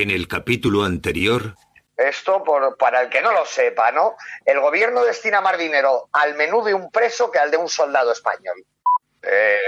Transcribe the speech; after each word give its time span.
En 0.00 0.10
el 0.12 0.28
capítulo 0.28 0.84
anterior... 0.84 1.56
Esto, 1.96 2.44
por, 2.44 2.76
para 2.76 3.00
el 3.00 3.08
que 3.08 3.20
no 3.20 3.32
lo 3.32 3.44
sepa, 3.44 3.90
¿no? 3.90 4.14
El 4.44 4.60
gobierno 4.60 5.02
destina 5.02 5.40
más 5.40 5.58
dinero 5.58 6.08
al 6.12 6.36
menú 6.36 6.62
de 6.62 6.72
un 6.72 6.88
preso 6.92 7.32
que 7.32 7.40
al 7.40 7.50
de 7.50 7.56
un 7.56 7.68
soldado 7.68 8.12
español. 8.12 8.64
Eh, 9.22 9.58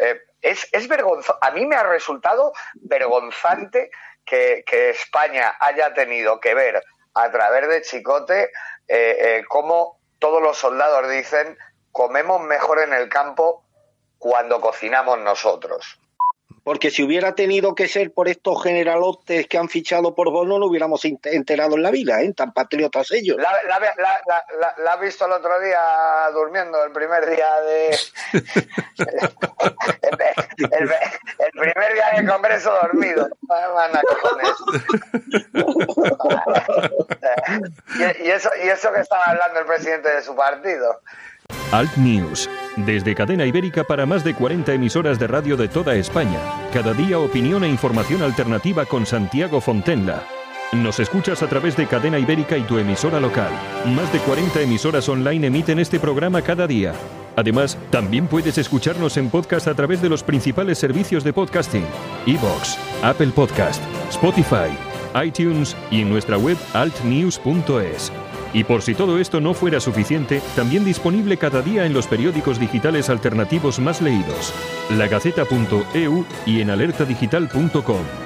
eh, 0.00 0.20
es, 0.40 0.68
es 0.70 0.86
vergonzoso. 0.86 1.36
A 1.40 1.50
mí 1.50 1.66
me 1.66 1.74
ha 1.74 1.82
resultado 1.82 2.52
vergonzante 2.74 3.90
que, 4.24 4.62
España 4.90 5.56
haya 5.58 5.92
tenido 5.92 6.38
que 6.38 6.54
ver 6.54 6.80
a 7.14 7.30
través 7.32 7.68
de 7.68 7.82
Chicote 7.82 8.52
eh, 8.86 9.42
cómo 9.48 9.98
todos 10.20 10.40
los 10.40 10.56
soldados 10.56 11.10
dicen 11.10 11.58
comemos 11.90 12.40
mejor 12.42 12.78
en 12.78 12.92
el 12.92 13.08
campo 13.08 13.64
cuando 14.18 14.60
cocinamos 14.60 15.18
nosotros. 15.18 15.98
Porque 16.64 16.90
si 16.90 17.02
hubiera 17.02 17.34
tenido 17.34 17.74
que 17.74 17.88
ser 17.88 18.10
por 18.12 18.26
estos 18.26 18.62
generalotes 18.62 19.46
que 19.46 19.58
han 19.58 19.68
fichado 19.68 20.14
por 20.14 20.30
Bono, 20.30 20.58
no 20.58 20.64
hubiéramos 20.66 21.04
enterado 21.04 21.76
en 21.76 21.82
la 21.82 21.90
vida, 21.90 22.22
¿eh? 22.22 22.32
Tan 22.32 22.54
patriotas 22.54 23.10
ellos. 23.12 23.36
La, 23.36 23.52
la, 24.78 24.92
has 24.92 25.00
visto 25.00 25.26
el 25.26 25.32
otro 25.32 25.60
día 25.60 25.78
durmiendo, 26.32 26.82
el 26.82 26.92
primer 26.92 27.28
día 27.28 27.60
de... 27.60 27.98
el, 30.58 30.88
primer 31.52 31.92
día 31.92 32.12
del 32.16 32.26
Congreso 32.26 32.72
dormido. 32.80 33.28
y, 38.24 38.30
eso, 38.30 38.48
y 38.64 38.68
eso 38.68 38.90
que 38.90 39.00
estaba 39.00 39.24
hablando 39.24 39.60
el 39.60 39.66
presidente 39.66 40.14
de 40.14 40.22
su 40.22 40.34
partido. 40.34 41.02
Alt 41.72 41.96
News, 41.96 42.48
desde 42.76 43.14
Cadena 43.14 43.46
Ibérica 43.46 43.84
para 43.84 44.06
más 44.06 44.24
de 44.24 44.34
40 44.34 44.74
emisoras 44.74 45.18
de 45.18 45.26
radio 45.26 45.56
de 45.56 45.68
toda 45.68 45.94
España. 45.96 46.38
Cada 46.72 46.94
día 46.94 47.18
opinión 47.18 47.64
e 47.64 47.68
información 47.68 48.22
alternativa 48.22 48.84
con 48.84 49.06
Santiago 49.06 49.60
Fontenla. 49.60 50.22
Nos 50.72 50.98
escuchas 50.98 51.42
a 51.42 51.48
través 51.48 51.76
de 51.76 51.86
Cadena 51.86 52.18
Ibérica 52.18 52.56
y 52.58 52.62
tu 52.62 52.78
emisora 52.78 53.20
local. 53.20 53.50
Más 53.94 54.12
de 54.12 54.18
40 54.18 54.62
emisoras 54.62 55.08
online 55.08 55.46
emiten 55.46 55.78
este 55.78 56.00
programa 56.00 56.42
cada 56.42 56.66
día. 56.66 56.92
Además, 57.36 57.78
también 57.90 58.26
puedes 58.26 58.58
escucharnos 58.58 59.16
en 59.16 59.30
podcast 59.30 59.68
a 59.68 59.74
través 59.74 60.02
de 60.02 60.08
los 60.08 60.22
principales 60.22 60.78
servicios 60.78 61.22
de 61.22 61.32
podcasting: 61.32 61.84
iBox, 62.26 62.76
Apple 63.02 63.30
Podcast, 63.34 63.82
Spotify, 64.10 64.70
iTunes 65.24 65.76
y 65.90 66.00
en 66.00 66.10
nuestra 66.10 66.38
web 66.38 66.56
altnews.es. 66.72 68.12
Y 68.54 68.64
por 68.64 68.80
si 68.82 68.94
todo 68.94 69.18
esto 69.18 69.40
no 69.40 69.52
fuera 69.52 69.80
suficiente, 69.80 70.40
también 70.56 70.84
disponible 70.84 71.36
cada 71.36 71.60
día 71.60 71.84
en 71.84 71.92
los 71.92 72.06
periódicos 72.06 72.58
digitales 72.58 73.10
alternativos 73.10 73.80
más 73.80 74.00
leídos, 74.00 74.54
lagaceta.eu 74.90 76.24
y 76.46 76.60
en 76.60 76.70
alertadigital.com. 76.70 78.23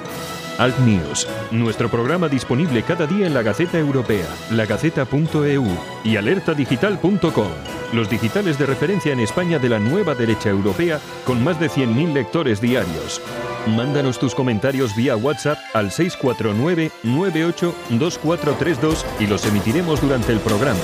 Alt 0.59 0.77
News, 0.79 1.25
nuestro 1.51 1.89
programa 1.89 2.27
disponible 2.27 2.83
cada 2.83 3.07
día 3.07 3.25
en 3.25 3.33
la 3.33 3.41
Gaceta 3.41 3.79
Europea, 3.79 4.27
lagaceta.eu 4.51 5.65
y 6.03 6.17
alertadigital.com, 6.17 7.47
los 7.93 8.09
digitales 8.09 8.59
de 8.59 8.65
referencia 8.65 9.13
en 9.13 9.21
España 9.21 9.57
de 9.57 9.69
la 9.69 9.79
nueva 9.79 10.15
derecha 10.15 10.49
europea 10.49 10.99
con 11.25 11.41
más 11.41 11.61
de 11.61 11.69
100.000 11.69 12.13
lectores 12.13 12.59
diarios. 12.59 13.21
Mándanos 13.67 14.19
tus 14.19 14.35
comentarios 14.35 14.93
vía 14.97 15.15
WhatsApp 15.15 15.59
al 15.73 15.91
649 15.91 16.91
982432 17.03 19.05
y 19.21 19.27
los 19.27 19.45
emitiremos 19.45 20.01
durante 20.01 20.33
el 20.33 20.41
programa. 20.41 20.81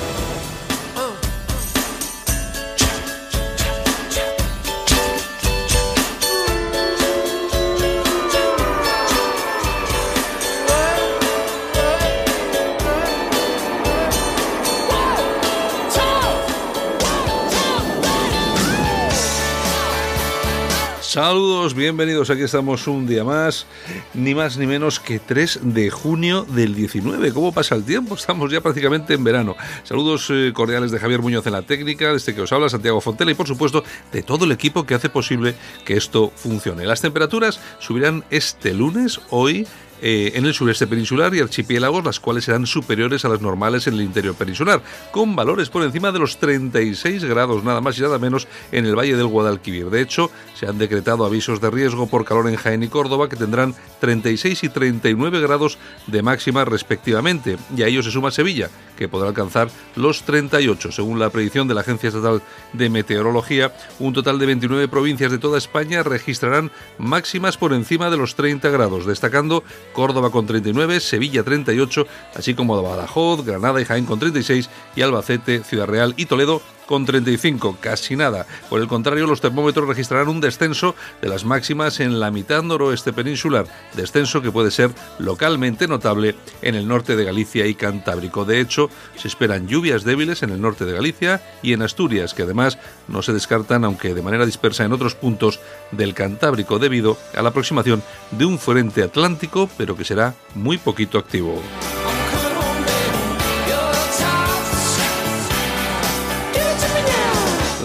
Saludos, 21.15 21.75
bienvenidos. 21.75 22.29
Aquí 22.29 22.41
estamos 22.41 22.89
un 22.89 23.07
día 23.07 23.23
más, 23.23 23.67
ni 24.13 24.35
más 24.35 24.57
ni 24.57 24.67
menos 24.67 24.99
que 24.99 25.17
3 25.17 25.61
de 25.63 25.89
junio 25.89 26.43
del 26.43 26.75
19. 26.75 27.31
¿Cómo 27.31 27.53
pasa 27.53 27.73
el 27.75 27.85
tiempo? 27.85 28.15
Estamos 28.15 28.51
ya 28.51 28.59
prácticamente 28.59 29.13
en 29.13 29.23
verano. 29.23 29.55
Saludos 29.83 30.29
eh, 30.29 30.51
cordiales 30.53 30.91
de 30.91 30.99
Javier 30.99 31.21
Muñoz 31.21 31.47
en 31.47 31.53
la 31.53 31.61
técnica, 31.61 32.09
de 32.09 32.17
este 32.17 32.35
que 32.35 32.41
os 32.41 32.51
habla, 32.51 32.67
Santiago 32.67 32.99
Fontela, 32.99 33.31
y 33.31 33.33
por 33.33 33.47
supuesto 33.47 33.85
de 34.11 34.23
todo 34.23 34.43
el 34.43 34.51
equipo 34.51 34.85
que 34.85 34.93
hace 34.93 35.07
posible 35.07 35.55
que 35.85 35.95
esto 35.95 36.33
funcione. 36.35 36.85
Las 36.85 36.99
temperaturas 36.99 37.61
subirán 37.79 38.25
este 38.29 38.73
lunes, 38.73 39.21
hoy 39.29 39.65
eh, 40.01 40.33
en 40.35 40.45
el 40.45 40.53
sureste 40.53 40.87
peninsular 40.87 41.33
y 41.33 41.39
archipiélagos, 41.39 42.03
las 42.03 42.19
cuales 42.19 42.45
serán 42.45 42.65
superiores 42.65 43.25
a 43.25 43.29
las 43.29 43.41
normales 43.41 43.87
en 43.87 43.95
el 43.95 44.01
interior 44.01 44.35
peninsular, 44.35 44.81
con 45.11 45.35
valores 45.35 45.69
por 45.69 45.83
encima 45.83 46.11
de 46.11 46.19
los 46.19 46.37
36 46.37 47.23
grados, 47.23 47.63
nada 47.63 47.81
más 47.81 47.97
y 47.97 48.01
nada 48.01 48.19
menos, 48.19 48.47
en 48.71 48.85
el 48.85 48.95
Valle 48.95 49.15
del 49.15 49.27
Guadalquivir. 49.27 49.89
De 49.89 50.01
hecho, 50.01 50.31
se 50.53 50.67
han 50.67 50.77
decretado 50.77 51.25
avisos 51.25 51.61
de 51.61 51.71
riesgo 51.71 52.07
por 52.07 52.25
calor 52.25 52.49
en 52.49 52.55
Jaén 52.55 52.83
y 52.83 52.87
Córdoba, 52.87 53.29
que 53.29 53.35
tendrán 53.35 53.73
36 53.99 54.63
y 54.63 54.69
39 54.69 55.39
grados 55.41 55.77
de 56.07 56.21
máxima 56.21 56.65
respectivamente, 56.65 57.57
y 57.75 57.83
a 57.83 57.87
ello 57.87 58.03
se 58.03 58.11
suma 58.11 58.31
Sevilla, 58.31 58.69
que 58.97 59.07
podrá 59.07 59.29
alcanzar 59.29 59.69
los 59.95 60.23
38. 60.23 60.91
Según 60.91 61.19
la 61.19 61.29
predicción 61.29 61.67
de 61.67 61.73
la 61.73 61.81
Agencia 61.81 62.09
Estatal 62.09 62.41
de 62.73 62.89
Meteorología, 62.89 63.73
un 63.99 64.13
total 64.13 64.39
de 64.39 64.45
29 64.45 64.87
provincias 64.87 65.31
de 65.31 65.37
toda 65.37 65.57
España 65.57 66.03
registrarán 66.03 66.71
máximas 66.97 67.57
por 67.57 67.73
encima 67.73 68.09
de 68.09 68.17
los 68.17 68.35
30 68.35 68.69
grados, 68.69 69.05
destacando 69.05 69.63
Córdoba 69.95 70.29
con 70.29 70.45
39, 70.45 70.99
Sevilla 70.99 71.43
38, 71.43 72.05
así 72.35 72.53
como 72.53 72.79
Badajoz, 72.83 73.43
Granada 73.43 73.81
y 73.81 73.85
Jaén 73.85 74.05
con 74.05 74.19
36 74.19 74.69
y 74.95 75.01
Albacete, 75.01 75.63
Ciudad 75.63 75.87
Real 75.87 76.13
y 76.17 76.25
Toledo 76.27 76.61
con 76.85 77.05
35, 77.05 77.77
casi 77.79 78.15
nada. 78.15 78.45
Por 78.69 78.81
el 78.81 78.87
contrario, 78.87 79.27
los 79.27 79.41
termómetros 79.41 79.87
registrarán 79.87 80.27
un 80.27 80.41
descenso 80.41 80.95
de 81.21 81.29
las 81.29 81.45
máximas 81.45 81.99
en 81.99 82.19
la 82.19 82.31
mitad 82.31 82.63
noroeste 82.63 83.13
peninsular, 83.13 83.65
descenso 83.93 84.41
que 84.41 84.51
puede 84.51 84.71
ser 84.71 84.91
localmente 85.19 85.87
notable 85.87 86.35
en 86.61 86.75
el 86.75 86.87
norte 86.87 87.15
de 87.15 87.25
Galicia 87.25 87.65
y 87.65 87.75
Cantábrico. 87.75 88.45
De 88.45 88.59
hecho, 88.59 88.89
se 89.15 89.27
esperan 89.27 89.67
lluvias 89.67 90.03
débiles 90.03 90.43
en 90.43 90.51
el 90.51 90.61
norte 90.61 90.85
de 90.85 90.93
Galicia 90.93 91.41
y 91.61 91.73
en 91.73 91.81
Asturias, 91.81 92.33
que 92.33 92.43
además 92.43 92.77
no 93.07 93.21
se 93.21 93.33
descartan, 93.33 93.85
aunque 93.85 94.13
de 94.13 94.21
manera 94.21 94.45
dispersa 94.45 94.85
en 94.85 94.93
otros 94.93 95.15
puntos 95.15 95.59
del 95.91 96.13
Cantábrico, 96.13 96.79
debido 96.79 97.17
a 97.35 97.41
la 97.41 97.49
aproximación 97.49 98.03
de 98.31 98.45
un 98.45 98.59
frente 98.59 99.03
atlántico, 99.03 99.69
pero 99.77 99.95
que 99.95 100.05
será 100.05 100.35
muy 100.53 100.77
poquito 100.77 101.17
activo. 101.17 101.61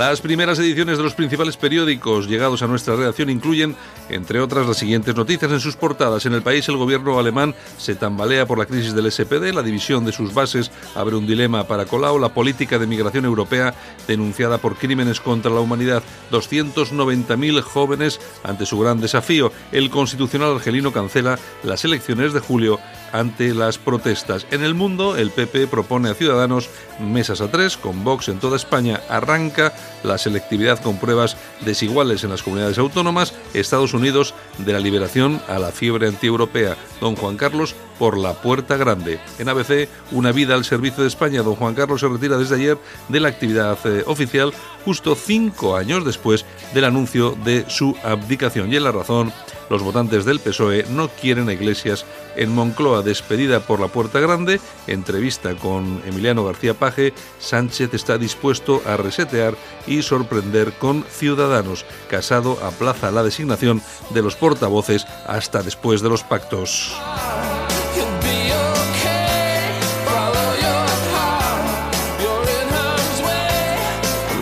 Las 0.00 0.22
primeras 0.22 0.59
ediciones 0.59 0.97
de 0.97 1.05
los 1.05 1.12
principales 1.12 1.59
periódicos 1.59 2.27
llegados 2.27 2.62
a 2.62 2.66
nuestra 2.66 2.97
redacción 2.97 3.28
incluyen, 3.28 3.77
entre 4.09 4.41
otras, 4.41 4.66
las 4.66 4.78
siguientes 4.78 5.15
noticias 5.15 5.53
en 5.53 5.61
sus 5.61 5.77
portadas. 5.77 6.25
En 6.25 6.33
el 6.33 6.41
país, 6.41 6.66
el 6.71 6.78
gobierno 6.78 7.19
alemán 7.19 7.55
se 7.77 7.94
tambalea 7.94 8.47
por 8.47 8.56
la 8.56 8.65
crisis 8.65 8.94
del 8.94 9.12
SPD, 9.12 9.53
la 9.53 9.62
división 9.62 10.06
de 10.06 10.12
sus 10.12 10.33
bases 10.33 10.71
abre 10.94 11.16
un 11.16 11.27
dilema 11.27 11.65
para 11.65 11.84
Colau, 11.84 12.19
la 12.19 12.31
política 12.31 12.78
de 12.78 12.87
migración 12.87 13.27
europea 13.27 13.75
denunciada 14.09 14.56
por 14.56 14.77
crímenes 14.77 15.21
contra 15.21 15.53
la 15.53 15.61
humanidad, 15.61 16.03
290.000 16.31 17.61
jóvenes 17.61 18.21
ante 18.43 18.65
su 18.65 18.78
gran 18.78 19.03
desafío. 19.03 19.53
El 19.71 19.91
constitucional 19.91 20.55
argelino 20.55 20.93
cancela 20.93 21.38
las 21.62 21.84
elecciones 21.84 22.32
de 22.32 22.41
julio 22.41 22.81
ante 23.12 23.54
las 23.54 23.78
protestas. 23.78 24.47
En 24.50 24.62
el 24.62 24.75
mundo, 24.75 25.16
el 25.16 25.31
PP 25.31 25.66
propone 25.66 26.10
a 26.10 26.15
Ciudadanos 26.15 26.69
mesas 27.00 27.41
a 27.41 27.50
tres, 27.50 27.76
con 27.76 28.05
Vox 28.05 28.29
en 28.29 28.38
toda 28.38 28.56
España 28.56 29.00
arranca 29.08 29.73
la 30.02 30.19
selectividad 30.19 30.82
con 30.82 30.99
pruebas 30.99 31.37
desiguales 31.64 32.25
en 32.25 32.31
las 32.31 32.43
comunidades 32.43 32.79
autónomas, 32.79 33.34
Estados 33.55 33.94
Unidos 33.94 34.34
de 34.58 34.73
la 34.73 34.81
liberación 34.81 35.40
a 35.49 35.58
la 35.58 35.73
fiebre 35.73 36.08
antieuropea, 36.08 36.76
don 37.00 37.17
Juan 37.17 37.37
Carlos 37.37 37.75
por 37.99 38.17
la 38.17 38.34
puerta 38.34 38.76
grande. 38.76 39.20
En 39.38 39.49
ABC, 39.49 39.88
una 40.11 40.32
vida 40.32 40.55
al 40.55 40.64
servicio 40.64 41.02
de 41.02 41.08
España, 41.08 41.43
don 41.43 41.55
Juan 41.55 41.75
Carlos 41.75 42.00
se 42.00 42.08
retira 42.08 42.38
desde 42.38 42.55
ayer 42.55 42.79
de 43.08 43.20
la 43.20 43.29
actividad 43.29 43.79
eh, 43.84 44.05
oficial, 44.06 44.52
justo 44.84 45.14
cinco 45.14 45.76
años 45.76 46.05
después 46.05 46.46
del 46.73 46.84
anuncio 46.84 47.37
de 47.44 47.64
su 47.69 47.94
abdicación. 48.02 48.73
Y 48.73 48.76
en 48.76 48.84
la 48.84 48.93
razón, 48.93 49.32
los 49.69 49.82
votantes 49.82 50.25
del 50.25 50.40
PSOE 50.40 50.87
no 50.90 51.08
quieren 51.08 51.49
a 51.49 51.52
Iglesias 51.52 52.05
en 52.37 52.55
Moncloa, 52.55 53.03
despedida 53.03 53.61
por 53.61 53.81
la 53.81 53.88
Puerta 53.88 54.21
Grande, 54.21 54.61
entrevista 54.87 55.55
con 55.55 56.03
Emiliano 56.06 56.44
García 56.44 56.75
Paje, 56.75 57.12
Sánchez 57.38 57.94
está 57.94 58.19
dispuesto 58.19 58.82
a 58.87 58.97
resetear 58.97 59.55
y 59.87 60.03
sorprender 60.03 60.73
con 60.73 61.05
Ciudadanos. 61.05 61.85
Casado 62.09 62.59
aplaza 62.65 63.11
la 63.11 63.23
designación 63.23 63.82
de 64.11 64.23
los 64.23 64.37
portavoces 64.37 65.06
hasta 65.27 65.62
después 65.62 66.00
de 66.03 66.09
los 66.09 66.23
pactos. 66.23 66.94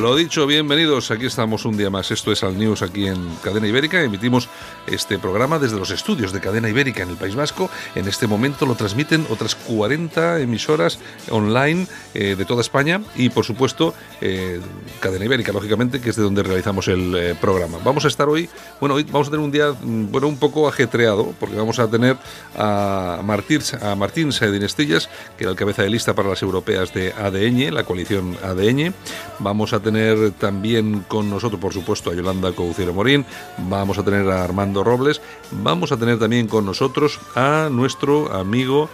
Lo 0.09 0.17
dicho, 0.17 0.47
bienvenidos. 0.47 1.11
Aquí 1.11 1.27
estamos 1.27 1.67
un 1.67 1.77
día 1.77 1.91
más. 1.91 2.11
Esto 2.11 2.33
es 2.33 2.43
Al 2.43 2.57
News 2.57 2.81
aquí 2.81 3.07
en 3.07 3.29
Cadena 3.45 3.69
Ibérica. 3.69 4.03
Emitimos 4.03 4.49
este 4.87 5.19
programa 5.19 5.59
desde 5.59 5.77
los 5.77 5.91
estudios 5.91 6.33
de 6.33 6.41
Cadena 6.41 6.71
Ibérica 6.71 7.03
en 7.03 7.11
el 7.11 7.17
País 7.17 7.35
Vasco. 7.35 7.69
En 7.95 8.09
este 8.09 8.27
momento 8.27 8.65
lo 8.65 8.75
transmiten 8.75 9.27
otras 9.29 9.55
40 9.55 10.41
emisoras 10.41 10.99
online 11.29 11.87
eh, 12.15 12.37
de 12.37 12.45
toda 12.47 12.63
España 12.63 13.03
y, 13.17 13.29
por 13.29 13.45
supuesto, 13.45 13.93
eh, 14.23 14.63
Cadena 14.99 15.27
Ibérica, 15.27 15.53
lógicamente, 15.53 16.01
que 16.01 16.09
es 16.09 16.17
de 16.17 16.23
donde 16.23 16.43
realizamos 16.43 16.89
el 16.89 17.15
eh, 17.15 17.35
programa. 17.39 17.77
Vamos 17.85 18.07
a 18.07 18.09
estar 18.09 18.31
hoy, 18.31 18.49
bueno, 18.81 18.95
hoy 18.95 19.03
vamos 19.03 19.29
a 19.29 19.31
tener 19.31 19.45
un 19.45 19.53
día, 19.53 19.73
mm, 19.73 20.11
bueno, 20.11 20.27
un 20.29 20.39
poco 20.39 20.67
ajetreado, 20.67 21.35
porque 21.39 21.57
vamos 21.57 21.79
a 21.81 21.87
tener 21.87 22.17
a 22.57 23.21
Martín, 23.23 23.61
a 23.83 23.95
Martín 23.95 24.33
Saedinestillas, 24.33 25.11
que 25.37 25.45
era 25.45 25.51
el 25.51 25.57
cabeza 25.59 25.83
de 25.83 25.91
lista 25.91 26.15
para 26.15 26.31
las 26.31 26.41
europeas 26.41 26.95
de 26.95 27.13
ADN, 27.13 27.75
la 27.75 27.85
coalición 27.85 28.39
ADN. 28.43 28.95
Vamos 29.41 29.75
a 29.75 29.81
tener 29.81 29.98
también 30.39 31.05
con 31.09 31.31
nosotros, 31.31 31.61
por 31.61 31.73
supuesto, 31.73 32.11
a 32.11 32.15
Yolanda 32.15 32.53
Couciero 32.53 32.93
Morín, 32.93 33.25
vamos 33.69 33.99
a 33.99 34.05
tener 34.05 34.29
a 34.31 34.45
Armando 34.45 34.85
Robles, 34.85 35.21
vamos 35.51 35.93
a 35.93 35.97
tener 35.97 36.19
también 36.19 36.47
con 36.47 36.65
nosotros 36.65 37.21
a 37.35 37.69
nuestro 37.71 38.33
amigo 38.33 38.89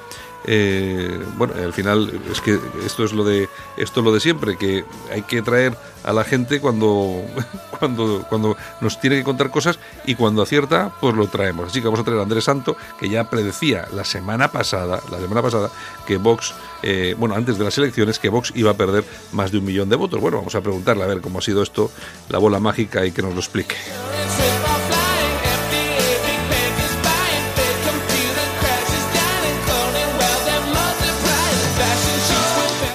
eh, 0.47 1.25
bueno, 1.37 1.55
al 1.55 1.73
final 1.73 2.21
es 2.31 2.41
que 2.41 2.59
esto 2.85 3.05
es 3.05 3.13
lo 3.13 3.25
de 3.25 3.49
esto 3.77 4.01
es 4.01 4.05
lo 4.05 4.13
de 4.13 4.21
siempre, 4.21 4.57
que 4.57 4.85
hay 5.11 5.23
que 5.23 5.43
traer 5.43 5.77
a 6.05 6.13
la 6.13 6.23
gente 6.23 6.61
cuando, 6.61 7.23
cuando, 7.79 8.27
cuando 8.29 8.57
nos 8.81 9.01
tiene 9.01 9.17
que 9.17 9.25
contar 9.25 9.51
cosas 9.51 9.79
y 10.05 10.15
cuando 10.15 10.43
acierta, 10.43 10.93
pues 11.01 11.15
lo 11.15 11.27
traemos. 11.29 11.71
Así 11.71 11.81
que 11.81 11.87
vamos 11.87 12.01
a 12.01 12.05
traer 12.05 12.21
a 12.21 12.25
Andrés 12.25 12.45
Santo, 12.45 12.77
que 13.01 13.09
ya 13.09 13.31
predecía 13.31 13.89
la 13.93 14.05
semana 14.05 14.49
pasada, 14.49 15.01
la 15.11 15.19
semana 15.19 15.43
pasada, 15.43 15.71
que 16.07 16.19
Vox, 16.19 16.55
eh, 16.83 17.15
bueno, 17.19 17.35
antes 17.35 17.59
de 17.59 17.65
las 17.65 17.77
elecciones, 17.79 18.19
que 18.19 18.29
Vox 18.29 18.53
iba 18.55 18.71
a 18.71 18.75
perder 18.75 19.05
más 19.33 19.51
de 19.51 19.59
un 19.59 19.65
millón 19.65 19.89
de 19.89 19.97
votos. 19.97 20.21
Bueno, 20.21 20.39
vamos 20.39 20.55
a 20.55 20.61
preguntarle 20.61 21.05
a 21.05 21.07
ver 21.07 21.21
cómo 21.21 21.39
ha 21.39 21.43
sido 21.43 21.63
esto, 21.63 21.91
la 22.29 22.39
bola 22.39 22.61
mágica 22.61 23.05
y 23.07 23.13
que 23.13 23.23
nos 23.23 23.33
lo 23.33 23.41
explique. 23.41 23.77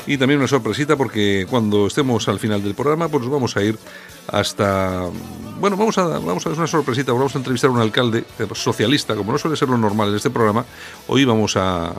Y 0.10 0.18
también 0.18 0.40
una 0.40 0.48
sorpresita 0.48 0.96
porque 0.98 1.46
cuando 1.48 1.86
estemos 1.86 2.28
al 2.30 2.40
final 2.40 2.64
del 2.64 2.74
programa, 2.74 3.08
pues 3.10 3.28
vamos 3.28 3.56
a 3.56 3.62
ir 3.62 3.78
hasta... 4.28 5.08
Bueno, 5.60 5.78
vamos 5.78 6.00
a, 6.00 6.08
vamos 6.08 6.44
a 6.48 6.50
hacer 6.50 6.58
una 6.58 6.66
sorpresita, 6.66 7.14
vamos 7.14 7.36
a 7.36 7.38
entrevistar 7.38 7.70
a 7.70 7.74
un 7.74 7.80
alcalde 7.80 8.26
eh, 8.40 8.48
socialista, 8.54 9.16
como 9.16 9.32
no 9.32 9.38
suele 9.38 9.56
ser 9.56 9.70
lo 9.70 9.78
normal 9.78 10.10
en 10.10 10.16
este 10.16 10.32
programa. 10.32 10.66
Hoy 11.06 11.26
vamos 11.26 11.56
a 11.58 11.94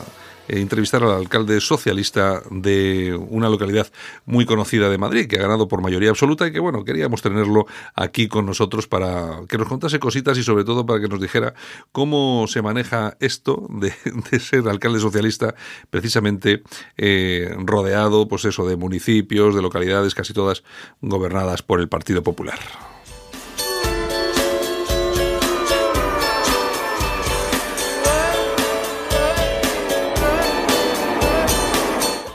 eh, 0.50 0.60
entrevistar 0.60 1.02
al 1.04 1.12
alcalde 1.12 1.60
socialista 1.60 2.42
de 2.50 3.16
una 3.28 3.48
localidad 3.48 3.86
muy 4.26 4.44
conocida 4.44 4.88
de 4.88 4.98
Madrid, 4.98 5.28
que 5.28 5.36
ha 5.36 5.42
ganado 5.42 5.68
por 5.68 5.80
mayoría 5.80 6.10
absoluta 6.10 6.46
y 6.46 6.52
que, 6.52 6.58
bueno, 6.58 6.84
queríamos 6.84 7.22
tenerlo 7.22 7.66
aquí 7.94 8.26
con 8.26 8.46
nosotros 8.46 8.88
para 8.88 9.42
que 9.48 9.58
nos 9.58 9.68
contase 9.68 10.00
cositas 10.00 10.36
y 10.38 10.42
sobre 10.42 10.64
todo 10.64 10.84
para 10.84 11.00
que 11.00 11.08
nos 11.08 11.20
dijera 11.20 11.54
cómo 11.92 12.46
se 12.48 12.62
maneja 12.62 13.16
esto 13.20 13.66
de, 13.70 13.92
ser 14.40 14.68
alcalde 14.68 14.98
socialista 14.98 15.54
precisamente 15.88 16.62
eh, 16.96 17.54
rodeado, 17.58 18.26
pues 18.26 18.44
eso, 18.44 18.66
de 18.66 18.76
municipios, 18.76 19.54
de 19.54 19.62
localidades 19.62 20.14
casi 20.14 20.32
todas 20.32 20.64
gobernadas 21.00 21.62
por 21.62 21.80
el 21.80 21.88
Partido 21.88 22.22
Popular. 22.22 22.58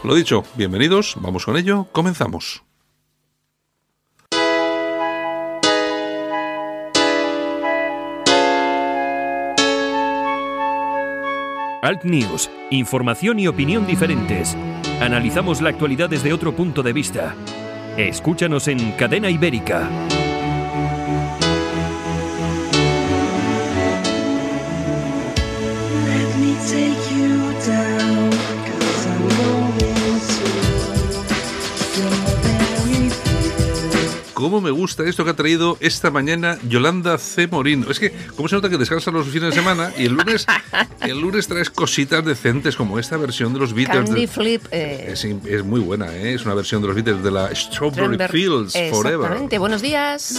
Lo 0.05 0.13
dicho, 0.13 0.43
bienvenidos, 0.55 1.15
vamos 1.19 1.45
con 1.45 1.57
ello, 1.57 1.87
comenzamos. 1.91 2.61
Alt 11.81 12.03
News, 12.03 12.51
información 12.69 13.39
y 13.39 13.47
opinión 13.47 13.87
diferentes. 13.87 14.55
Analizamos 15.01 15.59
la 15.61 15.69
actualidad 15.69 16.07
desde 16.07 16.33
otro 16.33 16.55
punto 16.55 16.83
de 16.83 16.93
vista. 16.93 17.35
Escúchanos 17.97 18.67
en 18.67 18.91
Cadena 18.91 19.31
Ibérica. 19.31 19.89
Cómo 34.45 34.61
me 34.61 34.69
gusta 34.69 35.03
esto 35.05 35.25
que 35.25 35.31
ha 35.31 35.35
traído 35.35 35.75
esta 35.79 36.11
mañana 36.11 36.59
Yolanda 36.69 37.17
C. 37.17 37.47
Morín. 37.47 37.83
Es 37.89 37.97
que, 37.97 38.13
¿cómo 38.35 38.47
se 38.47 38.53
nota 38.53 38.69
que 38.69 38.77
descansan 38.77 39.15
los 39.15 39.25
fines 39.25 39.49
de 39.49 39.55
semana? 39.55 39.91
Y 39.97 40.05
el 40.05 40.13
lunes, 40.13 40.45
el 41.01 41.19
lunes 41.19 41.47
traes 41.47 41.71
cositas 41.71 42.23
decentes 42.23 42.75
como 42.75 42.99
esta 42.99 43.17
versión 43.17 43.53
de 43.53 43.59
los 43.59 43.73
Beatles. 43.73 44.05
Candy 44.05 44.27
Flip. 44.27 44.61
Eh, 44.69 45.07
es, 45.13 45.25
es, 45.25 45.63
muy 45.63 45.79
buena, 45.79 46.15
¿eh? 46.15 46.35
es 46.35 46.45
una 46.45 46.53
versión 46.53 46.79
de 46.83 46.89
los 46.89 46.95
Beatles 46.95 47.23
de 47.23 47.31
la 47.31 47.55
Strawberry 47.55 48.19
Fields 48.27 48.73
Forever. 48.91 49.15
Exactamente, 49.15 49.57
buenos 49.57 49.81
días. 49.81 50.35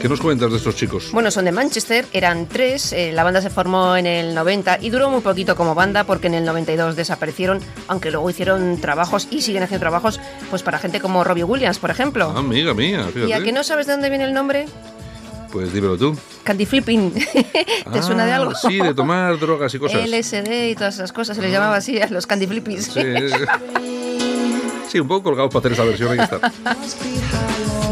¿Qué 0.00 0.08
nos 0.08 0.20
cuentas 0.20 0.50
de 0.50 0.56
estos 0.56 0.74
chicos? 0.76 1.10
Bueno, 1.12 1.30
son 1.30 1.44
de 1.44 1.52
Manchester, 1.52 2.06
eran 2.14 2.46
tres, 2.46 2.92
eh, 2.94 3.12
la 3.12 3.22
banda 3.22 3.42
se 3.42 3.50
formó 3.50 3.96
en 3.96 4.06
el 4.06 4.34
90 4.34 4.78
y 4.80 4.88
duró 4.88 5.10
muy 5.10 5.20
poquito 5.20 5.54
como 5.56 5.74
banda 5.74 6.04
porque 6.04 6.28
en 6.28 6.34
el 6.34 6.44
92 6.46 6.96
desaparecieron, 6.96 7.60
aunque 7.86 8.10
luego 8.10 8.30
hicieron 8.30 8.80
trabajos 8.80 9.28
y 9.30 9.42
siguen 9.42 9.62
haciendo 9.62 9.80
trabajos 9.82 10.18
pues 10.48 10.62
para 10.62 10.78
gente 10.78 11.00
como 11.00 11.22
Robbie 11.22 11.44
Williams, 11.44 11.78
por 11.78 11.90
ejemplo. 11.90 12.32
Ah, 12.34 12.38
amiga 12.38 12.72
mía, 12.72 13.04
fíjate. 13.12 13.28
¿Y 13.28 13.32
a 13.34 13.42
qué 13.42 13.52
no 13.52 13.62
sabes 13.62 13.86
de 13.86 13.92
dónde 13.92 14.08
viene 14.08 14.24
el 14.24 14.32
nombre? 14.32 14.66
Pues 15.52 15.70
dímelo 15.72 15.98
tú. 15.98 16.16
Candy 16.44 16.64
flipping. 16.64 17.12
¿Te 17.92 18.02
suena 18.02 18.24
de 18.24 18.32
Ah, 18.32 18.36
algo? 18.36 18.54
Sí, 18.54 18.78
de 18.78 18.94
tomar 18.94 19.38
drogas 19.38 19.74
y 19.74 19.78
cosas. 19.78 20.08
LSD 20.08 20.70
y 20.70 20.74
todas 20.76 20.94
esas 20.94 21.12
cosas, 21.12 21.36
se 21.36 21.42
les 21.42 21.52
llamaba 21.52 21.76
así 21.76 22.00
a 22.00 22.06
los 22.06 22.26
candy 22.26 22.46
flippies. 22.46 22.86
Sí, 22.86 23.02
sí, 24.88 24.98
un 25.00 25.08
poco 25.08 25.24
colgados 25.24 25.52
para 25.52 25.60
hacer 25.60 25.72
esa 25.72 25.84
versión, 25.84 26.12
ahí 26.12 26.20
está. 26.24 26.40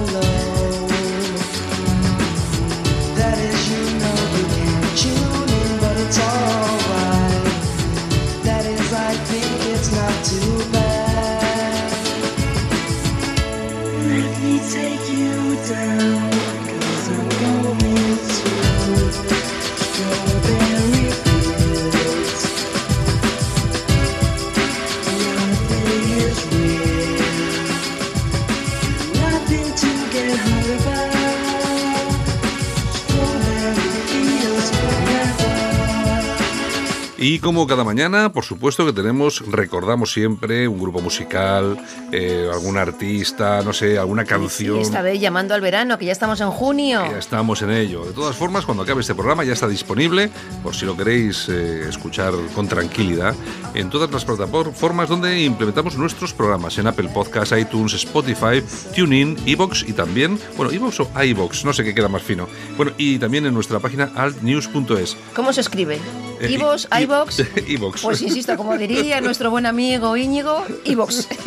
Y 37.39 37.41
como 37.41 37.69
cada 37.69 37.85
mañana, 37.85 38.33
por 38.33 38.45
supuesto 38.45 38.85
que 38.85 38.93
tenemos, 38.93 39.45
recordamos 39.49 40.13
siempre 40.13 40.67
un 40.67 40.77
grupo 40.81 41.01
musical, 41.01 41.79
eh, 42.11 42.51
algún 42.53 42.77
artista, 42.77 43.63
no 43.63 43.73
sé, 43.73 43.97
alguna 43.97 44.25
canción. 44.25 44.81
Esta 44.81 45.03
vez 45.03 45.21
llamando 45.21 45.55
al 45.55 45.61
verano, 45.61 45.99
que 45.99 46.05
ya 46.07 46.11
estamos 46.11 46.41
en 46.41 46.51
junio. 46.51 47.01
Ya 47.09 47.17
estamos 47.19 47.63
en 47.63 47.71
ello. 47.71 48.05
De 48.05 48.11
todas 48.13 48.35
formas, 48.35 48.65
cuando 48.65 48.83
acabe 48.83 49.03
este 49.03 49.15
programa 49.15 49.45
ya 49.45 49.53
está 49.53 49.69
disponible, 49.69 50.31
por 50.65 50.75
si 50.75 50.85
lo 50.85 50.97
queréis 50.97 51.49
eh, 51.49 51.89
escuchar 51.89 52.33
con 52.57 52.67
tranquilidad, 52.67 53.37
en 53.73 53.89
todas 53.89 54.11
las 54.11 54.25
plataformas 54.25 55.09
donde 55.09 55.41
implementamos 55.45 55.97
nuestros 55.97 56.35
programas, 56.35 56.77
en 56.79 56.89
Apple 56.89 57.09
Podcasts, 57.15 57.57
iTunes, 57.57 57.95
Spotify, 57.95 58.65
TuneIn, 58.97 59.37
Evox 59.47 59.85
y 59.87 59.93
también, 59.93 60.41
bueno, 60.57 60.73
Evox 60.73 60.99
o 60.99 61.09
iVox, 61.23 61.65
no 61.65 61.73
sé 61.73 61.85
qué 61.85 61.95
queda 61.95 62.09
más 62.09 62.23
fino. 62.23 62.49
Bueno, 62.77 62.91
y 62.99 63.17
también 63.21 63.47
en 63.47 63.55
nuestra 63.55 63.79
página 63.79 64.11
altnews.es. 64.17 65.17
¿Cómo 65.37 65.53
se 65.53 65.61
escribe? 65.61 66.01
Eh, 66.41 66.53
¿Ivos, 66.53 66.87
i- 66.93 67.03
Pues 68.03 68.23
insisto, 68.23 68.57
como 68.57 68.77
diría 68.77 69.21
nuestro 69.21 69.51
buen 69.51 69.67
amigo 69.67 70.17
Íñigo, 70.17 70.65
iVox. 70.85 71.29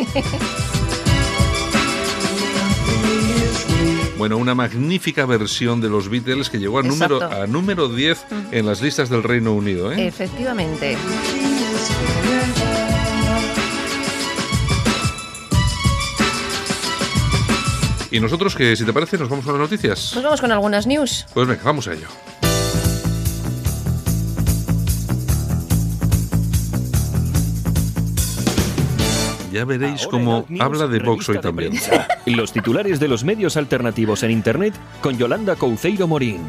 Bueno, 4.18 4.36
una 4.36 4.54
magnífica 4.54 5.26
versión 5.26 5.80
de 5.80 5.88
los 5.88 6.08
Beatles 6.08 6.48
que 6.48 6.58
llegó 6.58 6.78
a 6.78 6.84
número, 6.84 7.20
a 7.24 7.44
número 7.48 7.88
10 7.88 8.24
en 8.52 8.66
las 8.66 8.80
listas 8.80 9.08
del 9.08 9.24
Reino 9.24 9.52
Unido. 9.52 9.90
¿eh? 9.90 10.06
Efectivamente. 10.06 10.96
Y 18.12 18.20
nosotros, 18.20 18.54
que 18.54 18.76
si 18.76 18.84
te 18.84 18.92
parece, 18.92 19.18
nos 19.18 19.28
vamos 19.28 19.44
con 19.44 19.54
las 19.54 19.60
noticias. 19.62 20.10
Pues 20.12 20.22
vamos 20.22 20.40
con 20.40 20.52
algunas 20.52 20.86
news. 20.86 21.26
Pues 21.34 21.48
venga, 21.48 21.62
vamos 21.64 21.88
a 21.88 21.94
ello. 21.94 22.06
Ya 29.52 29.66
veréis 29.66 30.06
cómo 30.06 30.46
habla 30.60 30.86
de 30.86 30.98
Vox 31.00 31.28
hoy 31.28 31.38
también. 31.38 31.74
Los 32.24 32.52
titulares 32.52 32.98
de 32.98 33.06
los 33.06 33.22
medios 33.22 33.58
alternativos 33.58 34.22
en 34.22 34.30
Internet 34.30 34.72
con 35.02 35.18
Yolanda 35.18 35.56
Couceiro 35.56 36.08
Morín. 36.08 36.40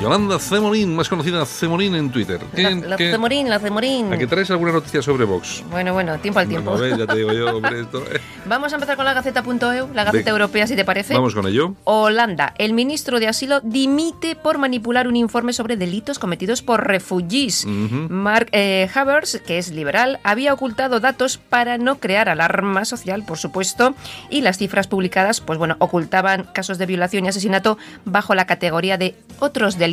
Yolanda 0.00 0.38
Cemorín, 0.38 0.96
más 0.96 1.10
conocida 1.10 1.44
Cemorín 1.44 1.94
en 1.94 2.10
Twitter. 2.10 2.40
¿Qué- 2.56 2.74
La, 2.74 2.96
qué- 2.96 3.10
Cemorín, 3.10 3.50
la 3.50 3.58
Cemorín. 3.58 4.10
¿A 4.10 4.16
que 4.16 4.26
traes 4.26 4.50
alguna 4.50 4.72
noticia 4.72 5.02
sobre 5.02 5.26
Vox? 5.26 5.62
Bueno, 5.70 5.92
bueno, 5.92 6.18
tiempo 6.18 6.40
al 6.40 6.48
tiempo. 6.48 6.70
No, 6.70 6.78
ves, 6.78 6.96
ya 6.96 7.06
te 7.06 7.16
digo 7.16 7.32
yo, 7.34 7.56
hombre, 7.56 7.80
esto, 7.82 8.02
eh. 8.10 8.18
Vamos 8.46 8.72
a 8.72 8.76
empezar 8.76 8.96
con 8.96 9.04
la 9.04 9.12
Gaceta.eu, 9.12 9.88
la 9.92 10.04
Gaceta. 10.04 10.30
Europea, 10.30 10.66
si 10.66 10.74
te 10.74 10.86
parece. 10.86 11.12
Vamos 11.12 11.34
con 11.34 11.46
ello. 11.46 11.74
Holanda, 11.84 12.54
el 12.56 12.72
ministro 12.72 13.20
de 13.20 13.28
Asilo 13.28 13.60
dimite 13.60 14.36
por 14.36 14.56
manipular 14.56 15.06
un 15.06 15.16
informe 15.16 15.52
sobre 15.52 15.76
delitos 15.76 16.18
cometidos 16.18 16.62
por 16.62 16.86
refugees. 16.86 17.66
Ujú. 17.66 18.06
Mark 18.08 18.48
eh, 18.52 18.88
Havers, 18.94 19.42
que 19.46 19.58
es 19.58 19.70
liberal, 19.70 20.18
había 20.24 20.54
ocultado 20.54 21.00
datos 21.00 21.36
para 21.36 21.76
no 21.76 21.98
crear 21.98 22.30
alarma 22.30 22.86
social, 22.86 23.22
por 23.26 23.36
supuesto, 23.36 23.94
y 24.30 24.40
las 24.40 24.56
cifras 24.56 24.86
publicadas, 24.86 25.42
pues 25.42 25.58
bueno, 25.58 25.76
ocultaban 25.78 26.44
casos 26.54 26.78
de 26.78 26.86
violación 26.86 27.26
y 27.26 27.28
asesinato 27.28 27.76
bajo 28.06 28.34
la 28.34 28.46
categoría 28.46 28.96
de 28.96 29.14
otros 29.40 29.76
delitos. 29.76 29.89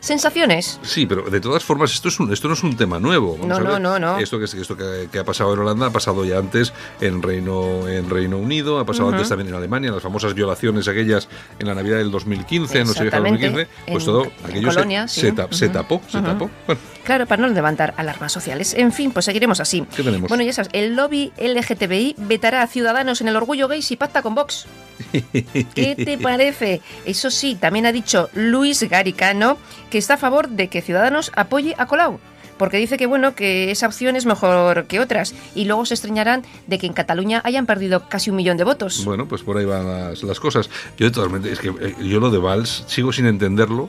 ¿Sensaciones? 0.00 0.78
Sí, 0.82 1.06
pero 1.06 1.22
de 1.30 1.40
todas 1.40 1.64
formas, 1.64 1.92
esto, 1.92 2.08
es 2.08 2.20
un, 2.20 2.32
esto 2.32 2.48
no 2.48 2.54
es 2.54 2.62
un 2.62 2.76
tema 2.76 2.98
nuevo. 2.98 3.32
Vamos 3.38 3.46
No, 3.48 3.56
a 3.56 3.60
no, 3.60 3.70
ver. 3.72 3.80
no, 3.80 3.98
no. 3.98 4.18
Esto, 4.18 4.38
que, 4.38 4.44
esto 4.44 4.76
que, 4.76 5.08
que 5.10 5.18
ha 5.18 5.24
pasado 5.24 5.52
en 5.54 5.60
Holanda 5.60 5.86
ha 5.86 5.90
pasado 5.90 6.24
ya 6.24 6.38
antes 6.38 6.72
en 7.00 7.22
Reino, 7.22 7.88
en 7.88 8.08
Reino 8.10 8.38
Unido, 8.38 8.78
ha 8.78 8.84
pasado 8.84 9.08
antes 9.10 9.28
también 9.28 9.48
en 9.48 9.54
Alemania, 9.54 9.90
las 9.92 10.02
famosas 10.02 10.34
violaciones 10.34 10.88
aquellas 10.88 11.28
en 11.58 11.66
la 11.66 11.74
Navidad 11.74 11.98
del 11.98 12.10
2015, 12.10 12.80
no 12.84 12.86
sé 12.92 13.00
qué 13.00 13.04
Exactamente. 13.06 13.46
2015, 13.50 13.68
pues 13.92 14.04
En- 14.04 14.06
todo 14.06 14.24
en 14.24 14.30
aquello 14.50 14.70
se- 14.70 14.74
Colonia, 14.76 15.08
se, 15.08 15.20
sí. 15.30 15.32
ta- 15.32 15.48
se 15.50 15.68
tapó, 15.68 16.00
se 16.08 16.20
tapó. 16.20 16.50
Bueno, 16.66 16.80
Claro, 17.04 17.26
para 17.26 17.42
no 17.42 17.48
levantar 17.48 17.94
alarmas 17.96 18.32
sociales. 18.32 18.74
En 18.74 18.92
fin, 18.92 19.10
pues 19.10 19.24
seguiremos 19.24 19.60
así. 19.60 19.84
¿qué 19.94 20.02
tenemos? 20.02 20.28
Bueno, 20.28 20.44
ya 20.44 20.52
sabes, 20.52 20.70
el 20.72 20.96
lobby 20.96 21.32
LGTBI 21.38 22.16
vetará 22.18 22.62
a 22.62 22.66
Ciudadanos 22.66 23.20
en 23.20 23.28
el 23.28 23.36
orgullo 23.36 23.68
gay 23.68 23.82
si 23.82 23.96
pacta 23.96 24.22
con 24.22 24.34
Vox. 24.34 24.66
¿Qué 25.12 25.96
te 25.96 26.18
parece? 26.18 26.80
Eso 27.04 27.30
sí, 27.30 27.54
también 27.54 27.86
ha 27.86 27.92
dicho 27.92 28.28
Luis 28.34 28.82
Garicano 28.88 29.56
que 29.90 29.98
está 29.98 30.14
a 30.14 30.18
favor 30.18 30.48
de 30.48 30.68
que 30.68 30.82
Ciudadanos 30.82 31.32
apoye 31.34 31.74
a 31.78 31.86
Colau. 31.86 32.20
Porque 32.58 32.76
dice 32.76 32.98
que 32.98 33.06
bueno, 33.06 33.34
que 33.34 33.70
esa 33.70 33.86
opción 33.86 34.16
es 34.16 34.26
mejor 34.26 34.84
que 34.86 35.00
otras. 35.00 35.34
Y 35.54 35.64
luego 35.64 35.86
se 35.86 35.94
extrañarán 35.94 36.42
de 36.66 36.78
que 36.78 36.86
en 36.86 36.92
Cataluña 36.92 37.40
hayan 37.42 37.64
perdido 37.64 38.06
casi 38.06 38.28
un 38.28 38.36
millón 38.36 38.58
de 38.58 38.64
votos. 38.64 39.02
Bueno, 39.06 39.26
pues 39.26 39.42
por 39.42 39.56
ahí 39.56 39.64
van 39.64 39.86
las, 39.86 40.22
las 40.22 40.38
cosas. 40.38 40.68
Yo 40.98 41.06
de 41.06 41.10
todas 41.10 41.32
maneras, 41.32 41.58
es 41.58 41.60
que 41.60 41.68
eh, 41.68 41.94
yo 42.06 42.20
lo 42.20 42.28
de 42.28 42.36
Valls 42.36 42.84
sigo 42.86 43.14
sin 43.14 43.24
entenderlo, 43.24 43.88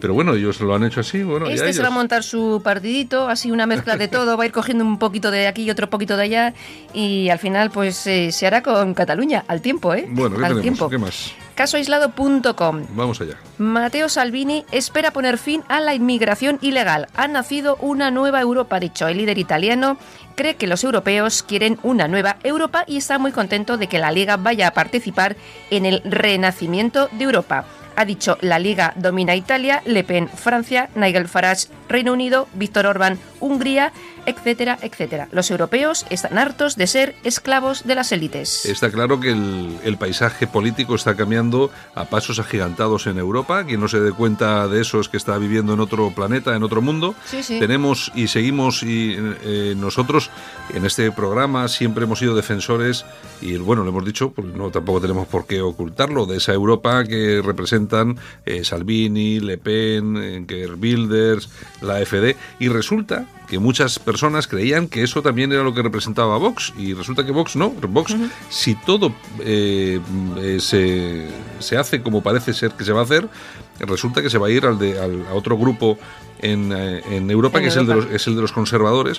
pero 0.00 0.14
bueno, 0.14 0.34
ellos 0.34 0.60
lo 0.60 0.74
han 0.74 0.84
hecho 0.84 1.00
así, 1.00 1.22
bueno, 1.22 1.46
ya 1.48 1.54
este 1.54 1.72
se 1.72 1.82
va 1.82 1.88
a 1.88 1.90
montar 1.90 2.22
su 2.22 2.60
partidito, 2.64 3.28
así 3.28 3.50
una 3.50 3.66
mezcla 3.66 3.96
de 3.96 4.08
todo, 4.08 4.36
va 4.36 4.44
a 4.44 4.46
ir 4.46 4.52
cogiendo 4.52 4.84
un 4.84 4.98
poquito 4.98 5.30
de 5.30 5.46
aquí 5.46 5.62
y 5.64 5.70
otro 5.70 5.90
poquito 5.90 6.16
de 6.16 6.24
allá 6.24 6.54
y 6.94 7.28
al 7.28 7.38
final 7.38 7.70
pues 7.70 8.06
eh, 8.06 8.32
se 8.32 8.46
hará 8.46 8.62
con 8.62 8.94
Cataluña, 8.94 9.44
al 9.48 9.60
tiempo, 9.60 9.94
¿eh? 9.94 10.06
Bueno, 10.08 10.36
¿qué 10.36 10.44
al 10.44 10.48
tenemos? 10.48 10.62
tiempo. 10.62 10.88
¿Qué 10.88 10.98
más? 10.98 11.32
Casoaislado.com 11.54 12.86
Vamos 12.90 13.20
allá. 13.20 13.34
Matteo 13.58 14.08
Salvini 14.08 14.64
espera 14.70 15.10
poner 15.10 15.38
fin 15.38 15.64
a 15.68 15.80
la 15.80 15.92
inmigración 15.94 16.58
ilegal. 16.60 17.08
Ha 17.16 17.26
nacido 17.26 17.76
una 17.80 18.12
nueva 18.12 18.40
Europa, 18.40 18.76
ha 18.76 18.80
dicho 18.80 19.08
el 19.08 19.18
líder 19.18 19.38
italiano. 19.38 19.98
Cree 20.36 20.54
que 20.54 20.68
los 20.68 20.84
europeos 20.84 21.42
quieren 21.42 21.78
una 21.82 22.06
nueva 22.06 22.36
Europa 22.44 22.84
y 22.86 22.98
está 22.98 23.18
muy 23.18 23.32
contento 23.32 23.76
de 23.76 23.88
que 23.88 23.98
la 23.98 24.12
Liga 24.12 24.36
vaya 24.36 24.68
a 24.68 24.70
participar 24.70 25.36
en 25.70 25.84
el 25.84 26.00
renacimiento 26.04 27.08
de 27.10 27.24
Europa. 27.24 27.64
Ha 27.98 28.04
dicho 28.04 28.38
la 28.42 28.60
Liga 28.60 28.92
domina 28.94 29.34
Italia, 29.34 29.82
Le 29.84 30.04
Pen 30.04 30.28
Francia, 30.28 30.88
Nigel 30.94 31.26
Farage 31.26 31.66
Reino 31.88 32.12
Unido, 32.12 32.46
Víctor 32.54 32.86
Orbán 32.86 33.18
Hungría, 33.40 33.92
etcétera, 34.28 34.78
etcétera. 34.82 35.28
Los 35.32 35.50
europeos 35.50 36.04
están 36.10 36.36
hartos 36.36 36.76
de 36.76 36.86
ser 36.86 37.14
esclavos 37.24 37.84
de 37.84 37.94
las 37.94 38.12
élites. 38.12 38.66
Está 38.66 38.90
claro 38.90 39.18
que 39.20 39.30
el, 39.30 39.78
el 39.84 39.96
paisaje 39.96 40.46
político 40.46 40.94
está 40.94 41.16
cambiando 41.16 41.70
a 41.94 42.04
pasos 42.04 42.38
agigantados 42.38 43.06
en 43.06 43.18
Europa. 43.18 43.64
Quien 43.64 43.80
no 43.80 43.88
se 43.88 44.00
dé 44.00 44.12
cuenta 44.12 44.68
de 44.68 44.82
eso 44.82 45.00
es 45.00 45.08
que 45.08 45.16
está 45.16 45.38
viviendo 45.38 45.72
en 45.72 45.80
otro 45.80 46.10
planeta, 46.14 46.54
en 46.54 46.62
otro 46.62 46.82
mundo. 46.82 47.14
Sí, 47.24 47.42
sí. 47.42 47.58
Tenemos 47.58 48.12
y 48.14 48.28
seguimos 48.28 48.82
y 48.82 49.16
eh, 49.18 49.74
nosotros 49.76 50.30
en 50.74 50.84
este 50.84 51.10
programa 51.10 51.68
siempre 51.68 52.04
hemos 52.04 52.18
sido 52.18 52.36
defensores 52.36 53.06
y 53.40 53.56
bueno, 53.56 53.82
lo 53.82 53.88
hemos 53.88 54.04
dicho, 54.04 54.30
porque 54.30 54.52
no 54.56 54.70
tampoco 54.70 55.00
tenemos 55.00 55.26
por 55.26 55.46
qué 55.46 55.62
ocultarlo, 55.62 56.26
de 56.26 56.36
esa 56.36 56.52
Europa 56.52 57.04
que 57.04 57.40
representan 57.42 58.18
eh, 58.44 58.62
Salvini, 58.62 59.40
Le 59.40 59.56
Pen, 59.56 60.16
eh, 60.18 60.44
Geert 60.46 60.80
Wilders, 60.80 61.48
la 61.80 61.96
AfD 61.96 62.36
y 62.58 62.68
resulta 62.68 63.24
que 63.48 63.58
muchas 63.58 63.98
personas 63.98 64.46
creían 64.46 64.88
que 64.88 65.02
eso 65.02 65.22
también 65.22 65.52
era 65.52 65.62
lo 65.62 65.72
que 65.74 65.82
representaba 65.82 66.36
Vox 66.38 66.72
y 66.76 66.94
resulta 66.94 67.24
que 67.24 67.32
Vox 67.32 67.56
no, 67.56 67.70
Vox 67.70 68.14
si 68.50 68.74
todo 68.74 69.14
eh, 69.40 70.00
eh, 70.38 70.58
se, 70.60 71.28
se 71.58 71.76
hace 71.76 72.02
como 72.02 72.22
parece 72.22 72.52
ser 72.52 72.72
que 72.72 72.84
se 72.84 72.92
va 72.92 73.00
a 73.00 73.04
hacer, 73.04 73.28
resulta 73.80 74.22
que 74.22 74.30
se 74.30 74.38
va 74.38 74.48
a 74.48 74.50
ir 74.50 74.66
al 74.66 74.78
de, 74.78 74.98
al, 74.98 75.26
a 75.28 75.34
otro 75.34 75.56
grupo 75.56 75.98
en, 76.40 76.72
eh, 76.72 77.02
en 77.10 77.30
Europa, 77.30 77.58
En 77.58 77.64
que 77.64 77.68
Es, 77.68 77.76
el 77.76 77.86
de 77.86 77.92
Europa. 77.92 78.10
los, 78.12 78.20
es 78.20 78.26
el 78.26 78.36
de 78.36 78.42
los 78.42 78.52
conservadores, 78.52 79.18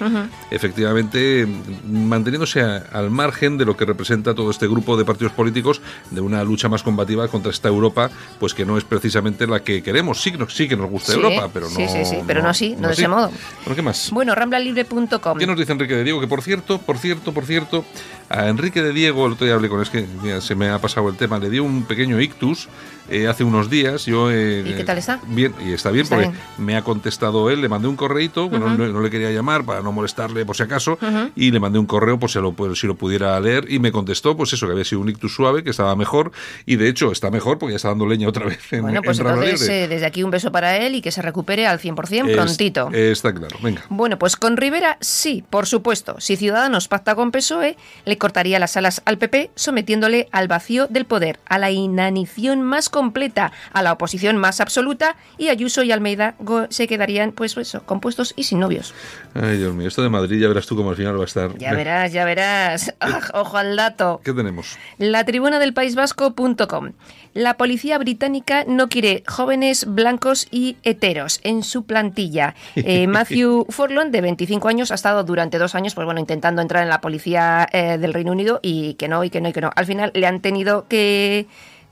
efectivamente 0.51 1.47
manteniéndose 1.87 2.61
a- 2.61 2.83
al 2.91 3.09
margen 3.11 3.57
de 3.57 3.65
lo 3.65 3.75
que 3.77 3.85
representa 3.85 4.33
todo 4.35 4.51
este 4.51 4.67
grupo 4.67 4.97
de 4.97 5.05
partidos 5.05 5.33
políticos 5.33 5.81
de 6.11 6.21
una 6.21 6.43
lucha 6.43 6.69
más 6.69 6.83
combativa 6.83 7.27
contra 7.27 7.51
esta 7.51 7.67
Europa, 7.67 8.09
pues 8.39 8.53
que 8.53 8.65
no 8.65 8.77
es 8.77 8.83
precisamente 8.83 9.47
la 9.47 9.61
que 9.63 9.81
queremos. 9.83 10.21
Sí, 10.21 10.31
que 10.31 10.37
nos- 10.37 10.53
sí 10.55 10.67
que 10.67 10.75
nos 10.77 10.89
gusta 10.89 11.13
Sí, 11.13 11.17
Europa, 11.19 11.49
pero 11.53 11.69
no. 11.69 11.75
sí, 11.75 11.87
sí, 11.87 12.05
sí, 12.05 12.17
pero 12.25 12.41
no 12.41 12.49
así, 12.49 12.75
no 12.79 12.87
de 12.87 12.93
ese 12.93 13.07
modo. 13.07 13.31
Bueno, 13.65 13.75
¿qué 13.75 13.81
más? 13.81 14.09
Bueno, 14.11 14.33
ramblalibre.com. 14.35 15.37
¿Qué 15.37 15.47
nos 15.47 15.57
dice 15.57 15.71
Enrique 15.73 15.95
de 15.95 16.03
Diego? 16.03 16.19
Que 16.21 16.27
por 16.27 16.41
cierto, 16.41 16.79
por 16.79 16.97
cierto, 16.97 17.33
por 17.33 17.45
cierto, 17.45 17.85
a 18.29 18.47
Enrique 18.47 18.81
de 18.81 18.93
Diego, 18.93 19.25
el 19.25 19.33
otro 19.33 19.45
día 19.45 19.55
hablé 19.55 19.69
con 19.69 19.79
él, 19.79 19.83
es 19.83 19.89
que 19.89 20.05
mira, 20.21 20.41
se 20.41 20.55
me 20.55 20.69
ha 20.69 20.79
pasado 20.79 21.09
el 21.09 21.15
tema, 21.15 21.37
le 21.39 21.49
dio 21.49 21.63
un 21.63 21.83
pequeño 21.83 22.19
ictus 22.21 22.69
eh, 23.09 23.27
hace 23.27 23.43
unos 23.43 23.69
días. 23.69 24.05
Yo, 24.05 24.29
eh, 24.31 24.63
¿Y 24.65 24.73
qué 24.73 24.83
tal 24.83 24.97
está? 24.99 25.19
Bien, 25.27 25.53
y 25.65 25.71
está 25.73 25.89
bien 25.91 26.03
Está 26.03 26.15
porque 26.15 26.29
bien. 26.29 26.41
me 26.59 26.77
ha 26.77 26.83
contestado 26.83 27.08
él, 27.49 27.61
le 27.61 27.69
mandé 27.69 27.87
un 27.87 27.95
correíto, 27.95 28.49
bueno, 28.49 28.69
no, 28.69 28.87
no 28.87 29.01
le 29.01 29.09
quería 29.09 29.31
llamar 29.31 29.63
para 29.65 29.81
no 29.81 29.91
molestarle 29.91 30.45
por 30.45 30.55
si 30.55 30.63
acaso, 30.63 30.97
y 31.35 31.51
le 31.51 31.59
mandé 31.59 31.79
un 31.79 31.85
correo 31.85 32.19
por 32.19 32.29
si 32.29 32.39
lo, 32.39 32.53
por 32.53 32.75
si 32.77 32.87
lo 32.87 32.95
pudiera 32.95 33.39
leer 33.39 33.65
y 33.71 33.79
me 33.79 33.91
contestó, 33.91 34.35
pues 34.37 34.53
eso, 34.53 34.65
que 34.67 34.73
había 34.73 34.85
sido 34.85 35.01
un 35.01 35.09
ictus 35.09 35.33
suave, 35.33 35.63
que 35.63 35.69
estaba 35.71 35.95
mejor, 35.95 36.31
y 36.65 36.75
de 36.75 36.87
hecho 36.89 37.11
está 37.11 37.29
mejor 37.31 37.57
porque 37.57 37.73
ya 37.73 37.77
está 37.77 37.89
dando 37.89 38.05
leña 38.05 38.27
otra 38.27 38.45
vez 38.45 38.71
en, 38.73 38.81
Bueno, 38.81 39.01
pues 39.01 39.19
en 39.19 39.27
entonces 39.27 39.67
eh, 39.69 39.87
desde 39.87 40.05
aquí 40.05 40.23
un 40.23 40.31
beso 40.31 40.51
para 40.51 40.77
él 40.77 40.95
y 40.95 41.01
que 41.01 41.11
se 41.11 41.21
recupere 41.21 41.67
al 41.67 41.79
100% 41.79 42.27
Es- 42.29 42.35
prontito. 42.35 42.89
está 42.93 43.33
claro, 43.33 43.57
venga. 43.61 43.83
Bueno, 43.89 44.17
pues 44.19 44.35
con 44.35 44.57
Rivera 44.57 44.97
sí, 45.01 45.43
por 45.49 45.65
supuesto. 45.67 46.15
Si 46.19 46.35
Ciudadanos 46.35 46.87
pacta 46.87 47.15
con 47.15 47.31
PSOE, 47.31 47.77
le 48.05 48.17
cortaría 48.17 48.59
las 48.59 48.77
alas 48.77 49.01
al 49.05 49.17
PP, 49.17 49.51
sometiéndole 49.55 50.27
al 50.31 50.47
vacío 50.47 50.87
del 50.87 51.05
poder, 51.05 51.39
a 51.45 51.57
la 51.57 51.71
inanición 51.71 52.61
más 52.61 52.89
completa, 52.89 53.51
a 53.73 53.81
la 53.81 53.93
oposición 53.93 54.37
más 54.37 54.59
absoluta, 54.61 55.15
y 55.37 55.49
Ayuso 55.49 55.83
y 55.83 55.91
Almeida 55.91 56.35
se 56.69 56.87
quedarían, 56.99 57.31
pues 57.31 57.55
eso, 57.55 57.81
compuestos 57.85 58.33
y 58.35 58.43
sin 58.43 58.59
novios. 58.59 58.93
Ay, 59.33 59.57
Dios 59.57 59.73
mío, 59.73 59.87
esto 59.87 60.03
de 60.03 60.09
Madrid 60.09 60.41
ya 60.41 60.49
verás 60.49 60.67
tú 60.67 60.75
cómo 60.75 60.89
al 60.89 60.97
final 60.97 61.17
va 61.17 61.21
a 61.21 61.25
estar. 61.25 61.57
Ya 61.57 61.73
verás, 61.73 62.11
ya 62.11 62.25
verás. 62.25 62.93
Ojo 63.33 63.57
al 63.57 63.75
dato. 63.75 64.19
¿Qué 64.23 64.33
tenemos? 64.33 64.77
La 64.97 65.23
tribuna 65.23 65.59
del 65.59 65.73
País 65.73 65.95
Vasco.com. 65.95 66.91
La 67.33 67.55
policía 67.55 67.97
británica 67.97 68.65
no 68.67 68.89
quiere 68.89 69.23
jóvenes 69.27 69.85
blancos 69.87 70.47
y 70.51 70.77
heteros 70.83 71.39
en 71.43 71.63
su 71.63 71.85
plantilla. 71.85 72.55
Eh, 72.89 73.07
Matthew 73.07 73.67
Forlon, 73.69 74.11
de 74.11 74.21
25 74.21 74.67
años, 74.67 74.91
ha 74.91 74.95
estado 74.95 75.23
durante 75.23 75.59
dos 75.59 75.75
años, 75.75 75.93
pues 75.93 76.05
bueno, 76.05 76.19
intentando 76.19 76.61
entrar 76.61 76.81
en 76.81 76.89
la 76.89 77.01
policía 77.01 77.67
eh, 77.71 77.97
del 77.99 78.13
Reino 78.13 78.31
Unido 78.31 78.59
y 78.63 78.95
que 78.95 79.07
no, 79.07 79.23
y 79.23 79.29
que 79.29 79.41
no, 79.41 79.49
y 79.49 79.53
que 79.53 79.61
no. 79.61 79.69
Al 79.75 79.85
final 79.85 80.11
le 80.15 80.25
han 80.25 80.39
tenido 80.39 80.87
que 80.87 81.45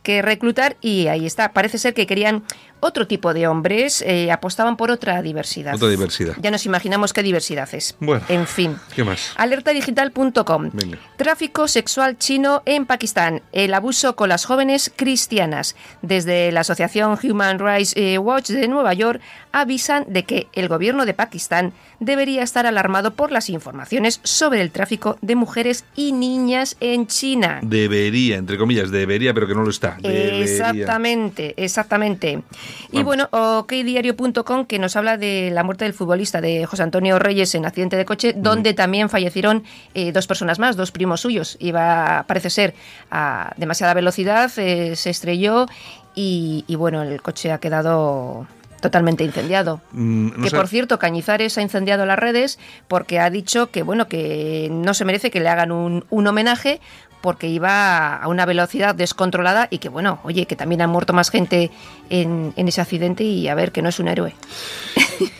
que 0.08 0.22
reclutar 0.22 0.78
y 0.80 1.08
ahí 1.08 1.26
está. 1.26 1.52
Parece 1.52 1.78
ser 1.78 1.94
que 1.94 2.08
querían 2.08 2.46
otro 2.80 3.08
tipo 3.08 3.34
de 3.34 3.46
hombres 3.46 4.02
eh, 4.02 4.32
apostaban 4.32 4.78
por 4.78 4.90
otra 4.90 5.22
diversidad. 5.22 5.76
Otra 5.76 5.90
diversidad. 5.90 6.36
Ya 6.42 6.50
nos 6.50 6.66
imaginamos 6.66 7.12
qué 7.12 7.24
diversidad 7.24 7.68
es. 7.74 7.98
Bueno. 8.00 8.24
En 8.30 8.48
fin. 8.48 8.78
¿Qué 8.96 9.04
más? 9.04 9.34
Alertadigital.com. 9.36 10.72
Tráfico 11.18 11.68
sexual 11.68 12.18
chino 12.18 12.64
en 12.66 12.86
Pakistán. 12.86 13.42
El 13.52 13.74
abuso 13.74 14.16
con 14.16 14.30
las 14.30 14.46
jóvenes 14.46 14.94
cristianas. 14.96 15.76
Desde 16.02 16.54
la 16.54 16.62
asociación 16.62 17.20
Human 17.22 17.60
Rights 17.60 17.92
eh, 17.98 18.18
Watch 18.18 18.52
de 18.52 18.70
Nueva 18.70 18.94
York 18.94 19.20
avisan 19.52 20.06
de 20.08 20.24
que 20.24 20.48
el 20.54 20.70
gobierno 20.70 21.06
de 21.06 21.14
Pakistán 21.14 21.74
debería 22.00 22.44
estar 22.44 22.66
alarmado 22.66 23.12
por 23.12 23.32
las 23.32 23.50
informaciones 23.50 24.20
sobre 24.24 24.62
el 24.62 24.72
tráfico 24.72 25.18
de 25.22 25.36
mujeres 25.36 25.86
y 25.96 26.12
niñas 26.12 26.77
en 26.80 27.08
China. 27.08 27.60
Debería, 27.62 28.38
entre 28.38 28.58
comillas, 28.58 28.92
debería, 28.92 29.34
pero 29.34 29.48
que 29.48 29.56
no 29.56 29.63
lo 29.63 29.70
está. 29.70 29.98
Debería. 30.01 30.44
Exactamente, 30.44 31.54
exactamente. 31.58 32.44
Y 32.92 33.04
bueno, 33.04 33.27
okdiario.com 33.32 34.66
que 34.66 34.80
nos 34.80 34.96
habla 34.96 35.18
de 35.18 35.50
la 35.51 35.63
muerte 35.63 35.86
del 35.86 35.94
futbolista 35.94 36.42
de 36.42 36.66
José 36.66 36.84
Antonio 36.84 37.20
Reyes 37.20 37.56
en 37.56 37.66
accidente 37.66 37.98
de 37.98 38.06
coche, 38.06 38.34
donde 38.36 38.74
también 38.74 39.10
fallecieron 39.10 39.63
eh, 39.94 40.12
dos 40.12 40.27
personas 40.27 40.60
más, 40.60 40.75
dos 40.75 40.92
primos 40.92 41.22
suyos. 41.22 41.58
Iba, 41.60 42.25
parece 42.27 42.50
ser, 42.50 42.74
a 43.12 43.54
demasiada 43.58 43.94
velocidad, 43.94 44.51
eh, 44.58 44.96
se 44.96 45.10
estrelló 45.10 45.68
y, 46.16 46.66
y 46.68 46.75
bueno, 46.75 47.04
el 47.04 47.22
coche 47.22 47.51
ha 47.51 47.60
quedado 47.60 48.48
totalmente 48.81 49.24
incendiado. 49.24 49.81
Mm, 49.91 50.27
no 50.38 50.43
que 50.43 50.50
sé- 50.50 50.55
por 50.55 50.67
cierto, 50.67 51.00
Cañizares 51.00 51.57
ha 51.57 51.62
incendiado 51.62 52.05
las 52.05 52.19
redes 52.19 52.60
porque 52.88 53.19
ha 53.19 53.29
dicho 53.29 53.72
que 53.72 53.84
bueno 53.84 54.07
que 54.07 54.69
no 54.72 54.93
se 54.93 55.05
merece 55.05 55.31
que 55.31 55.39
le 55.39 55.50
hagan 55.50 55.72
un, 55.72 56.05
un 56.10 56.27
homenaje 56.27 56.79
porque 57.21 57.47
iba 57.47 58.15
a 58.15 58.27
una 58.27 58.45
velocidad 58.45 58.95
descontrolada 58.95 59.67
y 59.69 59.79
que 59.79 59.89
bueno, 59.89 60.19
oye, 60.24 60.45
que 60.45 60.55
también 60.55 60.81
han 60.81 60.89
muerto 60.89 61.13
más 61.13 61.29
gente 61.29 61.71
en, 62.09 62.53
en 62.55 62.67
ese 62.67 62.81
accidente 62.81 63.24
y 63.24 63.47
a 63.47 63.55
ver, 63.55 63.71
que 63.71 63.81
no 63.81 63.89
es 63.89 64.00
un 64.00 64.07
héroe. 64.07 64.33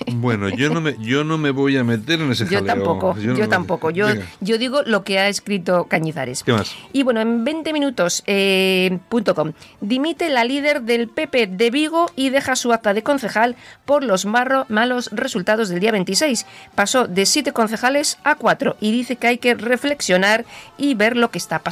Bueno, 0.10 0.50
yo 0.50 0.70
no 0.74 0.82
me, 0.82 0.96
yo 1.00 1.24
no 1.24 1.38
me 1.38 1.52
voy 1.52 1.78
a 1.78 1.84
meter 1.84 2.22
en 2.22 2.32
ese 2.32 2.46
Yo 2.46 2.60
jaleo. 2.60 2.66
tampoco, 2.66 3.16
yo, 3.20 3.34
no 3.34 3.40
me- 3.40 3.48
tampoco. 3.48 3.92
Yo, 3.92 4.08
yo 4.40 4.58
digo 4.58 4.82
lo 4.84 5.04
que 5.04 5.20
ha 5.20 5.28
escrito 5.28 5.84
Cañizares. 5.84 6.44
¿Qué 6.44 6.54
más? 6.54 6.74
Y 6.94 7.04
bueno, 7.04 7.22
en 7.22 7.44
20 7.44 7.74
minutos, 7.74 8.24
eh, 8.26 8.98
punto 9.10 9.36
com, 9.36 9.52
dimite 9.82 10.30
la 10.30 10.46
líder 10.46 10.82
del 10.82 11.08
PP 11.10 11.48
de 11.48 11.70
Vigo 11.70 12.10
y 12.16 12.30
deja 12.30 12.56
su 12.56 12.74
acta 12.74 12.94
de 12.96 13.04
concejal 13.04 13.56
por 13.86 14.04
los 14.04 14.26
marro- 14.26 14.66
malos 14.70 15.10
resultados 15.12 15.70
del 15.70 15.80
día 15.82 15.92
26. 15.92 16.46
Pasó 16.74 17.08
de 17.08 17.26
7 17.28 17.52
concejales 17.52 18.18
a 18.24 18.36
4 18.36 18.78
y 18.80 18.92
dice 18.92 19.18
que 19.18 19.28
hay 19.28 19.38
que 19.38 19.54
reflexionar 19.54 20.46
y 20.80 20.96
ver 20.96 21.16
lo 21.18 21.30
que 21.30 21.38
está 21.38 21.60
pasando. 21.60 21.67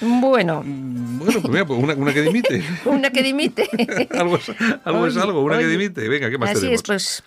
Bueno, 0.00 0.62
Mm, 0.64 1.18
Bueno, 1.18 1.40
pues 1.40 1.52
mira, 1.52 1.64
pues 1.66 1.80
una, 1.80 1.94
una 1.94 2.12
que 2.12 2.22
dimite. 2.22 2.64
una 2.86 3.10
que 3.10 3.22
dimite. 3.22 3.68
algo 4.18 4.36
es 4.36 4.48
algo, 4.84 5.06
es 5.06 5.14
Oye, 5.16 5.22
algo 5.22 5.42
una 5.42 5.58
que 5.58 5.66
dimite. 5.68 6.08
Venga, 6.08 6.28
¿qué 6.28 6.38
más 6.38 6.50
Así 6.50 6.60
tenemos? 6.60 6.80
es, 6.80 6.82
pues 6.86 7.22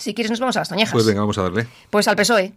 si 0.00 0.14
quieres 0.14 0.30
nos 0.30 0.38
vamos 0.40 0.56
a 0.56 0.60
las 0.60 0.68
toñejas. 0.68 0.92
Pues 0.92 1.06
venga, 1.06 1.20
vamos 1.20 1.36
a 1.38 1.42
darle. 1.42 1.66
Pues 1.90 2.06
al 2.06 2.16
PSOE. 2.16 2.52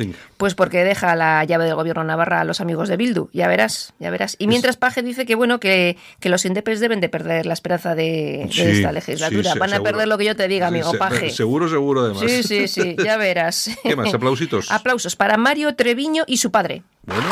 Venga. 0.00 0.16
Pues 0.36 0.54
porque 0.54 0.82
deja 0.84 1.14
la 1.14 1.44
llave 1.44 1.64
del 1.66 1.74
gobierno 1.74 2.02
Navarra 2.04 2.40
a 2.40 2.44
los 2.44 2.60
amigos 2.60 2.88
de 2.88 2.96
Bildu, 2.96 3.28
ya 3.32 3.46
verás, 3.48 3.92
ya 3.98 4.10
verás. 4.10 4.36
Y 4.38 4.46
mientras 4.46 4.76
Paje 4.76 5.02
dice 5.02 5.26
que 5.26 5.34
bueno, 5.34 5.60
que, 5.60 5.96
que 6.20 6.28
los 6.30 6.44
indepes 6.44 6.80
deben 6.80 7.00
de 7.00 7.08
perder 7.08 7.44
la 7.46 7.52
esperanza 7.52 7.94
de, 7.94 8.44
de 8.46 8.48
Sí, 8.52 8.62
esta 8.62 8.92
legislatura. 8.92 9.52
sí, 9.52 9.58
Van 9.58 9.68
a 9.70 9.72
seguro. 9.74 9.90
perder 9.92 10.08
lo 10.08 10.16
que 10.18 10.24
yo 10.24 10.34
te 10.36 10.48
diga, 10.48 10.68
amigo 10.68 10.90
Se- 10.92 10.98
Paje. 10.98 11.30
Seguro, 11.30 11.68
seguro, 11.68 12.00
además. 12.06 12.20
Sí, 12.20 12.42
sí, 12.42 12.66
sí, 12.68 12.96
ya 13.04 13.16
verás. 13.16 13.70
¿Qué 13.82 13.94
más? 13.94 14.12
¿Aplausitos? 14.14 14.70
Aplausos 14.70 15.16
para 15.16 15.36
Mario 15.36 15.74
Treviño 15.74 16.24
y 16.26 16.38
su 16.38 16.50
padre. 16.50 16.82
Bueno. 17.04 17.28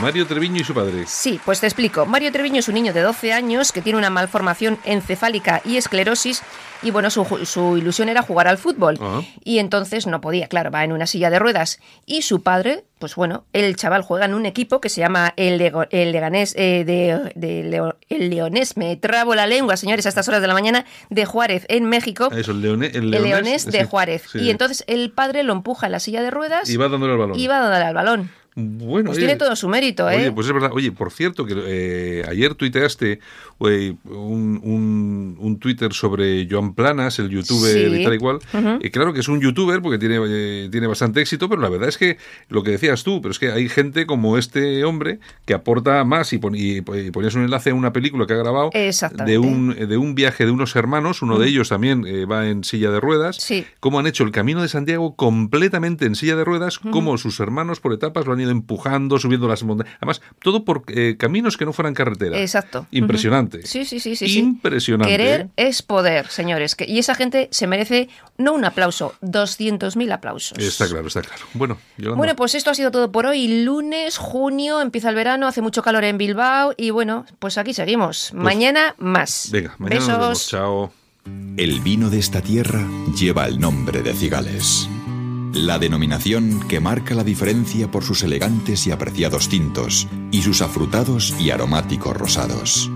Mario 0.00 0.26
Treviño 0.26 0.60
y 0.60 0.64
su 0.64 0.74
padre. 0.74 1.04
Sí, 1.06 1.40
pues 1.44 1.60
te 1.60 1.66
explico. 1.66 2.06
Mario 2.06 2.30
Treviño 2.30 2.60
es 2.60 2.68
un 2.68 2.74
niño 2.74 2.92
de 2.92 3.00
12 3.02 3.32
años 3.32 3.72
que 3.72 3.82
tiene 3.82 3.98
una 3.98 4.10
malformación 4.10 4.78
encefálica 4.84 5.60
y 5.64 5.76
esclerosis 5.76 6.42
y 6.82 6.92
bueno, 6.92 7.10
su, 7.10 7.24
su 7.44 7.76
ilusión 7.76 8.08
era 8.08 8.22
jugar 8.22 8.46
al 8.46 8.58
fútbol. 8.58 8.96
Ah. 9.00 9.22
Y 9.42 9.58
entonces 9.58 10.06
no 10.06 10.20
podía, 10.20 10.46
claro, 10.46 10.70
va 10.70 10.84
en 10.84 10.92
una 10.92 11.06
silla 11.08 11.30
de 11.30 11.40
ruedas. 11.40 11.80
Y 12.06 12.22
su 12.22 12.44
padre, 12.44 12.84
pues 13.00 13.16
bueno, 13.16 13.44
el 13.52 13.74
chaval 13.74 14.02
juega 14.02 14.26
en 14.26 14.34
un 14.34 14.46
equipo 14.46 14.80
que 14.80 14.88
se 14.88 15.00
llama 15.00 15.34
el, 15.36 15.58
Lego- 15.58 15.88
el 15.90 16.12
Leganés 16.12 16.54
eh, 16.56 16.84
de, 16.86 17.32
de 17.34 17.64
Leo- 17.64 17.96
el 18.08 18.30
Leonés, 18.30 18.76
me 18.76 18.96
trabo 18.96 19.34
la 19.34 19.48
lengua, 19.48 19.76
señores, 19.76 20.06
a 20.06 20.10
estas 20.10 20.28
horas 20.28 20.40
de 20.40 20.46
la 20.46 20.54
mañana, 20.54 20.84
de 21.10 21.24
Juárez, 21.24 21.64
en 21.68 21.86
México. 21.86 22.28
Eso, 22.30 22.52
el, 22.52 22.62
leone- 22.62 22.90
el 22.90 22.96
el 22.96 23.10
leonés, 23.10 23.30
Leonés 23.32 23.66
de 23.66 23.80
sí, 23.80 23.86
Juárez. 23.90 24.22
sí. 24.30 24.38
Y 24.38 24.50
entonces 24.50 24.84
el 24.86 25.10
padre 25.10 25.42
lo 25.42 25.52
empuja 25.54 25.86
en 25.86 25.92
la 25.92 25.98
silla 26.00 26.22
de 26.22 26.30
ruedas 26.30 26.70
Y 26.70 26.76
va 26.76 26.88
dándole 26.88 27.14
el 27.14 27.18
balón. 27.18 27.38
y 27.40 27.46
va 27.48 27.58
dándole 27.58 27.84
al 27.84 27.94
balón. 27.94 28.30
Bueno, 28.60 29.06
Pues 29.06 29.18
oye, 29.18 29.26
tiene 29.26 29.38
todo 29.38 29.54
su 29.54 29.68
mérito, 29.68 30.10
¿eh? 30.10 30.16
Oye, 30.16 30.32
pues 30.32 30.48
es 30.48 30.52
verdad. 30.52 30.70
Oye, 30.72 30.90
por 30.90 31.12
cierto, 31.12 31.46
que 31.46 31.54
eh, 31.56 32.24
ayer 32.28 32.54
tuiteaste 32.56 33.20
eh, 33.60 33.94
un, 34.04 34.60
un, 34.64 35.36
un 35.38 35.58
Twitter 35.60 35.92
sobre 35.92 36.48
Joan 36.50 36.74
Planas, 36.74 37.20
el 37.20 37.28
youtuber 37.28 37.72
Sí. 37.72 38.00
y 38.00 38.04
tal 38.04 38.14
y 38.14 38.18
cual. 38.18 38.38
Y 38.80 38.90
claro 38.90 39.12
que 39.12 39.20
es 39.20 39.28
un 39.28 39.40
youtuber 39.40 39.80
porque 39.80 39.98
tiene, 39.98 40.18
eh, 40.26 40.68
tiene 40.72 40.88
bastante 40.88 41.20
éxito, 41.20 41.48
pero 41.48 41.62
la 41.62 41.68
verdad 41.68 41.88
es 41.88 41.98
que 41.98 42.18
lo 42.48 42.64
que 42.64 42.72
decías 42.72 43.04
tú, 43.04 43.20
pero 43.22 43.30
es 43.30 43.38
que 43.38 43.52
hay 43.52 43.68
gente 43.68 44.06
como 44.06 44.38
este 44.38 44.84
hombre 44.84 45.20
que 45.46 45.54
aporta 45.54 46.02
más 46.04 46.32
y, 46.32 46.38
pon- 46.38 46.56
y, 46.56 46.78
y 46.78 46.82
ponías 47.12 47.34
un 47.36 47.42
enlace 47.44 47.70
a 47.70 47.74
una 47.74 47.92
película 47.92 48.26
que 48.26 48.32
ha 48.32 48.36
grabado 48.38 48.70
de 49.24 49.38
un, 49.38 49.74
de 49.76 49.96
un 49.96 50.14
viaje 50.16 50.46
de 50.46 50.50
unos 50.50 50.74
hermanos, 50.74 51.22
uno 51.22 51.38
de 51.38 51.46
ellos 51.48 51.68
también 51.68 52.02
va 52.28 52.48
en 52.48 52.64
silla 52.64 52.90
de 52.90 52.98
ruedas, 52.98 53.36
Sí. 53.36 53.64
cómo 53.78 54.00
han 54.00 54.06
hecho 54.08 54.24
el 54.24 54.32
camino 54.32 54.62
de 54.62 54.68
Santiago 54.68 55.14
completamente 55.14 56.06
en 56.06 56.16
silla 56.16 56.34
de 56.34 56.44
ruedas, 56.44 56.78
cómo 56.80 57.16
sus 57.18 57.38
hermanos 57.40 57.78
por 57.80 57.92
etapas 57.92 58.26
lo 58.26 58.32
han 58.32 58.40
ido 58.40 58.47
empujando, 58.48 59.18
subiendo 59.18 59.48
las 59.48 59.62
montañas. 59.62 59.94
Además, 59.98 60.20
todo 60.40 60.64
por 60.64 60.82
eh, 60.88 61.16
caminos 61.18 61.56
que 61.56 61.64
no 61.64 61.72
fueran 61.72 61.94
carretera. 61.94 62.38
Exacto. 62.40 62.86
Impresionante. 62.90 63.66
Sí, 63.66 63.84
sí, 63.84 64.00
sí, 64.00 64.16
sí. 64.16 64.28
sí. 64.28 64.38
Impresionante. 64.38 65.10
Querer 65.16 65.40
¿eh? 65.42 65.48
es 65.68 65.82
poder, 65.82 66.28
señores. 66.28 66.74
Que- 66.74 66.86
Y 66.86 66.98
esa 66.98 67.14
gente 67.14 67.48
se 67.50 67.66
merece 67.66 68.08
no 68.36 68.52
un 68.54 68.64
aplauso, 68.64 69.14
200.000 69.22 70.12
aplausos. 70.12 70.58
Está 70.58 70.86
claro, 70.88 71.08
está 71.08 71.22
claro. 71.22 71.42
Bueno, 71.54 71.78
Yolanda. 71.96 72.16
Bueno, 72.18 72.36
pues 72.36 72.54
esto 72.54 72.70
ha 72.70 72.74
sido 72.74 72.90
todo 72.90 73.10
por 73.12 73.26
hoy. 73.26 73.64
Lunes, 73.64 74.16
junio, 74.18 74.80
empieza 74.80 75.08
el 75.10 75.14
verano, 75.14 75.46
hace 75.46 75.62
mucho 75.62 75.82
calor 75.82 76.04
en 76.04 76.18
Bilbao 76.18 76.72
y 76.76 76.90
bueno, 76.90 77.26
pues 77.38 77.58
aquí 77.58 77.74
seguimos. 77.74 78.32
mañana 78.34 78.94
más. 78.98 79.48
Venga, 79.52 79.74
mañana 79.78 80.00
Besos. 80.00 80.08
nos 80.10 80.20
vemos. 80.20 80.48
Chao. 80.48 80.92
El 81.56 81.80
vino 81.80 82.08
de 82.08 82.18
esta 82.18 82.40
tierra 82.40 82.86
lleva 83.14 83.46
el 83.46 83.58
nombre 83.60 84.02
de 84.02 84.14
Cigales. 84.14 84.88
La 85.54 85.78
denominación 85.78 86.60
que 86.68 86.78
marca 86.78 87.14
la 87.14 87.24
diferencia 87.24 87.90
por 87.90 88.04
sus 88.04 88.22
elegantes 88.22 88.86
y 88.86 88.90
apreciados 88.90 89.48
tintos 89.48 90.06
y 90.30 90.42
sus 90.42 90.60
afrutados 90.60 91.34
y 91.40 91.50
aromáticos 91.50 92.16
rosados. 92.16 92.90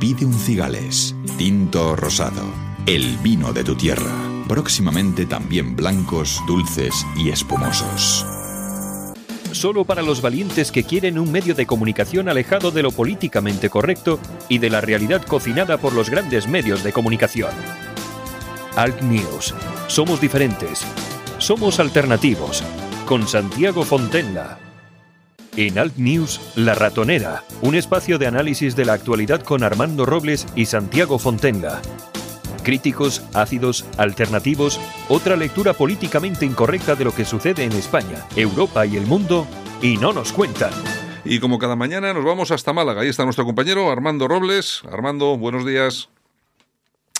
Pide 0.00 0.24
un 0.24 0.34
Cigales, 0.34 1.14
tinto 1.38 1.94
rosado, 1.94 2.42
el 2.86 3.16
vino 3.18 3.52
de 3.52 3.62
tu 3.62 3.76
tierra. 3.76 4.12
Próximamente 4.48 5.24
también 5.24 5.76
blancos, 5.76 6.42
dulces 6.48 7.06
y 7.16 7.30
espumosos. 7.30 8.26
Solo 9.52 9.84
para 9.84 10.02
los 10.02 10.20
valientes 10.20 10.72
que 10.72 10.82
quieren 10.82 11.18
un 11.18 11.30
medio 11.30 11.54
de 11.54 11.66
comunicación 11.66 12.28
alejado 12.28 12.72
de 12.72 12.82
lo 12.82 12.90
políticamente 12.90 13.70
correcto 13.70 14.18
y 14.48 14.58
de 14.58 14.70
la 14.70 14.80
realidad 14.80 15.22
cocinada 15.22 15.78
por 15.78 15.92
los 15.92 16.10
grandes 16.10 16.48
medios 16.48 16.82
de 16.82 16.92
comunicación. 16.92 17.52
Alt 18.76 19.00
News. 19.02 19.54
Somos 19.86 20.20
diferentes. 20.20 20.84
Somos 21.42 21.80
alternativos. 21.80 22.62
Con 23.04 23.26
Santiago 23.26 23.82
Fontenla. 23.82 24.60
En 25.56 25.76
Alt 25.76 25.96
News, 25.96 26.40
La 26.54 26.76
Ratonera, 26.76 27.42
un 27.62 27.74
espacio 27.74 28.16
de 28.16 28.28
análisis 28.28 28.76
de 28.76 28.84
la 28.84 28.92
actualidad 28.92 29.42
con 29.42 29.64
Armando 29.64 30.06
Robles 30.06 30.46
y 30.54 30.66
Santiago 30.66 31.18
Fontenla. 31.18 31.82
Críticos, 32.62 33.24
ácidos, 33.34 33.84
alternativos, 33.98 34.80
otra 35.08 35.34
lectura 35.34 35.72
políticamente 35.74 36.46
incorrecta 36.46 36.94
de 36.94 37.06
lo 37.06 37.12
que 37.12 37.24
sucede 37.24 37.64
en 37.64 37.72
España, 37.72 38.24
Europa 38.36 38.86
y 38.86 38.96
el 38.96 39.06
mundo, 39.06 39.48
y 39.82 39.96
no 39.96 40.12
nos 40.12 40.32
cuentan. 40.32 40.70
Y 41.24 41.40
como 41.40 41.58
cada 41.58 41.74
mañana 41.74 42.14
nos 42.14 42.24
vamos 42.24 42.52
hasta 42.52 42.72
Málaga. 42.72 43.00
Ahí 43.00 43.08
está 43.08 43.24
nuestro 43.24 43.44
compañero 43.44 43.90
Armando 43.90 44.28
Robles. 44.28 44.82
Armando, 44.88 45.36
buenos 45.36 45.66
días. 45.66 46.08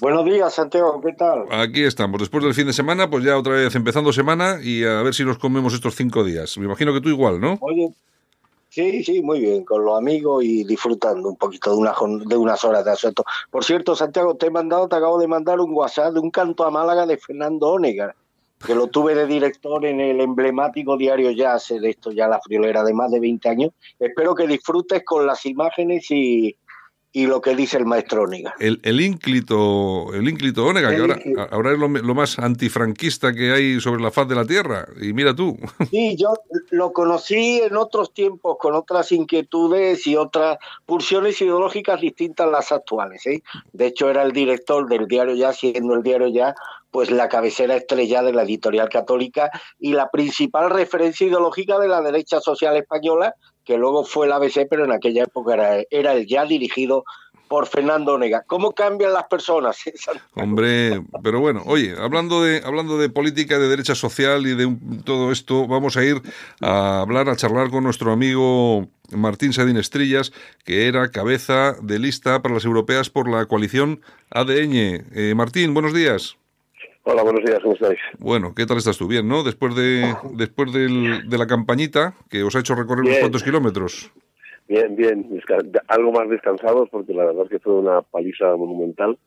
Buenos 0.00 0.24
días, 0.24 0.52
Santiago, 0.55 1.00
¿qué 1.00 1.12
tal? 1.12 1.44
Aquí 1.50 1.85
estamos. 1.85 2.18
Después 2.20 2.42
del 2.42 2.55
fin 2.55 2.66
de 2.66 2.72
semana, 2.72 3.09
pues 3.09 3.24
ya 3.24 3.38
otra 3.38 3.52
vez 3.52 3.74
empezando 3.74 4.12
semana 4.12 4.59
y 4.62 4.85
a 4.85 5.02
ver 5.02 5.14
si 5.14 5.24
nos 5.24 5.38
comemos 5.38 5.74
estos 5.74 5.94
cinco 5.94 6.24
días. 6.24 6.59
Me 6.59 6.64
imagino 6.64 6.92
que 6.92 7.00
tú 7.00 7.09
igual, 7.09 7.40
¿no? 7.40 7.59
Oye, 7.61 7.90
sí, 8.68 9.05
sí, 9.05 9.22
muy 9.22 9.40
bien, 9.40 9.64
con 9.64 9.85
los 9.85 9.96
amigos 9.96 10.44
y 10.44 10.64
disfrutando 10.64 11.28
un 11.28 11.37
poquito 11.37 11.70
de, 11.70 11.76
una, 11.76 11.94
de 12.24 12.37
unas 12.37 12.64
horas 12.64 12.85
de 12.85 12.90
asueto. 12.90 13.24
Por 13.50 13.64
cierto, 13.64 13.94
Santiago, 13.94 14.35
te 14.35 14.46
he 14.46 14.50
mandado, 14.50 14.88
te 14.88 14.96
acabo 14.96 15.20
de 15.20 15.28
mandar 15.28 15.61
un 15.61 15.72
WhatsApp 15.72 16.14
de 16.14 16.20
un 16.20 16.31
canto 16.31 16.64
a 16.64 16.70
Málaga 16.70 17.07
de 17.07 17.16
Fernando 17.16 17.68
Ónegar, 17.68 18.16
que 18.66 18.74
lo 18.74 18.88
tuve 18.88 19.14
de 19.14 19.26
director 19.26 19.85
en 19.85 20.00
el 20.00 20.20
emblemático 20.20 20.96
diario 20.96 21.31
Ya, 21.31 21.55
hace 21.55 21.81
de 21.81 21.90
esto 21.90 22.11
ya 22.12 22.28
la 22.28 22.40
friolera 22.40 22.83
de 22.83 22.94
más 22.94 23.11
de 23.11 23.20
20 23.20 23.48
años. 23.48 23.70
Espero 24.00 24.35
que 24.35 24.46
disfrutes 24.46 25.05
con 25.05 25.26
las 25.26 25.44
imágenes 25.46 26.11
y, 26.11 26.57
y 27.12 27.27
lo 27.27 27.42
que 27.42 27.55
dice 27.55 27.77
el 27.77 27.85
maestro 27.85 28.22
Onega. 28.22 28.55
El, 28.59 28.81
el 28.83 29.01
ínclito, 29.01 30.12
el 30.14 30.27
ínclito 30.27 30.64
Onega, 30.64 30.90
que 30.90 30.96
ahora, 30.96 31.18
ahora 31.51 31.72
es 31.72 31.79
lo, 31.79 31.88
lo, 31.88 32.14
más 32.14 32.38
antifranquista 32.38 33.35
que 33.35 33.53
hay 33.53 33.81
sobre 33.81 34.03
la 34.03 34.11
faz 34.11 34.29
de 34.29 34.35
la 34.35 34.46
tierra. 34.46 34.87
Y 35.01 35.12
mira 35.12 35.35
tú. 35.35 35.59
Sí, 35.90 36.16
yo 36.16 36.33
lo 36.70 36.92
conocí 36.92 37.61
en 37.61 37.77
otros 37.77 38.14
tiempos 38.14 38.57
con 38.59 38.75
otras 38.75 39.12
inquietudes 39.12 40.07
y 40.07 40.16
otras 40.16 40.57
pulsiones 40.87 41.40
ideológicas 41.42 42.01
distintas 42.01 42.46
a 42.46 42.51
las 42.51 42.72
actuales. 42.72 43.27
¿eh? 43.27 43.42
De 43.72 43.87
hecho, 43.87 44.09
era 44.09 44.22
el 44.22 44.33
director 44.33 44.88
del 44.88 45.07
diario 45.07 45.35
Ya, 45.35 45.53
siendo 45.53 45.94
el 45.94 46.03
diario 46.03 46.29
Ya 46.29 46.55
pues 46.92 47.11
la 47.11 47.29
cabecera 47.29 47.75
estrella 47.75 48.22
de 48.22 48.35
la 48.35 48.42
editorial 48.42 48.88
católica 48.90 49.51
y 49.81 49.94
la 49.94 50.11
principal 50.11 50.70
referencia 50.70 51.27
ideológica 51.27 51.79
de 51.79 51.88
la 51.88 52.03
derecha 52.03 52.40
social 52.40 52.77
española, 52.77 53.35
que 53.64 53.77
luego 53.77 54.05
fue 54.05 54.27
el 54.27 54.33
ABC, 54.33 54.66
pero 54.68 54.85
en 54.85 54.92
aquella 54.92 55.25
época 55.25 55.55
era, 55.55 55.83
era 55.90 56.12
el 56.14 56.27
ya 56.27 56.44
dirigido 56.44 57.05
por 57.53 57.66
Fernando 57.66 58.14
Onega. 58.14 58.44
¿Cómo 58.46 58.72
cambian 58.72 59.12
las 59.12 59.25
personas? 59.25 59.77
Hombre, 60.35 61.03
pero 61.22 61.38
bueno, 61.38 61.62
oye, 61.66 61.94
hablando 61.98 62.42
de 62.42 62.62
hablando 62.64 62.96
de 62.96 63.11
política 63.11 63.59
de 63.59 63.68
derecha 63.68 63.94
social 63.94 64.46
y 64.46 64.55
de 64.55 64.75
todo 65.05 65.31
esto, 65.31 65.66
vamos 65.66 65.98
a 65.98 66.03
ir 66.03 66.22
a 66.62 67.03
hablar, 67.03 67.29
a 67.29 67.37
charlar 67.37 67.68
con 67.68 67.85
nuestro 67.85 68.11
amigo 68.11 68.88
Martín 69.11 69.53
Sadín 69.53 69.77
Estrellas, 69.77 70.33
que 70.64 70.88
era 70.88 71.11
cabeza 71.11 71.77
de 71.83 71.98
lista 71.98 72.40
para 72.40 72.55
las 72.55 72.64
europeas 72.64 73.11
por 73.11 73.29
la 73.29 73.44
coalición 73.44 74.01
ADN. 74.31 74.72
Eh, 75.12 75.35
Martín, 75.37 75.75
buenos 75.75 75.92
días. 75.92 76.38
Hola, 77.04 77.22
buenos 77.24 77.44
días, 77.44 77.58
¿cómo 77.62 77.74
estáis? 77.74 77.98
Bueno, 78.18 78.54
¿qué 78.54 78.64
tal 78.64 78.76
estás 78.78 78.96
tú? 78.96 79.08
Bien, 79.08 79.26
¿no? 79.26 79.42
Después 79.42 79.74
de 79.74 80.14
después 80.34 80.72
del, 80.72 81.28
de 81.28 81.38
la 81.38 81.46
campañita 81.48 82.14
que 82.30 82.44
os 82.44 82.54
ha 82.54 82.60
hecho 82.60 82.76
recorrer 82.76 83.02
bien. 83.02 83.14
unos 83.14 83.20
cuantos 83.20 83.42
kilómetros. 83.42 84.12
Bien, 84.68 84.94
bien, 84.94 85.28
algo 85.88 86.12
más 86.12 86.28
descansados 86.30 86.88
porque 86.90 87.12
la 87.12 87.24
verdad 87.24 87.44
es 87.44 87.50
que 87.50 87.58
fue 87.58 87.74
una 87.74 88.02
paliza 88.02 88.56
monumental, 88.56 89.18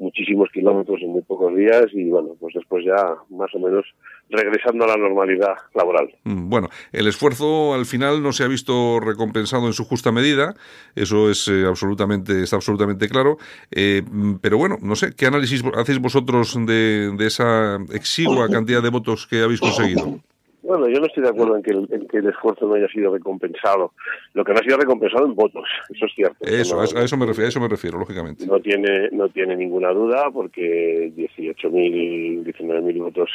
muchísimos 0.00 0.48
kilómetros 0.52 1.00
en 1.02 1.10
muy 1.10 1.22
pocos 1.22 1.54
días 1.54 1.86
y 1.92 2.08
bueno, 2.08 2.30
pues 2.40 2.54
después 2.54 2.84
ya 2.84 2.96
más 3.28 3.54
o 3.54 3.58
menos 3.58 3.84
regresando 4.30 4.84
a 4.84 4.88
la 4.88 4.96
normalidad 4.96 5.54
laboral. 5.74 6.08
Mm, 6.24 6.48
bueno, 6.48 6.68
el 6.92 7.06
esfuerzo 7.06 7.74
al 7.74 7.86
final 7.86 8.22
no 8.22 8.32
se 8.32 8.42
ha 8.42 8.48
visto 8.48 8.98
recompensado 8.98 9.66
en 9.66 9.72
su 9.74 9.84
justa 9.84 10.10
medida, 10.10 10.54
eso 10.94 11.30
es 11.30 11.46
eh, 11.48 11.64
absolutamente 11.66 12.42
está 12.42 12.56
absolutamente 12.56 13.08
claro. 13.08 13.36
Eh, 13.70 14.02
pero 14.40 14.58
bueno, 14.58 14.78
no 14.80 14.96
sé, 14.96 15.12
¿qué 15.14 15.26
análisis 15.26 15.62
hacéis 15.74 15.98
vosotros 16.00 16.56
de, 16.66 17.12
de, 17.16 17.26
esa 17.26 17.78
exigua 17.92 18.48
cantidad 18.50 18.82
de 18.82 18.90
votos 18.90 19.26
que 19.26 19.42
habéis 19.42 19.60
conseguido? 19.60 20.20
Bueno, 20.70 20.88
yo 20.88 21.00
no 21.00 21.06
estoy 21.06 21.24
de 21.24 21.30
acuerdo 21.30 21.56
en 21.56 21.64
que, 21.64 21.72
el, 21.72 21.88
en 21.90 22.06
que 22.06 22.18
el 22.18 22.28
esfuerzo 22.28 22.64
no 22.64 22.74
haya 22.74 22.86
sido 22.86 23.12
recompensado. 23.12 23.92
Lo 24.34 24.44
que 24.44 24.52
no 24.52 24.60
ha 24.60 24.62
sido 24.62 24.76
recompensado 24.76 25.26
en 25.26 25.34
votos, 25.34 25.68
eso 25.92 26.06
es 26.06 26.12
cierto. 26.14 26.36
Eso, 26.46 26.76
no, 26.76 26.82
a 26.82 27.04
eso 27.04 27.16
me 27.16 27.26
refiero, 27.26 27.46
a 27.46 27.48
eso 27.48 27.60
me 27.60 27.66
refiero, 27.66 27.98
lógicamente. 27.98 28.46
No 28.46 28.60
tiene, 28.60 29.08
no 29.10 29.28
tiene 29.30 29.56
ninguna 29.56 29.90
duda 29.90 30.30
porque 30.32 31.12
18.000, 31.16 32.44
19.000 32.44 32.98
votos 33.02 33.30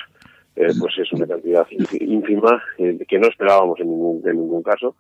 eh, 0.56 0.67
pues 0.80 0.98
es 0.98 1.12
una 1.12 1.28
cantidad 1.28 1.67
ínfima 2.00 2.63
eh, 2.78 2.98
que 3.06 3.19
no 3.19 3.28
esperábamos 3.28 3.82
en 3.82 3.89
ningún, 3.89 4.21
en 4.26 4.39
ningún 4.39 4.63
caso, 4.63 4.95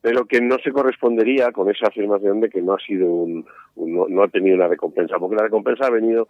pero 0.00 0.26
que 0.26 0.40
no 0.40 0.58
se 0.62 0.70
correspondería 0.70 1.50
con 1.50 1.68
esa 1.70 1.88
afirmación 1.88 2.40
de 2.40 2.50
que 2.50 2.62
no 2.62 2.74
ha 2.74 2.78
sido 2.78 3.08
un, 3.08 3.44
un 3.74 3.94
no, 3.96 4.06
no, 4.08 4.22
ha 4.22 4.28
tenido 4.28 4.54
una 4.54 4.68
recompensa, 4.68 5.18
porque 5.18 5.34
la 5.34 5.42
recompensa 5.42 5.86
ha 5.86 5.90
venido, 5.90 6.28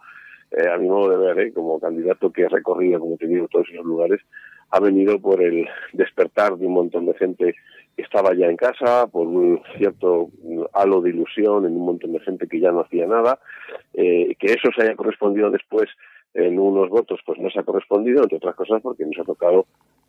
eh, 0.49 0.67
a 0.67 0.77
mi 0.79 0.87
modo 0.87 1.11
de 1.11 1.17
ver, 1.17 1.39
eh, 1.45 1.53
como 1.53 1.79
candidato 1.79 2.31
que 2.31 2.41
he 2.41 2.49
recorrido, 2.49 2.99
como 2.99 3.13
he 3.13 3.19
tenido 3.19 3.47
todos 3.47 3.67
esos 3.71 3.85
lugares, 3.85 4.21
ha 4.71 4.79
venido 4.79 5.19
por 5.19 5.41
el 5.41 5.67
despertar 5.93 6.57
de 6.57 6.65
un 6.65 6.73
montón 6.73 7.05
de 7.05 7.13
gente 7.13 7.55
que 7.95 8.01
estaba 8.01 8.33
ya 8.33 8.47
en 8.47 8.57
casa, 8.57 9.07
por 9.07 9.27
un 9.27 9.61
cierto 9.77 10.29
halo 10.73 11.01
de 11.01 11.11
ilusión 11.11 11.65
en 11.65 11.75
un 11.75 11.85
montón 11.85 12.13
de 12.13 12.19
gente 12.19 12.47
que 12.47 12.59
ya 12.59 12.71
no 12.71 12.81
hacía 12.81 13.07
nada, 13.07 13.39
eh, 13.93 14.35
que 14.37 14.47
eso 14.47 14.69
se 14.75 14.83
haya 14.83 14.95
correspondido 14.95 15.49
después 15.49 15.89
en 16.33 16.59
unos 16.59 16.89
votos 16.89 17.21
pues 17.25 17.39
no 17.39 17.49
se 17.49 17.59
ha 17.59 17.63
correspondido, 17.63 18.21
entre 18.21 18.37
otras 18.37 18.55
cosas 18.55 18.81
porque 18.81 19.05
nos 19.05 19.17
ha 19.19 19.23
tocado 19.23 19.65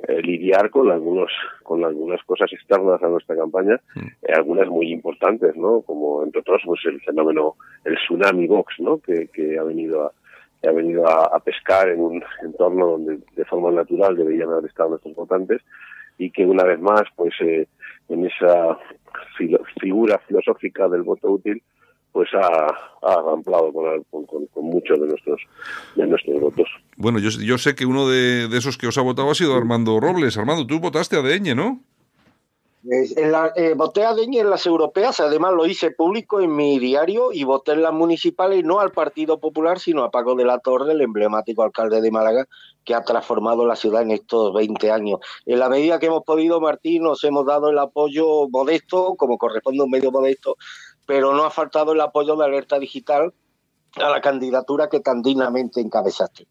eh, 0.09 0.21
lidiar 0.21 0.71
con 0.71 0.91
algunos 0.91 1.31
con 1.63 1.85
algunas 1.85 2.23
cosas 2.25 2.53
externas 2.53 3.01
a 3.03 3.09
nuestra 3.09 3.37
campaña, 3.37 3.81
eh, 3.95 4.33
algunas 4.35 4.69
muy 4.69 4.93
importantes, 4.93 5.57
¿no? 5.57 5.83
Como 5.83 6.25
entre 6.25 6.41
otros 6.41 6.63
pues 6.67 6.81
el 6.87 7.01
fenómeno, 7.01 7.55
el 7.85 7.97
tsunami 7.97 8.49
Vox, 8.49 8.75
¿no? 8.81 8.99
Que, 8.99 9.29
que 9.29 9.57
ha 9.57 9.63
venido 9.63 10.07
a 10.07 10.13
que 10.61 10.69
ha 10.69 10.73
venido 10.73 11.07
a, 11.07 11.25
a, 11.37 11.41
pescar 11.41 11.89
en 11.89 12.01
un 12.01 12.23
entorno 12.43 12.87
donde 12.87 13.19
de 13.35 13.45
forma 13.45 13.71
natural 13.71 14.17
deberían 14.17 14.51
haber 14.51 14.67
estado 14.67 14.91
nuestros 14.91 15.15
votantes 15.15 15.63
y 16.19 16.31
que 16.31 16.45
una 16.47 16.65
vez 16.65 16.81
más 16.81 17.03
pues 17.15 17.35
eh, 17.41 17.67
en 18.09 18.27
esa 18.27 18.79
filo, 19.37 19.61
figura 19.81 20.19
filosófica 20.27 20.89
del 20.89 21.03
voto 21.03 21.31
útil 21.31 21.63
pues 22.13 22.31
ha, 22.33 22.67
ha 23.03 23.23
ramplado 23.23 23.71
con, 23.75 24.03
con, 24.25 24.47
con, 24.47 24.65
muchos 24.65 24.99
de 24.99 25.07
nuestros 25.07 25.39
de 25.97 26.07
nuestros 26.07 26.41
votos. 26.41 26.67
Bueno, 26.97 27.19
yo, 27.19 27.29
yo 27.29 27.59
sé 27.59 27.75
que 27.75 27.85
uno 27.85 28.09
de, 28.09 28.49
de, 28.49 28.57
esos 28.57 28.79
que 28.79 28.87
os 28.87 28.97
ha 28.97 29.03
votado 29.03 29.31
ha 29.31 29.35
sido 29.35 29.55
Armando 29.55 30.01
Robles. 30.01 30.39
Armando, 30.39 30.67
tú 30.67 30.81
votaste 30.81 31.17
a 31.17 31.21
Deñe, 31.21 31.55
¿no? 31.55 31.83
En 32.89 33.33
la, 33.33 33.53
eh, 33.57 33.75
a 33.75 34.15
Deñe 34.15 34.41
en 34.41 34.51
las 34.51 34.65
europeas, 34.65 35.19
además 35.19 35.53
lo 35.55 35.67
hice 35.67 35.91
público 35.91 36.41
en 36.41 36.55
mi 36.55 36.79
diario 36.79 37.33
y 37.33 37.43
voté 37.43 37.73
en 37.73 37.83
las 37.83 37.93
municipales 37.93 38.63
no 38.65 38.79
al 38.79 38.93
Partido 38.93 39.41
Popular, 39.41 39.81
sino 39.81 40.05
a 40.05 40.11
Paco 40.13 40.37
de 40.37 40.45
la 40.45 40.61
Torre, 40.61 40.93
el 40.93 41.01
emblemático 41.01 41.65
alcalde 41.65 42.01
de 42.01 42.11
Málaga, 42.13 42.47
que 42.85 42.95
ha 42.95 43.03
transformado 43.03 43.67
la 43.67 43.75
ciudad 43.75 44.03
en 44.03 44.13
estos 44.13 44.55
20 44.55 44.93
años. 44.93 45.19
En 45.47 45.59
la 45.59 45.69
medida 45.69 45.99
que 45.99 46.07
hemos 46.07 46.23
podido, 46.23 46.61
Martín, 46.61 47.03
nos 47.03 47.25
hemos 47.25 47.45
dado 47.45 47.71
el 47.71 47.79
apoyo 47.79 48.49
modesto, 48.51 49.17
como 49.17 49.37
corresponde 49.37 49.81
a 49.81 49.85
un 49.85 49.91
medio 49.91 50.13
modesto, 50.13 50.57
pero 51.07 51.33
no 51.33 51.45
ha 51.45 51.51
faltado 51.51 51.93
el 51.93 52.01
apoyo 52.01 52.37
de 52.37 52.45
Alerta 52.45 52.79
Digital 52.79 53.33
a 53.97 54.11
la 54.11 54.21
candidatura 54.21 54.89
que 54.89 55.01
tan 55.01 55.23
dignamente 55.23 55.81
encabezaste. 55.81 56.47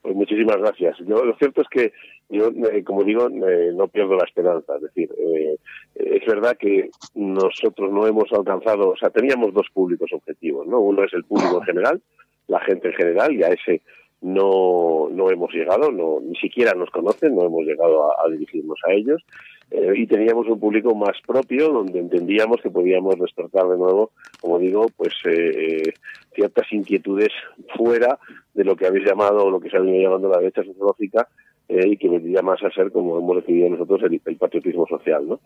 Pues 0.00 0.16
muchísimas 0.16 0.56
gracias. 0.56 0.98
Lo 1.00 1.36
cierto 1.36 1.60
es 1.60 1.68
que 1.68 1.92
yo, 2.32 2.48
eh, 2.48 2.82
como 2.82 3.04
digo, 3.04 3.28
eh, 3.28 3.72
no 3.74 3.88
pierdo 3.88 4.16
la 4.16 4.24
esperanza. 4.24 4.76
Es 4.76 4.82
decir, 4.82 5.10
eh, 5.18 5.56
es 5.94 6.26
verdad 6.26 6.56
que 6.56 6.90
nosotros 7.14 7.92
no 7.92 8.06
hemos 8.06 8.32
alcanzado, 8.32 8.90
o 8.90 8.96
sea, 8.96 9.10
teníamos 9.10 9.52
dos 9.52 9.66
públicos 9.72 10.10
objetivos, 10.12 10.66
¿no? 10.66 10.80
Uno 10.80 11.04
es 11.04 11.12
el 11.12 11.24
público 11.24 11.58
en 11.58 11.64
general, 11.64 12.02
la 12.48 12.60
gente 12.60 12.88
en 12.88 12.94
general, 12.94 13.34
y 13.34 13.42
a 13.42 13.48
ese 13.48 13.82
no, 14.22 15.08
no 15.10 15.30
hemos 15.30 15.52
llegado, 15.52 15.90
no, 15.90 16.20
ni 16.20 16.36
siquiera 16.36 16.72
nos 16.72 16.90
conocen, 16.90 17.34
no 17.34 17.44
hemos 17.44 17.64
llegado 17.64 18.18
a, 18.18 18.28
dirigirnos 18.30 18.78
a 18.88 18.92
ellos. 18.92 19.22
Eh, 19.70 19.92
y 19.96 20.06
teníamos 20.06 20.46
un 20.48 20.60
público 20.60 20.94
más 20.94 21.16
propio 21.26 21.68
donde 21.68 21.98
entendíamos 21.98 22.60
que 22.60 22.70
podíamos 22.70 23.18
despertar 23.18 23.66
de 23.68 23.78
nuevo, 23.78 24.10
como 24.40 24.58
digo, 24.58 24.86
pues 24.96 25.14
eh, 25.24 25.92
ciertas 26.34 26.70
inquietudes 26.72 27.30
fuera 27.76 28.18
de 28.54 28.64
lo 28.64 28.76
que 28.76 28.86
habéis 28.86 29.06
llamado 29.06 29.44
o 29.44 29.50
lo 29.50 29.60
que 29.60 29.70
se 29.70 29.76
ha 29.76 29.80
venido 29.80 30.04
llamando 30.04 30.28
la 30.28 30.38
derecha 30.38 30.62
sociológica 30.62 31.28
eh, 31.68 31.88
y 31.88 31.96
que 31.96 32.08
vendría 32.08 32.42
más 32.42 32.62
a 32.62 32.70
ser, 32.70 32.92
como 32.92 33.18
hemos 33.18 33.36
decidido 33.36 33.70
nosotros, 33.70 34.02
el, 34.04 34.20
el 34.24 34.36
patriotismo 34.36 34.86
social. 34.86 35.26
¿no? 35.26 35.40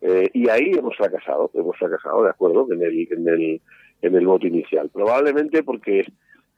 Eh, 0.00 0.28
y 0.32 0.48
ahí 0.48 0.72
hemos 0.76 0.96
fracasado, 0.96 1.50
hemos 1.54 1.76
fracasado, 1.76 2.24
de 2.24 2.30
acuerdo, 2.30 2.66
en 2.72 2.82
el, 2.82 3.08
en 3.12 3.28
el, 3.28 3.60
en 4.02 4.14
el 4.14 4.26
voto 4.26 4.46
inicial. 4.46 4.90
Probablemente 4.90 5.62
porque 5.62 6.04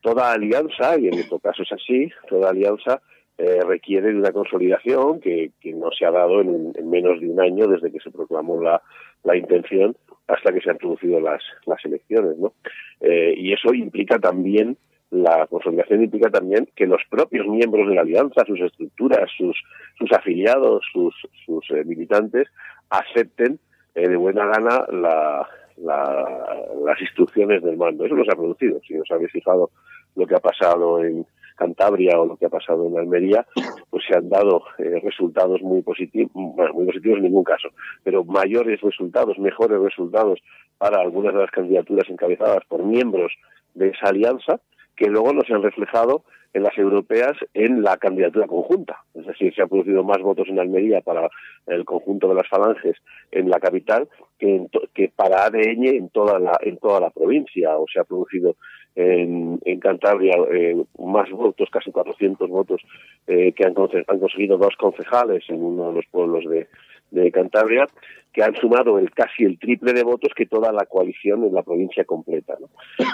toda 0.01 0.33
alianza, 0.33 0.99
y 0.99 1.07
en 1.07 1.15
nuestro 1.15 1.39
caso 1.39 1.63
es 1.63 1.73
así, 1.73 2.11
toda 2.29 2.51
alianza 2.51 3.01
eh, 3.39 3.61
requiere 3.67 4.09
de 4.09 4.19
una 4.19 4.33
consolidación 4.33 5.21
que, 5.21 5.53
que 5.61 5.73
no 5.73 5.91
se 5.91 6.05
ha 6.05 6.11
dado 6.11 6.41
en, 6.43 6.73
en, 6.75 6.91
menos 6.91 7.19
de 7.21 7.29
un 7.29 7.41
año 7.41 7.67
desde 7.67 7.91
que 7.91 8.01
se 8.01 8.11
proclamó 8.11 8.61
la, 8.63 8.83
la 9.25 9.37
intención 9.37 9.97
hasta 10.29 10.53
que 10.53 10.61
se 10.61 10.71
han 10.71 10.77
producido 10.77 11.19
las, 11.21 11.43
las 11.67 11.85
elecciones. 11.85 12.37
¿no? 12.39 12.53
Eh, 13.01 13.35
y 13.37 13.53
eso 13.53 13.73
implica 13.75 14.19
también, 14.19 14.77
la 15.13 15.47
consolidación 15.47 16.03
implica 16.03 16.31
también 16.31 16.69
que 16.75 16.87
los 16.87 17.03
propios 17.09 17.47
miembros 17.47 17.89
de 17.89 17.95
la 17.95 18.01
alianza, 18.01 18.45
sus 18.45 18.61
estructuras, 18.61 19.31
sus, 19.37 19.57
sus 19.99 20.13
afiliados, 20.13 20.83
sus, 20.93 21.15
sus 21.47 21.71
eh, 21.71 21.85
militantes, 21.85 22.49
acepten 22.91 23.59
eh, 23.95 24.09
de 24.09 24.17
buena 24.17 24.47
gana 24.47 24.87
la, 24.91 25.49
la, 25.77 26.65
las 26.85 27.01
instrucciones 27.01 27.63
del 27.63 27.77
mando. 27.77 28.05
Eso 28.05 28.17
no 28.17 28.25
se 28.25 28.33
ha 28.33 28.37
producido. 28.37 28.81
Si 28.87 28.99
os 28.99 29.11
habéis 29.11 29.31
fijado 29.31 29.71
lo 30.17 30.27
que 30.27 30.35
ha 30.35 30.41
pasado 30.41 31.05
en, 31.05 31.27
Cantabria 31.57 32.19
o 32.19 32.27
lo 32.27 32.37
que 32.37 32.47
ha 32.47 32.49
pasado 32.49 32.87
en 32.87 32.99
Almería, 32.99 33.47
pues 33.91 34.05
se 34.09 34.17
han 34.17 34.29
dado 34.29 34.65
eh, 34.79 35.01
resultados 35.03 35.63
muy 35.63 35.83
positivos, 35.83 36.33
muy 36.35 36.87
positivos 36.87 37.19
en 37.19 37.25
ningún 37.25 37.45
caso, 37.45 37.69
pero 38.03 38.25
mayores 38.25 38.81
resultados, 38.81 39.39
mejores 39.39 39.79
resultados 39.81 40.41
para 40.79 41.01
algunas 41.01 41.35
de 41.35 41.41
las 41.41 41.51
candidaturas 41.51 42.09
encabezadas 42.09 42.65
por 42.67 42.83
miembros 42.83 43.33
de 43.75 43.89
esa 43.89 44.09
alianza, 44.09 44.61
que 45.03 45.11
luego 45.11 45.33
no 45.33 45.43
se 45.43 45.53
han 45.53 45.65
reflejado 45.65 46.23
en 46.55 46.63
las 46.63 46.79
europeas 46.79 47.33
en 47.55 47.83
la 47.83 47.97
candidatura 47.97 48.47
conjunta. 48.47 49.03
Es 49.15 49.27
decir, 49.27 49.53
se 49.53 49.63
han 49.63 49.69
producido 49.69 50.05
más 50.05 50.19
votos 50.19 50.47
en 50.49 50.61
Almería 50.61 51.01
para 51.01 51.29
el 51.67 51.85
conjunto 51.85 52.29
de 52.29 52.37
las 52.37 52.49
falanges 52.49 52.97
en 53.33 53.51
la 53.51 53.59
capital 53.59 54.09
que, 54.39 54.55
en 54.55 54.69
que 54.95 55.09
para 55.09 55.45
ADN 55.47 55.87
en 55.87 56.09
toda 56.11 56.39
la 56.39 56.57
en 56.61 56.77
toda 56.77 57.01
la 57.01 57.11
provincia. 57.11 57.77
O 57.79 57.87
se 57.93 57.99
ha 57.99 58.05
producido 58.05 58.55
en, 58.95 59.59
en 59.65 59.81
Cantabria 59.81 60.35
eh, 60.53 60.77
más 61.01 61.29
votos, 61.31 61.69
casi 61.73 61.91
400 61.91 62.49
votos, 62.49 62.81
eh, 63.27 63.53
que 63.57 63.65
han, 63.65 63.75
han, 64.07 64.19
conseguido 64.21 64.57
dos 64.57 64.77
concejales 64.77 65.43
en 65.49 65.65
uno 65.65 65.89
de 65.89 65.95
los 65.95 66.07
pueblos 66.13 66.45
de, 66.49 66.69
de 67.11 67.33
Cantabria, 67.33 67.89
que 68.33 68.45
han 68.45 68.55
sumado 68.55 69.01
el 69.01 69.11
casi 69.11 69.43
el 69.43 69.59
triple 69.59 69.95
de 69.95 70.05
votos 70.05 70.33
que 70.37 70.47
toda 70.47 70.71
la 70.71 70.87
coalición 70.87 71.45
en 71.45 71.55
la 71.55 71.65
provincia 71.65 72.05
completa. 72.05 72.57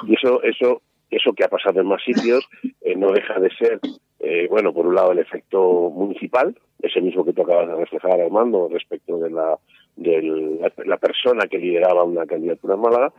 Y 0.07 0.15
eso, 0.15 0.43
eso, 0.43 0.83
eso 1.11 1.33
que 1.33 1.45
ha 1.45 1.49
pasado 1.49 1.81
en 1.81 1.87
más 1.87 2.03
sitios 2.03 2.49
eh, 2.81 2.95
no 2.97 3.13
deja 3.13 3.39
de 3.41 3.51
ser, 3.51 3.81
eh, 4.21 4.47
bueno, 4.49 4.73
por 4.73 4.87
un 4.87 4.95
lado 4.95 5.13
el 5.13 5.19
efecto 5.19 5.91
municipal, 5.91 6.57
ese 6.81 7.01
mismo 7.01 7.25
que 7.25 7.33
tú 7.33 7.43
acabas 7.43 7.69
de 7.69 7.77
reflejar, 7.77 8.21
Armando, 8.21 8.69
respecto 8.71 9.19
de 9.19 9.31
la 9.31 9.59
de 9.99 10.71
la, 10.87 10.97
persona 10.97 11.47
que 11.49 11.59
lideraba 11.59 12.05
una 12.05 12.25
candidatura 12.25 12.75
en 12.75 12.81
Málaga, 12.81 13.13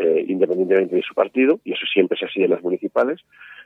eh, 0.00 0.24
independientemente 0.26 0.96
de 0.96 1.02
su 1.02 1.14
partido, 1.14 1.60
y 1.62 1.72
eso 1.72 1.84
siempre 1.92 2.16
es 2.18 2.26
así 2.26 2.42
en 2.42 2.50
las 2.50 2.62
municipales. 2.62 3.20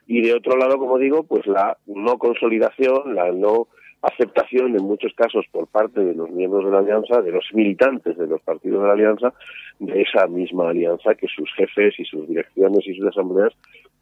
Y 0.08 0.22
de 0.22 0.34
otro 0.34 0.56
lado, 0.56 0.76
como 0.76 0.98
digo, 0.98 1.22
pues 1.22 1.46
la 1.46 1.78
no 1.86 2.18
consolidación, 2.18 3.14
la 3.14 3.30
no 3.30 3.68
aceptación 4.06 4.76
en 4.76 4.84
muchos 4.84 5.12
casos 5.14 5.44
por 5.50 5.66
parte 5.66 6.00
de 6.00 6.14
los 6.14 6.30
miembros 6.30 6.64
de 6.64 6.70
la 6.70 6.78
alianza, 6.78 7.20
de 7.22 7.32
los 7.32 7.44
militantes 7.52 8.16
de 8.16 8.26
los 8.26 8.40
partidos 8.42 8.82
de 8.82 8.86
la 8.86 8.94
alianza, 8.94 9.32
de 9.78 10.02
esa 10.02 10.26
misma 10.26 10.70
alianza 10.70 11.14
que 11.14 11.26
sus 11.28 11.52
jefes 11.54 11.94
y 11.98 12.04
sus 12.04 12.26
direcciones 12.28 12.86
y 12.86 12.94
sus 12.94 13.06
asambleas 13.06 13.52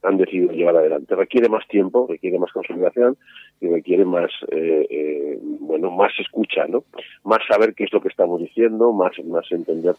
han 0.05 0.17
decidido 0.17 0.53
llevar 0.53 0.77
adelante. 0.77 1.15
Requiere 1.17 1.49
más 1.49 1.67
tiempo, 1.69 2.07
requiere 2.09 2.39
más 2.39 2.53
consolidación 2.53 3.17
y 3.61 3.69
requiere 3.69 4.05
más, 4.05 4.31
eh, 4.51 4.87
eh, 4.89 5.39
bueno, 5.61 5.91
más 5.91 6.13
escucha, 6.19 6.67
¿no? 6.69 6.85
Más 7.25 7.41
saber 7.49 7.75
qué 7.75 7.85
es 7.85 7.93
lo 7.93 8.01
que 8.01 8.09
estamos 8.09 8.41
diciendo, 8.41 8.93
más, 8.93 9.13
más 9.25 9.51
entender 9.51 9.95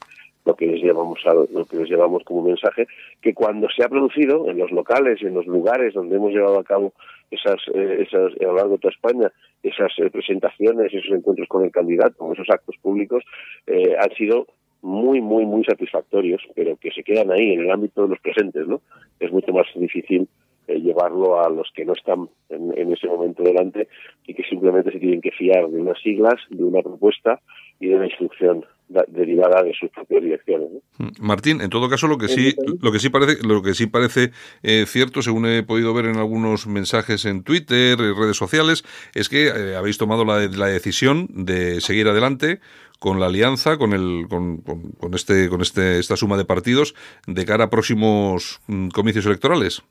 lo 0.46 0.56
que 0.56 0.68
les 0.68 0.82
llevamos 0.82 1.20
a, 1.26 1.34
lo 1.34 1.65
que 1.65 1.78
les 1.78 1.89
llevamos 1.89 2.24
como 2.24 2.44
mensaje, 2.44 2.88
que 3.22 3.34
cuando 3.34 3.68
se 3.76 3.84
ha 3.84 3.89
producido 3.89 4.48
en 4.50 4.60
los 4.60 4.72
locales, 4.72 5.22
en 5.22 5.34
los 5.34 5.48
lugares 5.48 5.94
donde 5.94 6.18
hemos 6.18 6.32
llevado 6.32 6.60
a 6.60 6.63
cabo 6.63 6.94
esas, 7.32 7.58
eh, 7.74 8.06
esas 8.08 8.32
a 8.39 8.44
lo 8.44 8.56
largo 8.56 8.74
de 8.74 8.80
toda 8.80 8.94
España, 8.94 9.32
esas 9.63 9.91
presentaciones, 10.12 10.94
esos 10.94 11.12
encuentros 11.12 11.48
con 11.48 11.65
el 11.65 11.72
candidato, 11.72 12.32
esos 12.32 12.50
actos 12.50 12.76
públicos, 12.82 13.24
han 13.68 14.12
sido 14.15 14.46
muy, 14.86 15.19
muy, 15.19 15.45
muy 15.45 15.63
satisfactorios, 15.65 16.41
pero 16.54 16.78
que 16.78 16.91
se 16.91 17.04
quedan 17.04 17.32
ahí 17.32 17.54
en 17.54 17.62
el 17.62 17.71
ámbito 17.71 18.04
de 18.04 18.10
los 18.10 18.19
presentes, 18.19 18.67
¿no? 18.67 18.82
Es 19.19 19.32
mucho 19.32 19.52
más 19.52 19.65
difícil 19.76 20.28
eh, 20.67 20.80
llevarlo 20.80 21.43
a 21.43 21.50
los 21.50 21.71
que 21.76 21.86
no 21.86 21.93
están 21.93 22.30
en, 22.50 22.93
ese 22.93 23.08
momento 23.08 23.41
delante 23.41 23.88
y 24.28 24.36
que 24.36 24.43
simplemente 24.43 24.91
se 24.91 25.00
tienen 25.00 25.21
que 25.21 25.32
fiar 25.32 25.67
de 25.69 25.82
unas 25.82 26.00
siglas, 26.02 26.36
de 26.50 26.63
una 26.63 26.84
propuesta 26.84 27.41
y 27.80 27.88
de 27.88 27.95
una 27.95 28.06
instrucción 28.06 28.63
derivada 29.08 29.63
de 29.63 29.74
sus 29.74 29.89
propias 29.89 30.21
direcciones. 30.21 30.69
Mm, 31.00 31.10
Martín, 31.19 31.62
en 31.62 31.71
todo 31.71 31.89
caso, 31.89 32.08
lo 32.08 32.19
que 32.19 32.28
sí, 32.28 32.54
lo 32.80 32.91
que 32.91 33.00
sí 33.00 33.10
parece, 33.10 33.45
lo 33.45 33.63
que 33.63 33.74
sí 33.74 33.88
parece 33.88 34.32
eh, 34.62 34.86
cierto, 34.86 35.24
según 35.24 35.48
he 35.48 35.63
podido 35.63 35.93
ver 35.95 36.06
en 36.06 36.17
algunos 36.17 36.67
mensajes 36.67 37.26
en 37.26 37.43
Twitter, 37.43 38.00
en 38.00 38.15
redes 38.15 38.38
sociales, 38.38 38.86
es 39.15 39.30
que 39.30 39.48
eh, 39.48 39.76
habéis 39.76 39.98
tomado 39.98 40.24
la, 40.26 40.48
la, 40.48 40.67
decisión 40.67 41.28
de 41.30 41.82
seguir 41.82 42.08
adelante 42.08 42.60
con 42.99 43.19
la 43.19 43.27
alianza, 43.27 43.77
con 43.77 43.93
el, 43.93 44.27
con, 44.29 44.58
con, 44.58 45.13
este, 45.13 45.49
con 45.49 45.62
este, 45.62 45.99
esta 45.99 46.15
suma 46.15 46.38
de 46.38 46.45
partidos 46.45 46.95
de 47.27 47.45
cara 47.45 47.65
a 47.65 47.69
próximos 47.69 48.62
mm, 48.67 48.89
comicios 48.89 49.25
electorales. 49.25 49.84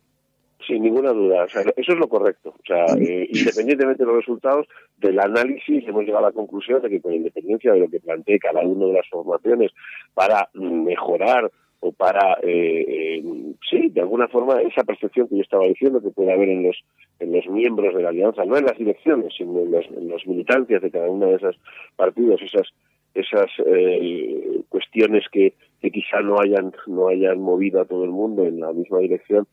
Sin 0.67 0.83
ninguna 0.83 1.13
duda, 1.13 1.45
eso 1.45 1.93
es 1.93 1.99
lo 1.99 2.09
correcto. 2.09 2.51
O 2.51 2.67
sea, 2.67 2.87
eh, 2.97 3.29
independientemente 3.31 4.03
de 4.03 4.07
los 4.07 4.17
resultados 4.17 4.67
del 4.97 5.21
análisis, 5.21 5.87
hemos 5.87 6.05
llegado 6.05 6.25
a 6.25 6.29
la 6.31 6.35
conclusión 6.35 6.81
de 6.81 6.89
que 6.89 7.03
con 7.03 7.13
independencia 7.13 7.73
de 7.73 7.81
lo 7.81 7.89
que 7.89 8.01
plantee 8.01 8.39
cada 8.39 8.63
una 8.63 8.87
de 8.87 8.93
las 8.95 9.09
formaciones 9.11 9.73
para 10.15 10.49
mejorar 10.55 11.51
o 11.81 11.93
para, 11.93 12.39
eh, 12.43 12.85
eh, 12.89 13.23
sí, 13.69 13.91
de 13.91 14.01
alguna 14.01 14.27
forma, 14.29 14.63
esa 14.63 14.85
percepción 14.85 15.29
que 15.29 15.37
yo 15.37 15.43
estaba 15.43 15.67
diciendo 15.67 16.01
que 16.01 16.09
puede 16.09 16.33
haber 16.33 16.49
en 16.49 16.63
los, 16.63 16.83
en 17.21 17.31
los 17.31 17.47
miembros 17.47 17.95
de 17.95 18.03
la 18.03 18.09
alianza, 18.09 18.47
no 18.47 18.57
en 18.57 18.65
las 18.65 18.79
direcciones, 18.79 19.35
sino 19.37 19.61
en 19.61 19.71
los, 19.71 19.85
en 19.89 20.09
los 20.09 20.27
militantes 20.27 20.81
de 20.81 20.91
cada 20.91 21.11
uno 21.11 21.27
de 21.27 21.35
esos 21.35 21.61
partidos, 21.95 22.41
esas, 22.41 22.73
esas 23.15 23.51
eh, 23.65 24.61
cuestiones 24.69 25.25
que, 25.31 25.55
que 25.81 25.91
quizá 25.91 26.21
no 26.21 26.41
hayan, 26.41 26.73
no 26.87 27.09
hayan 27.09 27.41
movido 27.41 27.81
a 27.81 27.85
todo 27.85 28.05
el 28.05 28.11
mundo 28.11 28.45
en 28.45 28.61
la 28.61 28.73
misma 28.73 28.99
dirección, 28.99 29.47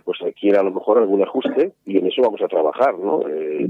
pues 0.00 0.18
requiere 0.18 0.58
a 0.58 0.62
lo 0.62 0.70
mejor 0.70 0.98
algún 0.98 1.22
ajuste 1.22 1.72
y 1.84 1.98
en 1.98 2.06
eso 2.06 2.22
vamos 2.22 2.40
a 2.42 2.48
trabajar, 2.48 2.98
¿no? 2.98 3.20
Eh, 3.28 3.68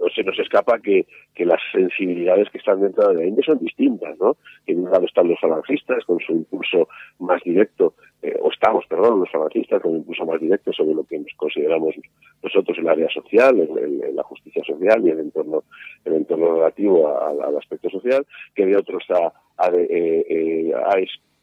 no 0.00 0.08
se 0.14 0.22
nos 0.24 0.38
escapa 0.38 0.78
que, 0.78 1.06
que 1.34 1.44
las 1.44 1.60
sensibilidades 1.72 2.50
que 2.50 2.58
están 2.58 2.80
dentro 2.80 3.08
de 3.08 3.14
la 3.14 3.26
India 3.26 3.44
son 3.44 3.58
distintas, 3.58 4.18
¿no? 4.18 4.36
En 4.66 4.80
un 4.80 4.90
lado 4.90 5.06
están 5.06 5.28
los 5.28 5.40
falangistas 5.40 6.04
con 6.04 6.18
su 6.20 6.32
impulso 6.32 6.88
más 7.18 7.42
directo, 7.42 7.94
eh, 8.22 8.36
o 8.40 8.50
estamos, 8.50 8.84
perdón, 8.86 9.20
los 9.20 9.30
falangistas 9.30 9.82
con 9.82 9.92
un 9.92 9.98
impulso 9.98 10.24
más 10.24 10.40
directo 10.40 10.72
sobre 10.72 10.94
lo 10.94 11.04
que 11.04 11.18
nos 11.18 11.32
consideramos 11.36 11.94
nosotros 12.42 12.78
el 12.78 12.88
área 12.88 13.08
social, 13.10 13.60
en, 13.60 14.16
la 14.16 14.22
justicia 14.22 14.62
social 14.64 15.06
y 15.06 15.10
el 15.10 15.20
entorno, 15.20 15.64
el 16.04 16.14
entorno 16.14 16.54
relativo 16.54 17.20
al 17.20 17.56
aspecto 17.56 17.90
social, 17.90 18.26
que 18.54 18.66
de 18.66 18.76
otro 18.76 18.98
está 18.98 19.32
eh, 19.72 20.72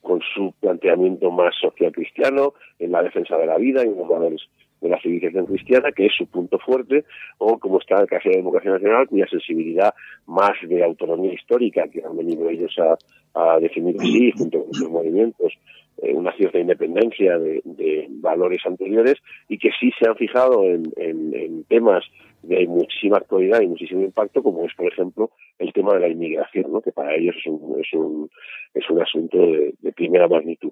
con 0.01 0.19
su 0.35 0.53
planteamiento 0.59 1.31
más 1.31 1.55
social 1.59 1.91
cristiano, 1.91 2.53
en 2.77 2.91
la 2.91 3.01
defensa 3.01 3.37
de 3.37 3.45
la 3.45 3.57
vida 3.57 3.83
y 3.85 3.87
los 4.13 4.19
valores 4.19 4.41
de 4.81 4.89
la 4.89 4.99
civilización 5.01 5.45
cristiana, 5.45 5.91
que 5.91 6.07
es 6.07 6.13
su 6.17 6.27
punto 6.27 6.59
fuerte, 6.59 7.05
o 7.37 7.57
como 7.57 7.79
está 7.79 8.01
el 8.01 8.07
caso 8.07 8.27
de 8.27 8.35
la 8.35 8.41
democracia 8.41 8.71
nacional, 8.71 9.07
cuya 9.07 9.25
sensibilidad 9.27 9.93
más 10.27 10.51
de 10.67 10.83
autonomía 10.83 11.33
histórica, 11.33 11.87
que 11.87 12.03
han 12.03 12.17
venido 12.17 12.49
ellos 12.49 12.75
a, 12.79 12.97
a 13.33 13.59
definir 13.59 13.95
así, 13.99 14.31
junto 14.37 14.63
con 14.63 14.73
sus 14.73 14.89
movimientos, 14.89 15.53
eh, 16.01 16.13
una 16.13 16.33
cierta 16.35 16.59
independencia 16.59 17.37
de, 17.37 17.61
valores 18.09 18.61
anteriores, 18.65 19.15
y 19.47 19.57
que 19.57 19.69
sí 19.79 19.91
se 19.99 20.09
han 20.09 20.15
fijado 20.15 20.63
en, 20.63 20.91
en 20.97 21.63
temas 21.65 22.03
de 22.43 22.67
muchísima 22.67 23.17
actualidad 23.17 23.61
y 23.61 23.67
muchísimo 23.67 24.01
impacto, 24.01 24.43
como 24.43 24.65
es, 24.65 24.73
por 24.75 24.91
ejemplo, 24.91 25.31
el 25.59 25.71
tema 25.71 25.93
de 25.93 26.01
la 26.01 26.09
inmigración, 26.09 26.71
¿no? 26.71 26.81
que 26.81 26.91
para 26.91 27.15
ellos 27.15 27.35
es 27.37 27.47
un, 27.47 27.79
es 27.79 27.93
un, 27.93 28.29
es 28.73 28.89
un 28.89 29.01
asunto 29.01 29.37
de, 29.37 29.73
primera 29.95 30.27
magnitud. 30.27 30.71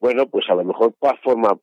Bueno, 0.00 0.26
pues 0.26 0.44
a 0.48 0.54
lo 0.54 0.64
mejor 0.64 0.94
forma 1.22 1.56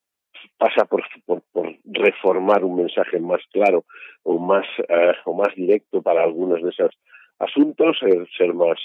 pasa 0.57 0.85
por, 0.85 1.03
por, 1.25 1.43
reformar 1.85 2.63
un 2.63 2.77
mensaje 2.77 3.19
más 3.19 3.41
claro 3.51 3.85
o 4.23 4.37
más, 4.37 4.65
eh, 4.87 5.13
o 5.25 5.33
más 5.33 5.53
directo 5.55 6.01
para 6.01 6.23
algunos 6.23 6.61
de 6.61 6.69
esos 6.69 6.91
asuntos, 7.39 7.97
ser, 8.37 8.53
más 8.53 8.77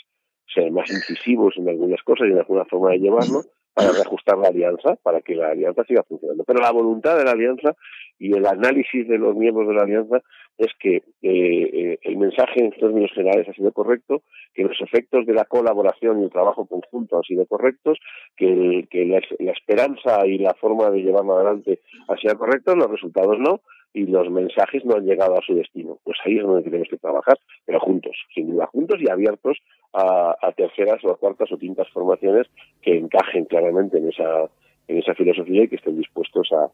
ser 0.52 0.70
más 0.70 0.90
incisivos 0.90 1.54
en 1.56 1.68
algunas 1.68 2.02
cosas 2.02 2.28
y 2.28 2.32
en 2.32 2.38
alguna 2.38 2.64
forma 2.64 2.90
de 2.90 2.98
llevarlo, 2.98 3.42
para 3.74 3.90
reajustar 3.90 4.38
la 4.38 4.48
alianza, 4.48 4.96
para 5.02 5.20
que 5.20 5.34
la 5.34 5.50
alianza 5.50 5.84
siga 5.84 6.04
funcionando. 6.04 6.44
Pero 6.44 6.60
la 6.60 6.70
voluntad 6.70 7.18
de 7.18 7.24
la 7.24 7.32
alianza 7.32 7.74
y 8.18 8.32
el 8.36 8.46
análisis 8.46 9.06
de 9.08 9.18
los 9.18 9.34
miembros 9.34 9.68
de 9.68 9.74
la 9.74 9.82
alianza 9.82 10.22
es 10.56 10.72
que 10.78 10.96
eh, 10.96 11.02
eh, 11.22 11.98
el 12.02 12.16
mensaje 12.16 12.60
en 12.60 12.70
términos 12.70 13.10
generales 13.12 13.48
ha 13.48 13.52
sido 13.52 13.72
correcto, 13.72 14.22
que 14.54 14.62
los 14.62 14.80
efectos 14.80 15.26
de 15.26 15.34
la 15.34 15.44
colaboración 15.44 16.20
y 16.20 16.24
el 16.24 16.30
trabajo 16.30 16.66
conjunto 16.66 17.16
han 17.16 17.24
sido 17.24 17.44
correctos, 17.46 17.98
que, 18.36 18.86
la, 18.92 19.50
esperanza 19.50 20.24
y 20.26 20.38
la 20.38 20.54
forma 20.54 20.90
de 20.90 21.02
llevarlo 21.02 21.36
adelante 21.36 21.80
han 22.08 22.18
sido 22.18 22.38
correctos, 22.38 22.76
los 22.76 22.90
resultados 22.90 23.38
no, 23.40 23.62
y 23.94 24.06
los 24.06 24.28
mensajes 24.28 24.84
no 24.84 24.96
han 24.96 25.06
llegado 25.06 25.38
a 25.38 25.42
su 25.46 25.54
destino. 25.54 25.98
Pues 26.02 26.18
ahí 26.24 26.36
es 26.36 26.42
donde 26.42 26.64
tenemos 26.64 26.88
que 26.88 26.98
trabajar, 26.98 27.38
pero 27.64 27.80
juntos, 27.80 28.16
sin 28.34 28.50
duda, 28.50 28.66
juntos 28.66 29.00
y 29.00 29.08
abiertos 29.08 29.56
a, 29.92 30.36
a 30.42 30.52
terceras 30.52 31.02
o 31.04 31.12
a 31.12 31.16
cuartas 31.16 31.50
o 31.52 31.58
quintas 31.58 31.88
formaciones 31.90 32.48
que 32.82 32.98
encajen 32.98 33.44
claramente 33.44 33.98
en 33.98 34.08
esa, 34.08 34.50
en 34.88 34.98
esa 34.98 35.14
filosofía 35.14 35.62
y 35.62 35.68
que 35.68 35.76
estén 35.76 35.96
dispuestos 35.96 36.50
a, 36.52 36.68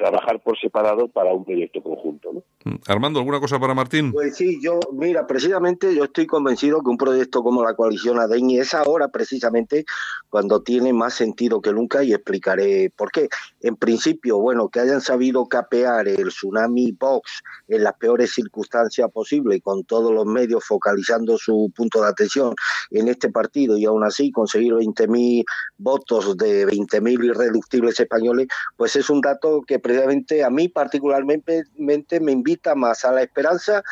trabajar 0.00 0.40
por 0.40 0.58
separado 0.58 1.08
para 1.08 1.32
un 1.34 1.44
proyecto 1.44 1.82
conjunto. 1.82 2.32
¿no? 2.32 2.42
Mm. 2.64 2.78
Armando, 2.88 3.18
¿alguna 3.18 3.38
cosa 3.38 3.58
para 3.58 3.74
Martín? 3.74 4.12
Pues 4.12 4.34
sí, 4.34 4.58
yo, 4.62 4.80
mira, 4.92 5.26
precisamente 5.26 5.94
yo 5.94 6.04
estoy 6.04 6.26
convencido 6.26 6.82
que 6.82 6.88
un 6.88 6.96
proyecto 6.96 7.42
como 7.42 7.62
la 7.62 7.74
coalición 7.74 8.18
ADENI 8.18 8.60
es 8.60 8.72
ahora 8.72 9.08
precisamente 9.08 9.84
cuando 10.30 10.62
tiene 10.62 10.94
más 10.94 11.14
sentido 11.14 11.60
que 11.60 11.72
nunca 11.72 12.02
y 12.02 12.14
explicaré 12.14 12.90
por 12.96 13.12
qué. 13.12 13.28
En 13.60 13.76
principio, 13.76 14.38
bueno, 14.38 14.70
que 14.70 14.80
hayan 14.80 15.02
sabido 15.02 15.46
capear 15.46 16.08
el 16.08 16.28
tsunami 16.28 16.92
Vox 16.92 17.42
en 17.68 17.84
las 17.84 17.94
peores 17.94 18.32
circunstancias 18.32 19.10
posibles 19.12 19.58
y 19.58 19.60
con 19.60 19.84
todos 19.84 20.12
los 20.12 20.24
medios 20.24 20.64
focalizando 20.64 21.36
su 21.36 21.70
punto 21.76 22.00
de 22.00 22.08
atención 22.08 22.54
en 22.90 23.08
este 23.08 23.30
partido 23.30 23.76
y 23.76 23.84
aún 23.84 24.02
así 24.02 24.32
conseguir 24.32 24.72
20.000 24.72 25.44
votos 25.76 26.36
de 26.38 26.66
20.000 26.66 27.24
irreductibles 27.24 28.00
españoles, 28.00 28.48
pues 28.76 28.96
es 28.96 29.10
un 29.10 29.20
dato 29.20 29.60
que 29.66 29.78
precisamente 29.90 30.44
a 30.44 30.50
mí 30.50 30.68
particularmente 30.68 31.64
me 31.76 32.32
invita 32.32 32.74
más 32.74 33.04
a 33.04 33.12
la 33.12 33.22
esperanza 33.22 33.82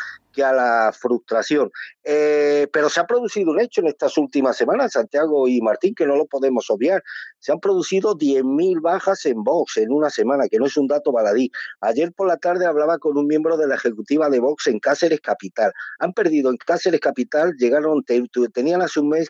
a 0.44 0.52
la 0.52 0.92
frustración. 0.92 1.70
Eh, 2.04 2.68
pero 2.72 2.88
se 2.88 3.00
ha 3.00 3.06
producido 3.06 3.50
un 3.50 3.60
hecho 3.60 3.80
en 3.80 3.88
estas 3.88 4.16
últimas 4.18 4.56
semanas, 4.56 4.92
Santiago 4.92 5.48
y 5.48 5.60
Martín, 5.60 5.94
que 5.94 6.06
no 6.06 6.16
lo 6.16 6.26
podemos 6.26 6.70
obviar. 6.70 7.02
Se 7.38 7.52
han 7.52 7.60
producido 7.60 8.16
10.000 8.16 8.80
bajas 8.80 9.26
en 9.26 9.44
Vox 9.44 9.76
en 9.76 9.92
una 9.92 10.10
semana, 10.10 10.48
que 10.48 10.58
no 10.58 10.66
es 10.66 10.76
un 10.76 10.86
dato 10.86 11.12
baladí. 11.12 11.50
Ayer 11.80 12.12
por 12.12 12.26
la 12.26 12.36
tarde 12.36 12.66
hablaba 12.66 12.98
con 12.98 13.16
un 13.16 13.26
miembro 13.26 13.56
de 13.56 13.66
la 13.66 13.74
ejecutiva 13.74 14.28
de 14.30 14.40
Vox 14.40 14.66
en 14.66 14.78
Cáceres 14.78 15.20
Capital. 15.20 15.72
Han 15.98 16.12
perdido 16.12 16.50
en 16.50 16.56
Cáceres 16.56 17.00
Capital, 17.00 17.54
llegaron, 17.58 18.04
tenían 18.52 18.82
hace 18.82 19.00
un 19.00 19.10
mes 19.10 19.28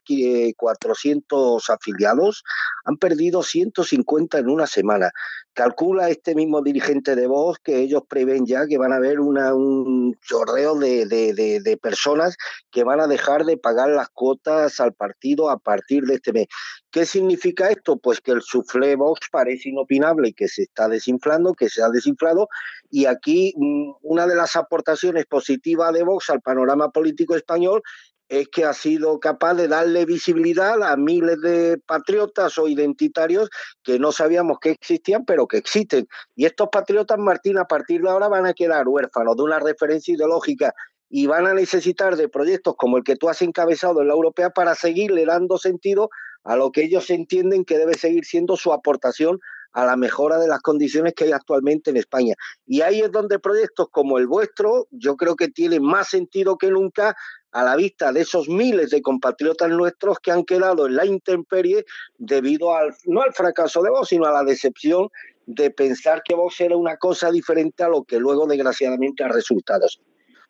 400 0.56 1.70
afiliados, 1.70 2.44
han 2.84 2.96
perdido 2.96 3.42
150 3.42 4.38
en 4.38 4.48
una 4.48 4.66
semana. 4.66 5.10
Calcula 5.52 6.08
este 6.08 6.34
mismo 6.34 6.62
dirigente 6.62 7.16
de 7.16 7.26
Vox 7.26 7.58
que 7.62 7.80
ellos 7.80 8.02
prevén 8.08 8.46
ya 8.46 8.66
que 8.66 8.78
van 8.78 8.92
a 8.92 8.96
haber 8.96 9.20
una, 9.20 9.54
un 9.54 10.14
chorreo 10.20 10.76
de 10.76 10.97
de, 11.06 11.78
personas 11.80 12.36
que 12.70 12.84
van 12.84 13.00
a 13.00 13.06
dejar 13.06 13.44
de 13.44 13.56
pagar 13.56 13.90
las 13.90 14.08
cuotas 14.08 14.80
al 14.80 14.94
partido 14.94 15.50
a 15.50 15.58
partir 15.58 16.04
de 16.04 16.14
este 16.14 16.32
mes. 16.32 16.46
¿Qué 16.90 17.04
significa 17.04 17.70
esto? 17.70 17.98
Pues 17.98 18.20
que 18.20 18.32
el 18.32 18.42
suflé 18.42 18.96
Vox 18.96 19.28
parece 19.30 19.68
inopinable 19.68 20.28
y 20.28 20.32
que 20.32 20.48
se 20.48 20.62
está 20.62 20.88
desinflando, 20.88 21.54
que 21.54 21.68
se 21.68 21.82
ha 21.82 21.88
desinflado. 21.90 22.48
Y 22.90 23.06
aquí 23.06 23.54
mm, 23.56 23.92
una 24.02 24.26
de 24.26 24.34
las 24.34 24.56
aportaciones 24.56 25.26
positivas 25.26 25.92
de 25.92 26.02
Vox 26.02 26.30
al 26.30 26.40
panorama 26.40 26.90
político 26.90 27.36
español 27.36 27.82
es 28.28 28.48
que 28.48 28.64
ha 28.64 28.72
sido 28.72 29.18
capaz 29.20 29.54
de 29.54 29.68
darle 29.68 30.04
visibilidad 30.04 30.82
a 30.82 30.96
miles 30.96 31.40
de 31.40 31.78
patriotas 31.78 32.58
o 32.58 32.68
identitarios 32.68 33.48
que 33.82 33.98
no 33.98 34.12
sabíamos 34.12 34.58
que 34.60 34.70
existían, 34.70 35.24
pero 35.24 35.46
que 35.46 35.56
existen. 35.56 36.06
Y 36.36 36.44
estos 36.44 36.68
patriotas, 36.70 37.18
Martín, 37.18 37.58
a 37.58 37.64
partir 37.64 38.02
de 38.02 38.10
ahora 38.10 38.28
van 38.28 38.46
a 38.46 38.54
quedar 38.54 38.86
huérfanos 38.86 39.36
de 39.36 39.42
una 39.42 39.58
referencia 39.58 40.14
ideológica 40.14 40.74
y 41.10 41.26
van 41.26 41.46
a 41.46 41.54
necesitar 41.54 42.16
de 42.16 42.28
proyectos 42.28 42.74
como 42.76 42.98
el 42.98 43.04
que 43.04 43.16
tú 43.16 43.28
has 43.28 43.40
encabezado 43.40 44.02
en 44.02 44.08
la 44.08 44.14
europea 44.14 44.50
para 44.50 44.74
seguirle 44.74 45.24
dando 45.24 45.56
sentido 45.56 46.10
a 46.44 46.56
lo 46.56 46.70
que 46.70 46.82
ellos 46.84 47.10
entienden 47.10 47.64
que 47.64 47.78
debe 47.78 47.94
seguir 47.94 48.24
siendo 48.24 48.56
su 48.56 48.72
aportación 48.72 49.40
a 49.72 49.84
la 49.84 49.96
mejora 49.96 50.38
de 50.38 50.48
las 50.48 50.60
condiciones 50.60 51.14
que 51.14 51.24
hay 51.24 51.32
actualmente 51.32 51.90
en 51.90 51.96
España. 51.96 52.34
Y 52.66 52.80
ahí 52.80 53.00
es 53.00 53.10
donde 53.10 53.38
proyectos 53.38 53.88
como 53.90 54.18
el 54.18 54.26
vuestro, 54.26 54.88
yo 54.90 55.16
creo 55.16 55.36
que 55.36 55.48
tienen 55.48 55.82
más 55.82 56.08
sentido 56.08 56.56
que 56.56 56.70
nunca 56.70 57.16
a 57.52 57.64
la 57.64 57.76
vista 57.76 58.12
de 58.12 58.20
esos 58.20 58.48
miles 58.48 58.90
de 58.90 59.02
compatriotas 59.02 59.70
nuestros 59.70 60.18
que 60.20 60.30
han 60.30 60.44
quedado 60.44 60.86
en 60.86 60.96
la 60.96 61.06
intemperie 61.06 61.84
debido 62.18 62.74
al, 62.76 62.94
no 63.06 63.22
al 63.22 63.32
fracaso 63.32 63.82
de 63.82 63.90
Vox, 63.90 64.08
sino 64.08 64.26
a 64.26 64.32
la 64.32 64.44
decepción 64.44 65.08
de 65.46 65.70
pensar 65.70 66.22
que 66.22 66.34
Vox 66.34 66.60
era 66.60 66.76
una 66.76 66.96
cosa 66.96 67.30
diferente 67.30 67.82
a 67.82 67.88
lo 67.88 68.04
que 68.04 68.18
luego 68.18 68.46
desgraciadamente 68.46 69.24
ha 69.24 69.28
resultado. 69.28 69.86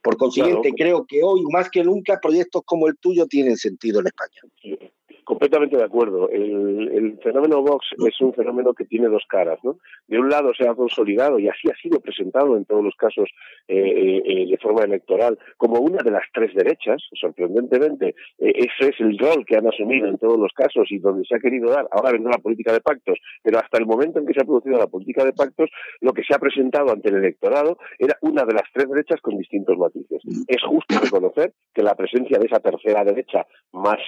Por 0.02 0.16
consiguiente, 0.16 0.72
creo 0.76 1.04
que 1.06 1.22
hoy 1.22 1.42
más 1.52 1.70
que 1.70 1.84
nunca 1.84 2.18
proyectos 2.20 2.62
como 2.64 2.88
el 2.88 2.96
tuyo 2.98 3.26
tienen 3.26 3.56
sentido 3.56 4.00
en 4.00 4.06
España. 4.06 4.88
Completamente 5.28 5.76
de 5.76 5.84
acuerdo. 5.84 6.30
El, 6.30 7.18
fenómeno 7.22 7.60
Vox 7.60 7.88
es 7.98 8.18
un 8.22 8.32
fenómeno 8.32 8.72
que 8.72 8.86
tiene 8.86 9.08
dos 9.08 9.24
caras. 9.28 9.58
¿no? 9.62 9.76
De 10.06 10.18
un 10.18 10.30
lado 10.30 10.52
se 10.56 10.66
ha 10.66 10.74
consolidado 10.74 11.38
y 11.38 11.50
así 11.50 11.68
ha 11.70 11.76
sido 11.82 12.00
presentado 12.00 12.56
en 12.56 12.64
todos 12.64 12.82
los 12.82 12.94
casos 12.94 13.28
eh, 13.68 13.76
eh, 13.76 14.22
eh, 14.24 14.46
de 14.48 14.56
forma 14.56 14.84
electoral 14.84 15.38
como 15.58 15.80
una 15.80 15.98
de 16.02 16.12
las 16.12 16.22
tres 16.32 16.54
derechas, 16.54 17.02
sorprendentemente. 17.12 18.14
ese 18.38 18.88
es 18.88 19.00
el 19.00 19.18
rol 19.18 19.44
que 19.44 19.56
han 19.56 19.66
asumido 19.66 20.08
en 20.08 20.16
todos 20.16 20.38
los 20.38 20.50
casos 20.54 20.90
y 20.90 20.98
donde 20.98 21.26
se 21.28 21.36
ha 21.36 21.40
querido 21.40 21.70
dar. 21.70 21.86
Ahora 21.90 22.12
vendrá 22.12 22.32
la 22.32 22.42
política 22.42 22.72
de 22.72 22.80
pactos, 22.80 23.18
pero 23.42 23.58
hasta 23.58 23.76
el 23.76 23.84
momento 23.84 24.20
en 24.20 24.26
que 24.26 24.32
se 24.32 24.40
ha 24.40 24.46
producido 24.46 24.78
la 24.78 24.86
política 24.86 25.26
de 25.26 25.34
pactos, 25.34 25.68
lo 26.00 26.14
que 26.14 26.22
se 26.22 26.34
ha 26.34 26.38
presentado 26.38 26.90
ante 26.90 27.10
el 27.10 27.16
electorado 27.16 27.76
era 27.98 28.16
una 28.22 28.46
de 28.46 28.54
las 28.54 28.64
tres 28.72 28.88
derechas 28.88 29.20
con 29.20 29.36
distintos 29.36 29.76
matices. 29.76 30.22
Es 30.46 30.62
justo 30.62 30.98
reconocer 31.02 31.52
que 31.74 31.82
la 31.82 31.94
presencia 31.94 32.38
de 32.38 32.46
esa 32.46 32.60
tercera 32.60 33.04
derecha 33.04 33.46
más 33.72 33.98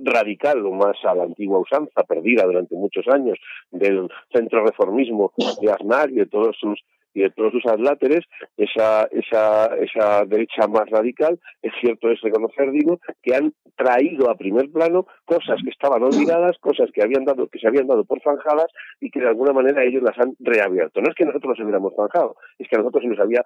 radical 0.00 0.65
más 0.72 0.96
a 1.04 1.14
la 1.14 1.24
antigua 1.24 1.58
usanza, 1.58 2.02
perdida 2.04 2.44
durante 2.44 2.74
muchos 2.74 3.06
años, 3.08 3.38
del 3.70 4.08
centro 4.32 4.64
reformismo 4.64 5.32
de 5.60 5.70
Aznar 5.70 6.10
y 6.10 6.16
de 6.16 6.26
todos 6.26 6.56
sus 6.58 6.80
y 7.16 7.22
de 7.22 7.30
todos 7.30 7.50
sus 7.50 7.64
adláteres, 7.64 8.26
esa, 8.58 9.08
esa, 9.10 9.74
esa 9.76 10.26
derecha 10.26 10.68
más 10.68 10.88
radical, 10.90 11.40
es 11.62 11.72
cierto 11.80 12.10
es 12.10 12.20
reconocer, 12.20 12.70
digo, 12.70 13.00
que 13.22 13.34
han 13.34 13.54
traído 13.74 14.30
a 14.30 14.36
primer 14.36 14.70
plano 14.70 15.06
cosas 15.24 15.58
que 15.64 15.70
estaban 15.70 16.02
olvidadas, 16.02 16.58
cosas 16.58 16.90
que 16.92 17.02
habían 17.02 17.24
dado, 17.24 17.48
que 17.48 17.58
se 17.58 17.68
habían 17.68 17.86
dado 17.86 18.04
por 18.04 18.20
zanjadas 18.22 18.66
y 19.00 19.10
que 19.10 19.20
de 19.20 19.28
alguna 19.28 19.54
manera 19.54 19.82
ellos 19.82 20.02
las 20.02 20.18
han 20.18 20.34
reabierto. 20.40 21.00
No 21.00 21.08
es 21.08 21.14
que 21.14 21.24
nosotros 21.24 21.56
las 21.56 21.64
hubiéramos 21.64 21.94
zanjado, 21.96 22.36
es 22.58 22.68
que 22.68 22.76
a 22.76 22.80
nosotros 22.80 23.02
se 23.02 23.08
nos 23.08 23.20
había 23.20 23.42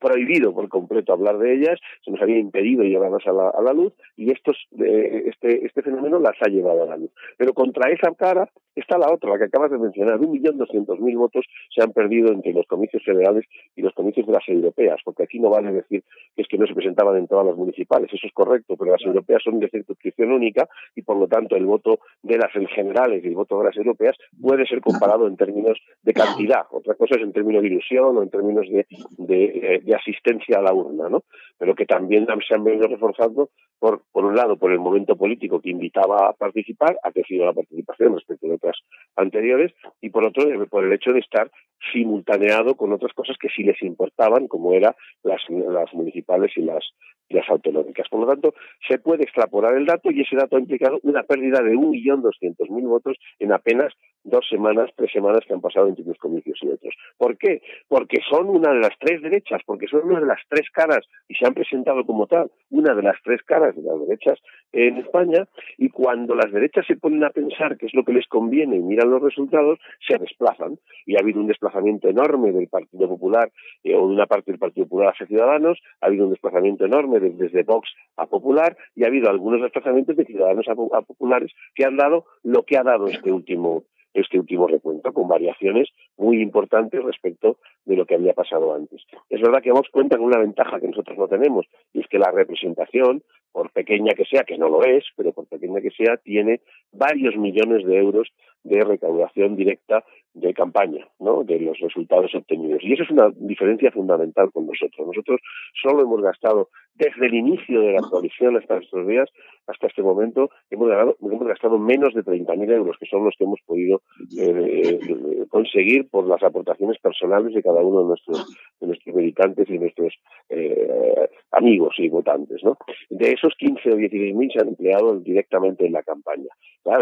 prohibido 0.00 0.52
por 0.52 0.68
completo 0.68 1.12
hablar 1.12 1.38
de 1.38 1.54
ellas, 1.54 1.78
se 2.04 2.10
nos 2.10 2.20
había 2.20 2.38
impedido 2.38 2.82
llevarlas 2.82 3.24
a 3.28 3.32
la, 3.32 3.50
a 3.50 3.62
la 3.62 3.72
luz 3.72 3.92
y 4.16 4.32
estos, 4.32 4.56
eh, 4.80 5.22
este, 5.26 5.64
este 5.64 5.82
fenómeno 5.82 6.18
las 6.18 6.34
ha 6.40 6.50
llevado 6.50 6.82
a 6.82 6.86
la 6.86 6.96
luz. 6.96 7.10
Pero 7.36 7.52
contra 7.52 7.92
esa 7.92 8.12
cara 8.14 8.50
está 8.74 8.98
la 8.98 9.12
otra, 9.12 9.30
la 9.30 9.38
que 9.38 9.44
acabas 9.44 9.70
de 9.70 9.78
mencionar. 9.78 10.18
Un 10.18 10.32
millón 10.32 10.58
doscientos 10.58 10.98
mil 10.98 11.16
votos 11.16 11.44
se 11.72 11.82
han 11.82 11.92
perdido 11.92 12.32
entre 12.32 12.52
los 12.52 12.66
comicios 12.66 13.03
federales 13.04 13.44
y 13.76 13.82
los 13.82 13.92
comicios 13.94 14.26
de 14.26 14.32
las 14.32 14.48
europeas, 14.48 15.00
porque 15.04 15.24
aquí 15.24 15.38
no 15.38 15.50
vale 15.50 15.72
decir 15.72 16.02
que 16.34 16.42
es 16.42 16.48
que 16.48 16.58
no 16.58 16.66
se 16.66 16.74
presentaban 16.74 17.16
en 17.16 17.26
todas 17.26 17.46
las 17.46 17.56
municipales, 17.56 18.10
eso 18.12 18.26
es 18.26 18.32
correcto, 18.32 18.76
pero 18.76 18.92
las 18.92 19.02
europeas 19.02 19.42
son 19.42 19.60
de 19.60 19.68
circunscripción 19.68 20.32
única 20.32 20.68
y 20.94 21.02
por 21.02 21.16
lo 21.16 21.28
tanto 21.28 21.56
el 21.56 21.66
voto 21.66 22.00
de 22.22 22.38
las 22.38 22.52
generales 22.74 23.24
y 23.24 23.28
el 23.28 23.34
voto 23.34 23.58
de 23.58 23.66
las 23.66 23.76
europeas 23.76 24.16
puede 24.40 24.66
ser 24.66 24.80
comparado 24.80 25.26
en 25.26 25.36
términos 25.36 25.78
de 26.02 26.12
cantidad, 26.12 26.62
otra 26.70 26.94
cosa 26.94 27.16
es 27.16 27.22
en 27.22 27.32
términos 27.32 27.62
de 27.62 27.68
ilusión 27.68 28.16
o 28.16 28.22
en 28.22 28.30
términos 28.30 28.66
de, 28.68 28.86
de, 29.18 29.82
de 29.84 29.94
asistencia 29.94 30.58
a 30.58 30.62
la 30.62 30.72
urna, 30.72 31.08
¿no? 31.08 31.22
Pero 31.58 31.74
que 31.74 31.86
también 31.86 32.26
se 32.46 32.54
han 32.54 32.64
venido 32.64 32.88
reforzando 32.88 33.50
por, 33.78 34.02
por 34.12 34.24
un 34.24 34.34
lado 34.34 34.56
por 34.56 34.72
el 34.72 34.78
momento 34.78 35.16
político 35.16 35.60
que 35.60 35.70
invitaba 35.70 36.28
a 36.28 36.32
participar, 36.32 36.96
ha 37.02 37.12
crecido 37.12 37.44
la 37.44 37.52
participación 37.52 38.14
respecto 38.14 38.46
de 38.46 38.54
otras 38.54 38.76
anteriores, 39.16 39.72
y 40.00 40.10
por 40.10 40.24
otro 40.24 40.44
por 40.68 40.84
el 40.84 40.92
hecho 40.92 41.12
de 41.12 41.20
estar 41.20 41.50
simultaneado 41.92 42.76
con 42.76 42.92
otras 42.94 43.12
cosas 43.12 43.36
que 43.40 43.48
sí 43.48 43.62
les 43.62 43.80
importaban, 43.82 44.48
como 44.48 44.72
eran 44.72 44.94
las, 45.22 45.40
las 45.48 45.92
municipales 45.94 46.52
y 46.56 46.62
las, 46.62 46.84
y 47.28 47.34
las 47.34 47.48
autonómicas. 47.48 48.08
Por 48.08 48.20
lo 48.20 48.26
tanto, 48.26 48.54
se 48.88 48.98
puede 48.98 49.24
extrapolar 49.24 49.74
el 49.76 49.86
dato 49.86 50.10
y 50.10 50.22
ese 50.22 50.36
dato 50.36 50.56
ha 50.56 50.60
implicado 50.60 50.98
una 51.02 51.22
pérdida 51.22 51.62
de 51.62 51.74
1.200.000 51.74 52.88
votos 52.88 53.16
en 53.38 53.52
apenas 53.52 53.92
dos 54.24 54.46
semanas, 54.48 54.90
tres 54.96 55.12
semanas 55.12 55.40
que 55.46 55.54
han 55.54 55.60
pasado 55.60 55.86
entre 55.86 56.04
unos 56.04 56.18
comicios 56.18 56.58
y 56.62 56.68
otros. 56.68 56.94
¿Por 57.16 57.36
qué? 57.36 57.62
Porque 57.88 58.18
son 58.28 58.48
una 58.48 58.72
de 58.72 58.80
las 58.80 58.98
tres 58.98 59.22
derechas, 59.22 59.60
porque 59.66 59.86
son 59.86 60.04
una 60.04 60.20
de 60.20 60.26
las 60.26 60.40
tres 60.48 60.68
caras 60.72 61.06
y 61.28 61.34
se 61.34 61.46
han 61.46 61.54
presentado 61.54 62.04
como 62.04 62.26
tal, 62.26 62.50
una 62.70 62.94
de 62.94 63.02
las 63.02 63.16
tres 63.22 63.42
caras 63.42 63.76
de 63.76 63.82
las 63.82 64.00
derechas 64.00 64.38
en 64.72 64.98
España 64.98 65.46
y 65.78 65.90
cuando 65.90 66.34
las 66.34 66.50
derechas 66.50 66.86
se 66.86 66.96
ponen 66.96 67.22
a 67.24 67.30
pensar 67.30 67.76
qué 67.76 67.86
es 67.86 67.94
lo 67.94 68.04
que 68.04 68.12
les 68.12 68.26
conviene 68.26 68.76
y 68.76 68.80
miran 68.80 69.10
los 69.10 69.22
resultados, 69.22 69.78
se 70.06 70.18
desplazan 70.18 70.78
y 71.06 71.16
ha 71.16 71.20
habido 71.20 71.40
un 71.40 71.46
desplazamiento 71.46 72.08
enorme 72.08 72.52
del 72.52 72.68
Partido 72.68 73.08
Popular 73.08 73.52
eh, 73.82 73.94
o 73.94 74.08
de 74.08 74.14
una 74.14 74.26
parte 74.26 74.50
del 74.50 74.58
Partido 74.58 74.86
Popular 74.86 75.12
hacia 75.12 75.26
Ciudadanos, 75.26 75.78
ha 76.00 76.06
habido 76.06 76.24
un 76.24 76.30
desplazamiento 76.30 76.84
enorme 76.84 77.20
desde 77.20 77.62
Vox 77.62 77.88
a 78.16 78.26
Popular 78.26 78.76
y 78.94 79.04
ha 79.04 79.08
habido 79.08 79.30
algunos 79.30 79.62
desplazamientos 79.62 80.16
de 80.16 80.24
Ciudadanos 80.24 80.66
a 80.68 81.02
Populares 81.02 81.52
que 81.74 81.84
han 81.84 81.96
dado 81.96 82.24
lo 82.42 82.62
que 82.64 82.76
ha 82.76 82.82
dado 82.82 83.06
este 83.06 83.30
último 83.30 83.84
este 84.14 84.38
último 84.38 84.66
recuento, 84.66 85.12
con 85.12 85.28
variaciones 85.28 85.88
muy 86.16 86.40
importantes 86.40 87.02
respecto 87.02 87.58
de 87.84 87.96
lo 87.96 88.06
que 88.06 88.14
había 88.14 88.32
pasado 88.32 88.74
antes. 88.74 89.02
Es 89.28 89.40
verdad 89.40 89.60
que 89.62 89.72
Vox 89.72 89.90
cuenta 89.90 90.16
con 90.16 90.26
una 90.26 90.38
ventaja 90.38 90.80
que 90.80 90.88
nosotros 90.88 91.18
no 91.18 91.28
tenemos, 91.28 91.66
y 91.92 92.00
es 92.00 92.06
que 92.08 92.18
la 92.18 92.30
representación, 92.30 93.22
por 93.52 93.70
pequeña 93.70 94.14
que 94.14 94.24
sea, 94.24 94.44
que 94.44 94.56
no 94.56 94.68
lo 94.68 94.84
es, 94.84 95.04
pero 95.16 95.32
por 95.32 95.46
pequeña 95.46 95.80
que 95.80 95.90
sea, 95.90 96.16
tiene 96.16 96.60
varios 96.92 97.36
millones 97.36 97.84
de 97.84 97.98
euros 97.98 98.28
de 98.64 98.82
recaudación 98.82 99.56
directa 99.56 100.04
de 100.34 100.52
campaña, 100.52 101.06
¿no? 101.20 101.44
de 101.44 101.60
los 101.60 101.78
resultados 101.78 102.34
obtenidos. 102.34 102.82
Y 102.82 102.92
eso 102.92 103.04
es 103.04 103.10
una 103.10 103.30
diferencia 103.36 103.92
fundamental 103.92 104.50
con 104.52 104.66
nosotros. 104.66 105.06
Nosotros 105.06 105.40
solo 105.80 106.02
hemos 106.02 106.20
gastado, 106.22 106.70
desde 106.96 107.26
el 107.26 107.34
inicio 107.34 107.80
de 107.80 107.92
la 107.92 108.00
coalición 108.00 108.56
hasta 108.56 108.78
estos 108.78 109.06
días, 109.06 109.30
hasta 109.68 109.86
este 109.86 110.02
momento, 110.02 110.50
hemos, 110.70 110.90
hemos 110.90 111.46
gastado 111.46 111.78
menos 111.78 112.14
de 112.14 112.24
30.000 112.24 112.72
euros, 112.72 112.96
que 112.98 113.06
son 113.06 113.24
los 113.24 113.34
que 113.38 113.44
hemos 113.44 113.60
podido 113.64 114.02
eh, 114.36 114.98
eh, 115.00 115.46
conseguir 115.48 116.08
por 116.10 116.26
las 116.26 116.42
aportaciones 116.42 116.98
personales 116.98 117.54
de 117.54 117.62
cada 117.62 117.80
uno 117.80 118.00
de 118.00 118.06
nuestros, 118.06 118.56
de 118.80 118.88
nuestros 118.88 119.14
militantes 119.14 119.70
y 119.70 119.78
nuestros 119.78 120.14
eh, 120.48 121.28
amigos 121.52 121.94
y 121.98 122.08
votantes. 122.08 122.62
¿no? 122.64 122.76
De 123.08 123.30
esos 123.30 123.54
15 123.56 123.88
o 123.88 123.96
16.000 123.96 124.52
se 124.52 124.60
han 124.60 124.68
empleado 124.68 125.16
directamente 125.20 125.86
en 125.86 125.92
la 125.92 126.02
campaña. 126.02 126.48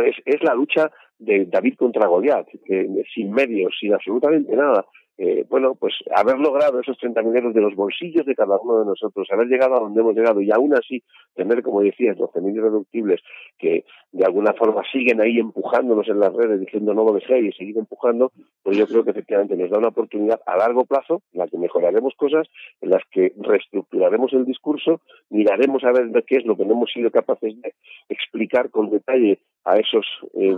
es, 0.05 0.17
es 0.27 0.43
la 0.43 0.55
lucha 0.55 0.91
de 1.25 1.47
David 1.47 1.77
contra 1.77 2.07
Goliat, 2.07 2.47
que 2.65 3.05
sin 3.15 3.33
medios, 3.33 3.75
sin 3.81 3.95
absolutamente 3.95 4.55
nada, 4.55 4.85
eh, 5.19 5.45
bueno, 5.49 5.75
pues 5.75 5.95
haber 6.17 6.39
logrado 6.39 6.81
esos 6.81 6.99
30.000 6.99 7.37
euros 7.37 7.55
de 7.55 7.61
los 7.61 7.75
bolsillos 7.77 8.25
de 8.25 8.35
cada 8.35 8.57
uno 8.59 8.81
de 8.81 8.87
nosotros, 8.87 9.29
haber 9.31 9.47
llegado 9.47 9.77
a 9.77 9.81
donde 9.81 10.01
hemos 10.01 10.17
llegado 10.17 10.41
y 10.41 10.51
aún 10.51 10.75
así 10.75 11.03
tener, 11.35 11.63
como 11.63 11.83
decías, 11.83 12.17
12.000 12.17 12.57
irreductibles 12.57 13.21
que 13.59 13.85
de 14.11 14.25
alguna 14.25 14.55
forma 14.55 14.83
siguen 14.91 15.21
ahí 15.21 15.39
empujándonos 15.39 16.09
en 16.09 16.19
las 16.19 16.33
redes 16.33 16.61
diciendo 16.61 16.95
no 16.95 17.05
lo 17.05 17.13
dejéis 17.13 17.55
y 17.55 17.59
seguir 17.59 17.79
empujando, 17.79 18.33
pues 18.63 18.77
yo 18.77 18.87
creo 18.87 19.05
que 19.05 19.11
efectivamente 19.11 19.57
nos 19.57 19.71
da 19.71 19.79
una 19.79 19.89
oportunidad 19.89 20.41
a 20.47 20.57
largo 20.57 20.85
plazo 20.87 21.23
en 21.33 21.41
la 21.41 21.47
que 21.47 21.59
mejoraremos 21.59 22.15
cosas, 22.17 22.49
en 22.81 22.91
las 22.91 23.03
que 23.11 23.33
reestructuraremos 23.37 24.33
el 24.33 24.47
discurso, 24.47 25.03
miraremos 25.31 25.85
a 25.85 25.93
ver 25.93 26.11
qué 26.27 26.39
es 26.39 26.47
lo 26.47 26.57
que 26.57 26.65
no 26.65 26.73
hemos 26.73 26.91
sido 26.91 27.11
capaces 27.11 27.55
de 27.61 27.75
explicar 28.13 28.71
con 28.71 28.91
detalle 28.91 29.41
a 29.65 29.77
esos 29.77 30.05
eh, 30.35 30.57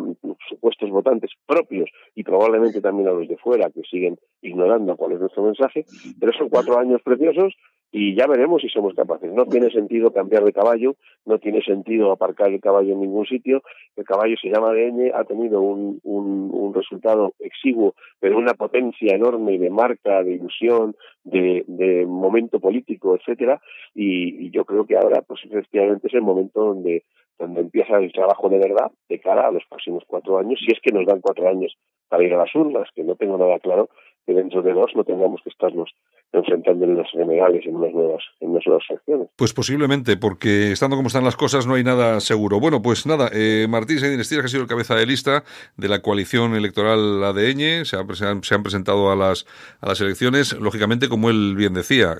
supuestos 0.49 0.91
votantes 0.91 1.31
propios 1.47 1.91
y 2.15 2.23
probablemente 2.23 2.81
también 2.81 3.09
a 3.09 3.13
los 3.13 3.29
de 3.29 3.37
fuera 3.37 3.71
que 3.71 3.83
siguen 3.83 4.19
ignorando 4.41 4.97
cuál 4.97 5.13
es 5.13 5.21
nuestro 5.21 5.43
mensaje, 5.43 5.85
pero 6.19 6.33
son 6.33 6.49
cuatro 6.49 6.79
años 6.79 7.03
preciosos 7.03 7.55
y 7.97 8.17
ya 8.17 8.27
veremos 8.27 8.61
si 8.61 8.69
somos 8.69 8.93
capaces. 8.93 9.33
No 9.33 9.47
tiene 9.47 9.71
sentido 9.71 10.13
cambiar 10.13 10.43
de 10.43 10.53
caballo, 10.53 10.97
no 11.25 11.39
tiene 11.39 11.63
sentido 11.63 12.11
aparcar 12.11 12.49
el 12.53 12.61
caballo 12.61 12.93
en 12.93 13.01
ningún 13.01 13.25
sitio. 13.25 13.63
El 13.95 14.05
caballo 14.05 14.35
se 14.37 14.49
llama 14.49 14.71
ADN, 14.71 15.13
ha 15.15 15.23
tenido 15.23 15.61
un, 15.61 16.01
un, 16.03 16.75
resultado 16.75 17.35
exiguo, 17.39 17.95
pero 18.19 18.37
una 18.37 18.55
potencia 18.55 19.15
enorme 19.15 19.61
de 19.61 19.71
marca, 19.71 20.25
de 20.25 20.33
ilusión, 20.33 20.97
de, 21.23 22.05
momento 22.09 22.59
político, 22.59 23.15
etcétera. 23.15 23.61
Y, 23.95 24.47
y, 24.47 24.51
yo 24.51 24.65
creo 24.65 24.85
que 24.87 24.97
ahora, 24.97 25.23
pues 25.23 25.43
efectivamente 25.45 26.09
es 26.09 26.15
el 26.15 26.23
momento 26.23 26.65
donde 26.65 27.05
donde 27.39 27.61
empieza 27.61 27.97
el 27.99 28.13
trabajo 28.13 28.49
de 28.49 28.59
verdad 28.59 28.93
de 29.09 29.21
cara 29.21 29.49
a 29.49 29.51
los 29.51 29.65
próximos 29.69 30.05
cuatro 30.07 30.39
años, 30.39 30.61
si 30.65 30.73
es 30.73 30.81
que 30.81 30.93
nos 30.93 31.05
dan 31.05 31.21
cuatro 31.21 31.49
años 31.49 31.77
para 32.09 32.23
ir 32.23 32.33
a 32.33 32.39
las 32.39 32.55
urnas, 32.55 32.89
que 32.95 33.03
no 33.03 33.17
tengo 33.17 33.37
nada 33.37 33.59
claro 33.59 33.89
que 34.27 34.35
dentro 34.35 34.63
de 34.63 34.73
dos 34.73 34.93
no 34.95 35.05
tengamos 35.05 35.41
que 35.43 35.51
estarnos 35.51 35.91
enfrentando 36.35 36.85
en 36.85 36.97
los 36.97 37.11
generales 37.11 37.65
en 37.67 37.77
unas 37.77 37.93
nuevas 37.93 38.23
en 38.41 38.51
unas 38.51 38.67
nuevas 38.67 38.85
acciones. 38.91 39.29
Pues 39.37 39.53
posiblemente, 39.53 40.17
porque 40.17 40.73
estando 40.73 40.97
como 40.97 41.09
están 41.09 41.25
las 41.25 41.37
cosas 41.37 41.67
no 41.67 41.75
hay 41.75 41.85
nada 41.85 42.21
seguro. 42.21 42.61
Bueno, 42.61 42.83
pues 42.83 43.07
nada, 43.07 43.31
eh, 43.33 43.67
Martín 43.69 43.99
Sendinestier, 43.99 44.41
que 44.41 44.47
ha 44.47 44.49
sido 44.49 44.63
el 44.63 44.69
cabeza 44.69 44.95
de 44.95 45.07
lista 45.07 45.45
de 45.77 45.89
la 45.89 46.01
coalición 46.01 46.55
electoral 46.55 47.23
ADN, 47.23 47.85
se, 47.85 47.97
han, 47.97 48.43
se 48.43 48.55
han 48.55 48.63
presentado 48.63 49.11
a 49.11 49.17
las, 49.17 49.47
a 49.81 49.89
las 49.89 50.01
elecciones, 50.01 50.53
lógicamente, 50.59 51.09
como 51.09 51.31
él 51.31 51.55
bien 51.57 51.75
decía, 51.75 52.17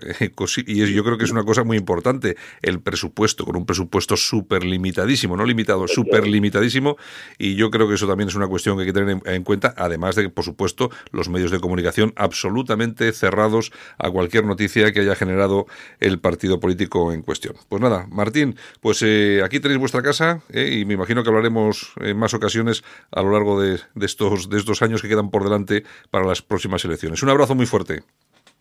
y 0.67 0.93
yo 0.93 1.05
creo 1.05 1.19
que 1.19 1.25
es 1.25 1.33
una 1.33 1.45
cosa 1.45 1.65
muy 1.65 1.77
importante, 1.77 2.37
el 2.63 2.81
presupuesto, 2.81 3.45
con 3.45 3.57
un 3.57 3.67
presupuesto 3.67 4.17
súper 4.17 4.65
limitadísimo, 4.65 5.37
no 5.37 5.45
limitado, 5.45 5.87
súper 5.89 6.27
limitadísimo, 6.27 6.97
y 7.39 7.57
yo 7.57 7.71
creo 7.71 7.89
que 7.89 7.95
eso 7.95 8.07
también 8.07 8.29
es 8.29 8.35
una 8.35 8.49
cuestión 8.49 8.77
que 8.77 8.83
hay 8.83 8.87
que 8.87 8.93
tener 8.93 9.19
en 9.25 9.45
cuenta, 9.45 9.75
además 9.77 10.17
de, 10.17 10.29
por 10.29 10.45
supuesto, 10.45 10.91
los 11.11 11.29
medios 11.29 11.51
de 11.51 11.61
comunicación 11.61 12.13
absolutamente 12.17 13.13
cerrados 13.13 13.73
a 13.99 14.04
cualquier 14.11 14.45
noticia 14.45 14.93
que 14.93 15.01
haya 15.01 15.15
generado 15.15 15.67
el 16.01 16.19
partido 16.19 16.61
político 16.61 17.13
en 17.13 17.23
cuestión. 17.23 17.55
Pues 17.69 17.81
nada, 17.81 18.07
Martín, 18.11 18.57
pues 18.81 19.03
eh, 19.03 19.43
aquí 19.45 19.61
tenéis 19.61 19.81
vuestra 19.81 20.03
casa 20.03 20.43
eh, 20.53 20.79
y 20.81 20.85
me 20.85 20.95
imagino 20.95 21.23
que 21.23 21.29
hablaremos 21.29 21.93
en 22.01 22.17
más 22.17 22.35
ocasiones 22.35 22.83
a 23.11 23.23
lo 23.23 23.33
largo 23.33 23.61
de, 23.61 23.79
estos, 24.01 24.49
de 24.49 24.59
estos 24.59 24.83
años 24.83 25.03
que 25.03 25.09
quedan 25.09 25.31
por 25.31 25.45
delante 25.45 25.85
para 26.11 26.27
las 26.27 26.43
próximas 26.43 26.85
elecciones. 26.85 27.23
Un 27.23 27.31
abrazo 27.31 27.55
muy 27.55 27.67
fuerte. 27.67 28.03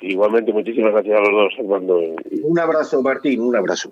Igualmente, 0.02 0.52
muchísimas 0.52 0.92
gracias 0.92 1.18
a 1.18 1.22
los 1.22 1.32
dos, 1.32 1.54
Armando. 1.60 2.00
Un 2.44 2.60
abrazo, 2.60 3.02
Martín, 3.02 3.42
un 3.42 3.56
abrazo. 3.56 3.92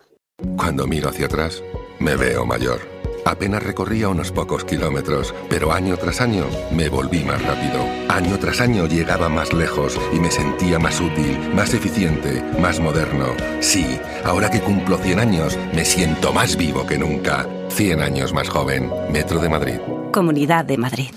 Cuando 0.58 0.88
miro 0.88 1.10
hacia 1.10 1.28
atrás, 1.28 1.64
me 1.99 2.16
veo 2.16 2.45
mayor 2.45 3.01
Apenas 3.26 3.61
recorría 3.61 4.09
unos 4.09 4.32
pocos 4.32 4.63
kilómetros, 4.63 5.34
pero 5.49 5.72
año 5.72 5.95
tras 5.97 6.22
año 6.22 6.45
me 6.72 6.89
volví 6.89 7.24
más 7.24 7.41
rápido. 7.43 7.86
Año 8.09 8.38
tras 8.39 8.61
año 8.61 8.88
llegaba 8.88 9.30
más 9.30 9.53
lejos 9.53 9.99
y 10.13 10.19
me 10.19 10.32
sentía 10.32 10.80
más 10.80 10.99
útil, 10.99 11.38
más 11.53 11.74
eficiente, 11.74 12.43
más 12.59 12.80
moderno. 12.80 13.28
Sí, 13.59 13.99
ahora 14.26 14.49
que 14.49 14.61
cumplo 14.61 14.97
100 14.97 15.19
años, 15.19 15.57
me 15.74 15.86
siento 15.86 16.34
más 16.34 16.57
vivo 16.57 16.86
que 16.86 16.97
nunca. 16.97 17.47
100 17.69 18.01
años 18.01 18.34
más 18.34 18.49
joven. 18.49 18.91
Metro 19.11 19.39
de 19.39 19.49
Madrid. 19.49 19.78
Comunidad 20.11 20.65
de 20.65 20.78
Madrid. 20.78 21.11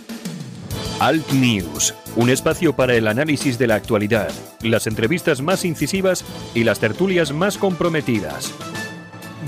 Alt 1.00 1.32
News, 1.32 1.94
un 2.16 2.30
espacio 2.30 2.76
para 2.76 2.94
el 2.94 3.08
análisis 3.08 3.58
de 3.58 3.66
la 3.66 3.74
actualidad, 3.74 4.30
las 4.62 4.86
entrevistas 4.86 5.42
más 5.42 5.64
incisivas 5.64 6.24
y 6.54 6.62
las 6.62 6.78
tertulias 6.78 7.32
más 7.32 7.58
comprometidas 7.58 8.54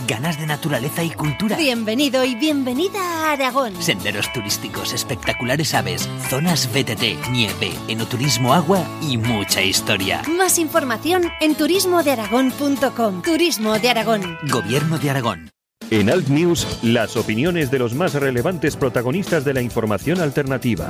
ganas 0.07 0.39
de 0.39 0.47
naturaleza 0.47 1.03
y 1.03 1.11
cultura. 1.11 1.57
Bienvenido 1.57 2.25
y 2.25 2.35
bienvenida 2.35 3.01
a 3.01 3.33
Aragón. 3.33 3.75
Senderos 3.83 4.33
turísticos, 4.33 4.93
espectaculares 4.93 5.75
aves, 5.75 6.09
zonas 6.29 6.73
BTT, 6.73 7.31
nieve, 7.31 7.73
enoturismo 7.89 8.55
agua 8.55 8.85
y 9.03 9.19
mucha 9.19 9.63
historia. 9.63 10.23
Más 10.37 10.59
información 10.59 11.25
en 11.41 11.55
turismodearagón.com. 11.57 13.23
Turismo 13.23 13.79
de 13.79 13.91
Aragón. 13.91 14.39
Gobierno 14.51 14.99
de 14.99 15.11
Aragón. 15.11 15.51
En 15.91 16.11
Alt 16.11 16.29
News, 16.29 16.67
las 16.83 17.17
opiniones 17.17 17.71
de 17.71 17.79
los 17.79 17.95
más 17.95 18.15
relevantes 18.15 18.77
protagonistas 18.77 19.45
de 19.45 19.55
la 19.55 19.63
información 19.63 20.21
alternativa. 20.21 20.89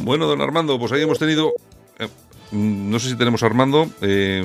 Bueno, 0.00 0.26
don 0.26 0.40
Armando, 0.40 0.78
pues 0.78 0.92
ahí 0.92 1.02
hemos 1.02 1.18
tenido... 1.18 1.52
Eh, 1.98 2.08
no 2.50 2.98
sé 2.98 3.10
si 3.10 3.16
tenemos 3.16 3.42
a 3.42 3.46
Armando. 3.46 3.88
Eh, 4.00 4.44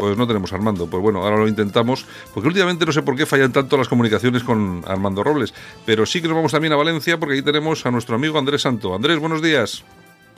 pues 0.00 0.16
no 0.16 0.26
tenemos 0.26 0.52
a 0.52 0.56
Armando. 0.56 0.86
Pues 0.86 1.02
bueno, 1.02 1.22
ahora 1.22 1.36
lo 1.36 1.48
intentamos, 1.48 2.06
porque 2.34 2.48
últimamente 2.48 2.86
no 2.86 2.92
sé 2.92 3.02
por 3.02 3.16
qué 3.16 3.26
fallan 3.26 3.52
tanto 3.52 3.76
las 3.76 3.88
comunicaciones 3.88 4.42
con 4.42 4.82
Armando 4.86 5.22
Robles, 5.22 5.54
pero 5.84 6.06
sí 6.06 6.20
que 6.20 6.28
nos 6.28 6.36
vamos 6.36 6.52
también 6.52 6.72
a 6.72 6.76
Valencia 6.76 7.18
porque 7.18 7.34
ahí 7.34 7.42
tenemos 7.42 7.84
a 7.86 7.90
nuestro 7.90 8.16
amigo 8.16 8.38
Andrés 8.38 8.62
Santo. 8.62 8.94
Andrés, 8.94 9.18
buenos 9.18 9.42
días. 9.42 9.84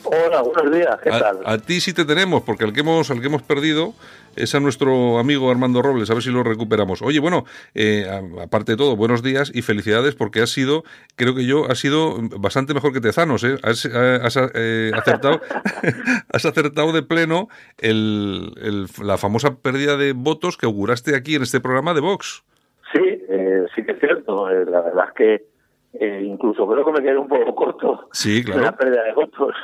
Hola, 0.05 0.43
buenos 0.43 0.73
días, 0.73 0.97
¿qué 1.03 1.11
tal? 1.11 1.41
A 1.45 1.59
ti 1.59 1.81
sí 1.81 1.93
te 1.93 2.05
tenemos, 2.05 2.43
porque 2.43 2.65
al 2.65 2.73
que 2.73 2.81
hemos, 2.81 3.11
al 3.11 3.21
que 3.21 3.27
hemos 3.27 3.43
perdido 3.43 3.95
es 4.39 4.55
a 4.55 4.61
nuestro 4.61 5.19
amigo 5.19 5.51
Armando 5.51 5.83
Robles, 5.83 6.11
a 6.11 6.15
ver 6.15 6.23
si 6.23 6.31
lo 6.31 6.43
recuperamos. 6.43 7.03
Oye, 7.03 7.21
bueno, 7.21 7.45
eh, 7.75 8.07
aparte 8.43 8.73
de 8.73 8.79
todo, 8.79 8.97
buenos 8.97 9.23
días 9.23 9.51
y 9.55 9.63
felicidades 9.63 10.15
porque 10.15 10.41
has 10.41 10.51
sido, 10.51 10.85
creo 11.17 11.35
que 11.35 11.45
yo, 11.45 11.71
has 11.71 11.79
sido 11.79 12.17
bastante 12.39 12.75
mejor 12.75 12.93
que 12.93 13.01
Tezanos, 13.01 13.45
¿eh? 13.45 13.57
Has, 13.63 13.85
eh, 13.87 14.91
acertado, 14.95 15.41
has 16.33 16.45
acertado 16.45 16.93
de 16.93 17.03
pleno 17.03 17.49
el, 17.79 18.87
la 19.03 19.19
famosa 19.19 19.57
pérdida 19.57 19.97
de 19.97 20.13
votos 20.13 20.57
que 20.57 20.67
auguraste 20.67 21.17
aquí 21.17 21.35
en 21.35 21.43
este 21.43 21.61
programa 21.61 21.95
de 21.95 22.01
Vox. 22.01 22.45
Sí, 22.93 23.03
eh, 23.29 23.67
sí 23.75 23.85
que 23.85 23.93
es 23.93 24.01
cierto. 24.01 24.49
la 24.49 24.81
verdad 24.81 25.05
es 25.09 25.15
que 25.15 25.59
eh, 25.95 26.23
incluso 26.23 26.69
creo 26.69 26.85
que 26.85 26.93
me 26.93 27.03
quedé 27.03 27.17
un 27.17 27.29
poco 27.29 27.55
corto 27.55 28.09
sí, 28.13 28.45
claro. 28.45 28.61
en 28.61 28.67
la 28.67 28.77
pérdida 28.77 29.03
de 29.05 29.13
votos. 29.15 29.55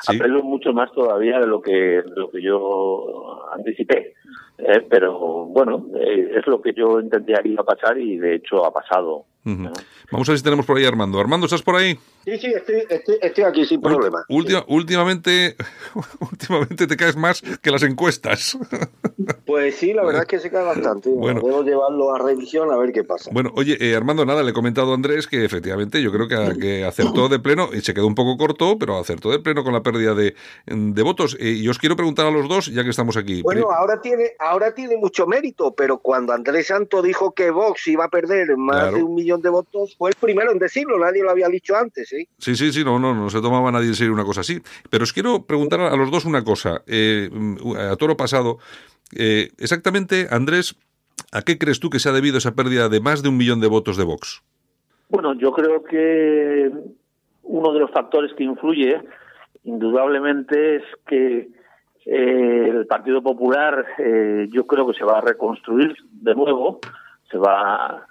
Sí. 0.00 0.18
mucho 0.42 0.72
más 0.72 0.90
todavía 0.92 1.38
de 1.38 1.46
lo 1.46 1.60
que, 1.60 1.72
de 1.72 2.16
lo 2.16 2.30
que 2.30 2.42
yo 2.42 3.42
anticipé. 3.52 4.14
Eh, 4.58 4.86
pero 4.88 5.46
bueno, 5.46 5.86
eh, 5.96 6.32
es 6.36 6.46
lo 6.46 6.62
que 6.62 6.72
yo 6.72 7.00
entendía 7.00 7.42
que 7.42 7.48
iba 7.48 7.62
a 7.62 7.66
pasar 7.66 7.98
y 7.98 8.18
de 8.18 8.36
hecho 8.36 8.64
ha 8.64 8.72
pasado. 8.72 9.24
Vamos 9.44 10.28
a 10.28 10.32
ver 10.32 10.38
si 10.38 10.44
tenemos 10.44 10.64
por 10.64 10.78
ahí 10.78 10.84
a 10.84 10.88
Armando. 10.88 11.20
Armando, 11.20 11.46
¿estás 11.46 11.62
por 11.62 11.76
ahí? 11.76 11.98
Sí, 12.24 12.38
sí, 12.38 12.54
estoy, 12.88 13.44
aquí 13.44 13.66
sin 13.66 13.80
problema. 13.80 14.24
Últimamente, 14.28 15.56
últimamente 16.20 16.86
te 16.86 16.96
caes 16.96 17.16
más 17.16 17.42
que 17.60 17.70
las 17.70 17.82
encuestas. 17.82 18.58
Pues 19.46 19.76
sí, 19.76 19.92
la 19.92 20.04
verdad 20.04 20.22
es 20.22 20.28
que 20.28 20.38
se 20.38 20.50
cae 20.50 20.64
bastante. 20.64 21.08
Bueno, 21.08 21.40
debo 21.42 21.62
llevarlo 21.62 22.14
a 22.14 22.18
revisión 22.18 22.70
a 22.72 22.76
ver 22.76 22.92
qué 22.92 23.04
pasa. 23.04 23.30
Bueno, 23.32 23.52
oye, 23.54 23.76
eh, 23.80 23.94
Armando, 23.94 24.26
nada, 24.26 24.42
le 24.42 24.50
he 24.50 24.52
comentado 24.52 24.90
a 24.90 24.94
Andrés 24.94 25.26
que 25.26 25.44
efectivamente 25.44 26.02
yo 26.02 26.10
creo 26.12 26.28
que, 26.28 26.58
que, 26.58 26.84
acertó 26.84 27.28
de 27.28 27.38
pleno 27.38 27.68
y 27.72 27.80
se 27.80 27.94
quedó 27.94 28.06
un 28.06 28.14
poco 28.14 28.36
corto, 28.36 28.76
pero 28.78 28.98
acertó 28.98 29.30
de 29.30 29.38
pleno 29.38 29.62
con 29.62 29.72
la 29.72 29.82
pérdida 29.82 30.14
de, 30.14 30.34
de 30.66 31.02
votos. 31.02 31.36
Eh, 31.40 31.50
y 31.52 31.68
os 31.68 31.78
quiero 31.78 31.96
preguntar 31.96 32.26
a 32.26 32.30
los 32.30 32.48
dos, 32.48 32.66
ya 32.66 32.84
que 32.84 32.90
estamos 32.90 33.16
aquí. 33.16 33.42
Bueno, 33.42 33.70
ahora 33.70 34.00
tiene, 34.00 34.32
ahora 34.40 34.74
tiene 34.74 34.96
mucho 34.96 35.26
mérito, 35.26 35.74
pero 35.74 35.98
cuando 35.98 36.32
Andrés 36.32 36.66
Santo 36.66 37.00
dijo 37.00 37.32
que 37.32 37.50
Vox 37.50 37.86
iba 37.86 38.06
a 38.06 38.08
perder 38.08 38.56
más 38.56 38.92
de 38.92 39.02
un 39.02 39.14
millón 39.14 39.33
de 39.40 39.50
votos, 39.50 39.94
fue 39.96 40.10
el 40.10 40.16
primero 40.20 40.52
en 40.52 40.58
decirlo, 40.58 40.98
nadie 40.98 41.22
lo 41.22 41.30
había 41.30 41.48
dicho 41.48 41.76
antes. 41.76 42.08
Sí, 42.08 42.56
sí, 42.56 42.72
sí, 42.72 42.84
no, 42.84 42.98
no, 42.98 43.14
no 43.14 43.30
se 43.30 43.40
tomaba 43.40 43.70
nadie 43.70 43.88
en 43.88 43.94
serio 43.94 44.12
una 44.12 44.24
cosa 44.24 44.40
así. 44.42 44.60
Pero 44.90 45.04
os 45.04 45.12
quiero 45.12 45.44
preguntar 45.44 45.80
a 45.80 45.96
los 45.96 46.10
dos 46.10 46.24
una 46.24 46.44
cosa. 46.44 46.82
Eh, 46.86 47.30
a 47.78 47.96
toro 47.96 48.16
pasado, 48.16 48.58
eh, 49.16 49.50
exactamente, 49.58 50.28
Andrés, 50.30 50.76
¿a 51.32 51.42
qué 51.42 51.58
crees 51.58 51.80
tú 51.80 51.90
que 51.90 51.98
se 51.98 52.08
ha 52.08 52.12
debido 52.12 52.38
esa 52.38 52.54
pérdida 52.54 52.88
de 52.88 53.00
más 53.00 53.22
de 53.22 53.28
un 53.28 53.36
millón 53.36 53.60
de 53.60 53.68
votos 53.68 53.96
de 53.96 54.04
Vox? 54.04 54.42
Bueno, 55.08 55.34
yo 55.34 55.52
creo 55.52 55.84
que 55.84 56.70
uno 57.42 57.72
de 57.72 57.80
los 57.80 57.90
factores 57.90 58.32
que 58.36 58.44
influye 58.44 59.00
indudablemente 59.64 60.76
es 60.76 60.82
que 61.06 61.48
eh, 62.06 62.68
el 62.68 62.86
Partido 62.86 63.22
Popular 63.22 63.86
eh, 63.98 64.48
yo 64.50 64.66
creo 64.66 64.86
que 64.86 64.98
se 64.98 65.04
va 65.04 65.18
a 65.18 65.22
reconstruir 65.22 65.94
de 66.10 66.34
nuevo, 66.34 66.80
se 67.30 67.38
va, 67.38 68.06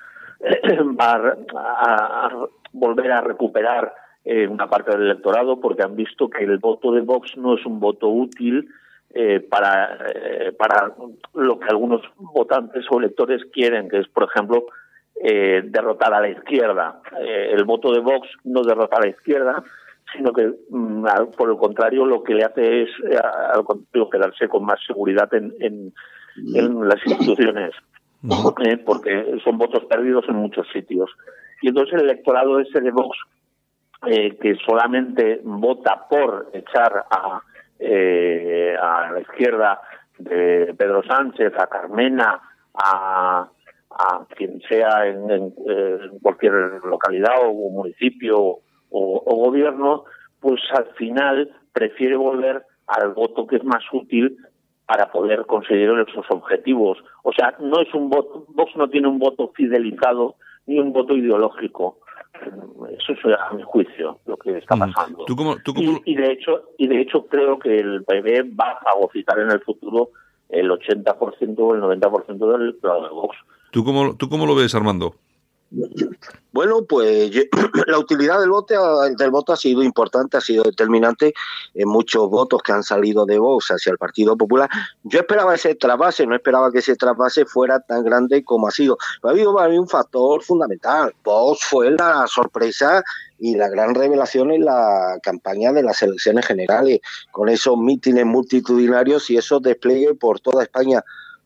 va 1.00 1.36
a, 1.56 2.30
volver 2.72 3.12
a 3.12 3.22
recuperar 3.22 3.94
eh, 4.26 4.48
una 4.48 4.70
parte 4.70 4.92
del 4.92 5.04
electorado 5.04 5.60
porque 5.60 5.84
han 5.84 5.96
visto 5.96 6.30
que 6.30 6.44
el 6.44 6.58
voto 6.58 6.92
de 6.92 7.02
Vox 7.02 7.38
no 7.38 7.56
es 7.56 7.66
un 7.66 7.80
voto 7.80 8.10
útil 8.10 8.70
para, 9.48 9.96
para 10.58 10.92
lo 11.36 11.60
que 11.60 11.68
algunos 11.70 12.02
votantes 12.18 12.84
o 12.90 12.98
electores 12.98 13.44
quieren, 13.54 13.88
que 13.88 14.00
es, 14.00 14.08
por 14.08 14.24
ejemplo, 14.24 14.66
derrotar 15.16 16.16
a 16.16 16.20
la 16.20 16.30
izquierda. 16.30 17.00
el 17.22 17.64
voto 17.64 17.92
de 17.92 18.00
Vox 18.00 18.28
no 18.44 18.64
derrota 18.64 18.98
a 18.98 19.02
la 19.02 19.10
izquierda, 19.10 19.64
sino 20.16 20.32
que 20.34 20.54
mm, 20.70 21.06
por 21.38 21.50
el 21.50 21.58
contrario 21.58 22.06
lo 22.06 22.24
que 22.24 22.34
le 22.34 22.44
hace 22.44 22.84
es 22.84 22.90
eh, 23.10 23.20
quedarse 24.12 24.48
con 24.48 24.66
más 24.66 24.80
seguridad 24.86 25.34
en, 25.34 25.54
en, 25.60 25.94
las 26.88 27.00
instituciones, 27.06 27.74
eh, 28.24 28.78
porque 28.78 29.38
son 29.44 29.58
votos 29.58 29.86
perdidos 29.86 30.26
en 30.30 30.36
muchos 30.36 30.68
sitios. 30.72 31.10
Y 31.62 31.70
entonces 31.70 31.96
el 31.96 32.10
electorado 32.10 32.60
ese 32.60 32.82
de 32.82 32.92
Vox, 32.92 33.18
eh, 34.08 34.38
que 34.38 34.56
solamente 34.66 35.42
vota 35.44 36.08
por 36.10 36.50
echar 36.54 37.06
a, 37.10 37.42
a 37.42 39.12
la 39.12 39.20
izquierda 39.22 39.82
de 40.20 40.74
Pedro 40.78 41.04
Sánchez, 41.04 41.54
a 41.58 41.68
Carmena, 41.68 42.42
a, 42.74 43.50
a 43.90 44.26
quien 44.36 44.62
sea 44.68 45.06
en, 45.08 45.30
en 45.30 46.20
cualquier 46.22 46.54
localidad 46.84 47.36
o 47.44 47.70
municipio 47.70 48.60
o, 48.90 49.36
gobierno, 49.36 50.06
pues 50.40 50.62
al 50.72 50.86
final 50.96 51.50
prefiere 51.72 52.16
volver 52.16 52.64
al 52.88 53.14
voto 53.14 53.48
que 53.48 53.58
es 53.58 53.64
más 53.64 53.84
útil 53.92 54.38
para 54.86 55.12
poder 55.12 55.46
conseguir 55.46 55.90
esos 56.08 56.26
objetivos. 56.30 56.98
O 57.24 57.32
sea, 57.34 57.56
no 57.60 57.80
es 57.82 57.94
un 57.94 58.10
voto, 58.10 58.46
Vox 58.50 58.76
no 58.76 58.90
tiene 58.90 59.08
un 59.08 59.20
voto 59.20 59.52
fidelizado 59.56 60.36
ni 60.66 60.80
un 60.80 60.92
voto 60.94 61.16
ideológico. 61.16 62.00
Eso 62.98 63.14
es 63.14 63.20
a 63.40 63.54
mi 63.54 63.64
juicio 63.64 64.20
lo 64.26 64.38
que 64.38 64.58
está 64.58 64.76
Mm. 64.76 64.80
pasando. 64.80 65.26
¿Tú 65.26 65.36
cómo, 65.36 65.56
tú 65.64 65.74
cómo- 65.74 66.02
Y, 66.06 66.12
y 66.14 66.16
de 66.16 66.32
hecho, 66.32 66.70
y 66.78 66.88
de 66.88 67.02
hecho 67.02 67.26
creo 67.28 67.58
que 67.60 67.78
el 67.80 68.04
PP 68.04 68.44
va 68.60 68.72
a 68.72 68.80
fagocitar 68.84 69.40
en 69.40 69.52
el 69.52 69.62
futuro 69.62 70.10
el 70.50 70.70
80% 70.70 71.60
o 71.60 71.74
el 71.76 71.82
90% 71.82 72.52
del 72.52 72.62
electorado 72.64 73.04
de 73.04 73.10
Vox. 73.10 73.38
tú 73.72 73.84
cómo- 73.84 74.16
tú 74.18 74.30
cómo 74.30 74.46
lo 74.46 74.56
ves, 74.56 74.76
Armando? 74.76 75.16
Bueno, 76.52 76.86
pues 76.86 77.32
la 77.88 77.98
utilidad 77.98 78.40
del 78.40 78.52
voto, 78.52 79.02
del 79.18 79.32
voto 79.32 79.54
ha 79.54 79.58
sido 79.58 79.82
importante, 79.82 80.38
ha 80.38 80.42
sido 80.42 80.64
determinante 80.64 81.34
en 81.74 81.90
muchos 81.90 82.30
votos 82.30 82.62
que 82.62 82.72
han 82.72 82.84
salido 82.84 83.26
de 83.26 83.40
Vox 83.40 83.70
hacia 83.70 83.92
el 83.92 83.98
Partido 83.98 84.38
Popular. 84.38 84.70
Yo 85.04 85.20
esperaba 85.20 85.56
ese 85.56 85.74
trasvase, 85.74 86.28
no 86.28 86.36
esperaba 86.36 86.72
que 86.72 86.80
ese 86.80 86.96
trasvase 86.96 87.46
fuera 87.46 87.80
tan 87.80 88.04
grande 88.04 88.44
como 88.44 88.68
ha 88.68 88.72
sido. 88.72 88.98
Pero 89.22 89.30
ha 89.30 89.32
habido 89.32 89.56
para 89.56 89.70
mí 89.70 89.80
un 89.80 89.88
factor 89.88 90.44
fundamental. 90.44 91.14
Vox 91.24 91.64
fue 91.64 91.90
la 91.90 92.28
sorpresa 92.28 93.04
y 93.40 93.56
la 93.56 93.68
gran 93.68 93.96
revelación 93.96 94.52
en 94.52 94.66
la 94.66 95.18
campaña 95.24 95.74
de 95.74 95.82
las 95.82 96.04
elecciones 96.04 96.46
generales, 96.46 97.00
con 97.32 97.50
esos 97.50 97.78
mítines 97.78 98.26
multitudinarios 98.26 99.30
y 99.32 99.38
esos 99.38 99.62
despliegues 99.62 100.16
por 100.20 100.40
toda 100.40 100.64
España. 100.64 101.04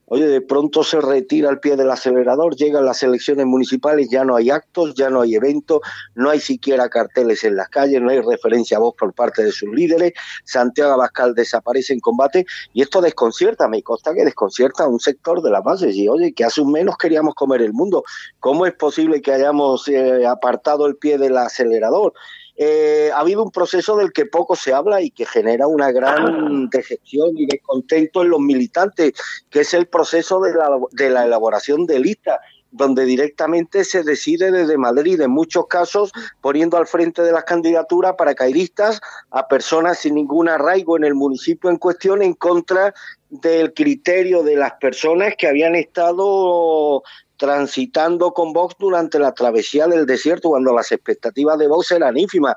Oye, 0.09 0.25
de 0.25 0.39
pronto 0.39 0.85
se 0.85 1.01
retira 1.01 1.49
el 1.49 1.59
pie 1.59 1.75
del 1.75 1.91
acelerador, 1.91 2.55
llegan 2.55 2.85
las 2.85 3.03
elecciones 3.03 3.45
municipales, 3.45 4.07
ya 4.09 4.23
no 4.23 4.37
hay 4.37 4.49
actos, 4.49 4.93
ya 4.95 5.09
no 5.09 5.19
hay 5.19 5.35
eventos, 5.35 5.81
no 6.15 6.29
hay 6.29 6.39
siquiera 6.39 6.87
carteles 6.87 7.43
en 7.43 7.57
las 7.57 7.67
calles, 7.67 8.01
no 8.01 8.09
hay 8.09 8.21
referencia 8.21 8.77
a 8.77 8.79
voz 8.79 8.95
por 8.97 9.13
parte 9.13 9.43
de 9.43 9.51
sus 9.51 9.69
líderes, 9.69 10.13
Santiago 10.45 10.93
Abascal 10.93 11.33
desaparece 11.33 11.91
en 11.91 11.99
combate 11.99 12.45
y 12.73 12.83
esto 12.83 13.01
desconcierta, 13.01 13.67
me 13.67 13.83
consta 13.83 14.13
que 14.13 14.23
desconcierta 14.23 14.85
a 14.85 14.87
un 14.87 15.01
sector 15.01 15.41
de 15.41 15.51
las 15.51 15.61
bases 15.61 15.93
y 15.93 16.07
oye, 16.07 16.31
que 16.33 16.45
hace 16.45 16.61
un 16.61 16.71
menos 16.71 16.95
queríamos 16.95 17.35
comer 17.35 17.61
el 17.61 17.73
mundo, 17.73 18.05
¿cómo 18.39 18.65
es 18.65 18.73
posible 18.75 19.21
que 19.21 19.33
hayamos 19.33 19.89
eh, 19.89 20.25
apartado 20.25 20.85
el 20.85 20.95
pie 20.95 21.17
del 21.17 21.37
acelerador? 21.37 22.13
Eh, 22.59 23.11
ha 23.13 23.19
habido 23.19 23.43
un 23.43 23.51
proceso 23.51 23.95
del 23.97 24.11
que 24.11 24.25
poco 24.25 24.55
se 24.55 24.73
habla 24.73 25.01
y 25.01 25.11
que 25.11 25.25
genera 25.25 25.67
una 25.67 25.91
gran 25.91 26.69
decepción 26.71 27.37
y 27.37 27.45
descontento 27.45 28.23
en 28.23 28.29
los 28.29 28.39
militantes, 28.39 29.13
que 29.49 29.61
es 29.61 29.73
el 29.75 29.87
proceso 29.87 30.41
de 30.41 30.55
la, 30.55 30.69
de 30.91 31.09
la 31.11 31.25
elaboración 31.25 31.85
de 31.85 31.99
listas 31.99 32.39
donde 32.71 33.05
directamente 33.05 33.83
se 33.83 34.03
decide 34.03 34.51
desde 34.51 34.77
Madrid, 34.77 35.19
en 35.21 35.31
muchos 35.31 35.67
casos 35.67 36.11
poniendo 36.41 36.77
al 36.77 36.87
frente 36.87 37.21
de 37.21 37.31
las 37.31 37.43
candidaturas 37.43 38.15
paracaidistas 38.17 39.01
a 39.31 39.47
personas 39.47 39.99
sin 39.99 40.15
ningún 40.15 40.49
arraigo 40.49 40.97
en 40.97 41.05
el 41.05 41.15
municipio 41.15 41.69
en 41.69 41.77
cuestión 41.77 42.21
en 42.21 42.33
contra 42.33 42.93
del 43.29 43.73
criterio 43.73 44.43
de 44.43 44.55
las 44.55 44.73
personas 44.73 45.35
que 45.37 45.47
habían 45.47 45.75
estado 45.75 47.03
transitando 47.37 48.33
con 48.33 48.51
Vox 48.51 48.75
durante 48.79 49.19
la 49.19 49.31
travesía 49.31 49.87
del 49.87 50.05
desierto 50.05 50.49
cuando 50.49 50.73
las 50.73 50.91
expectativas 50.91 51.57
de 51.57 51.67
Vox 51.67 51.91
eran 51.91 52.17
ínfimas. 52.17 52.55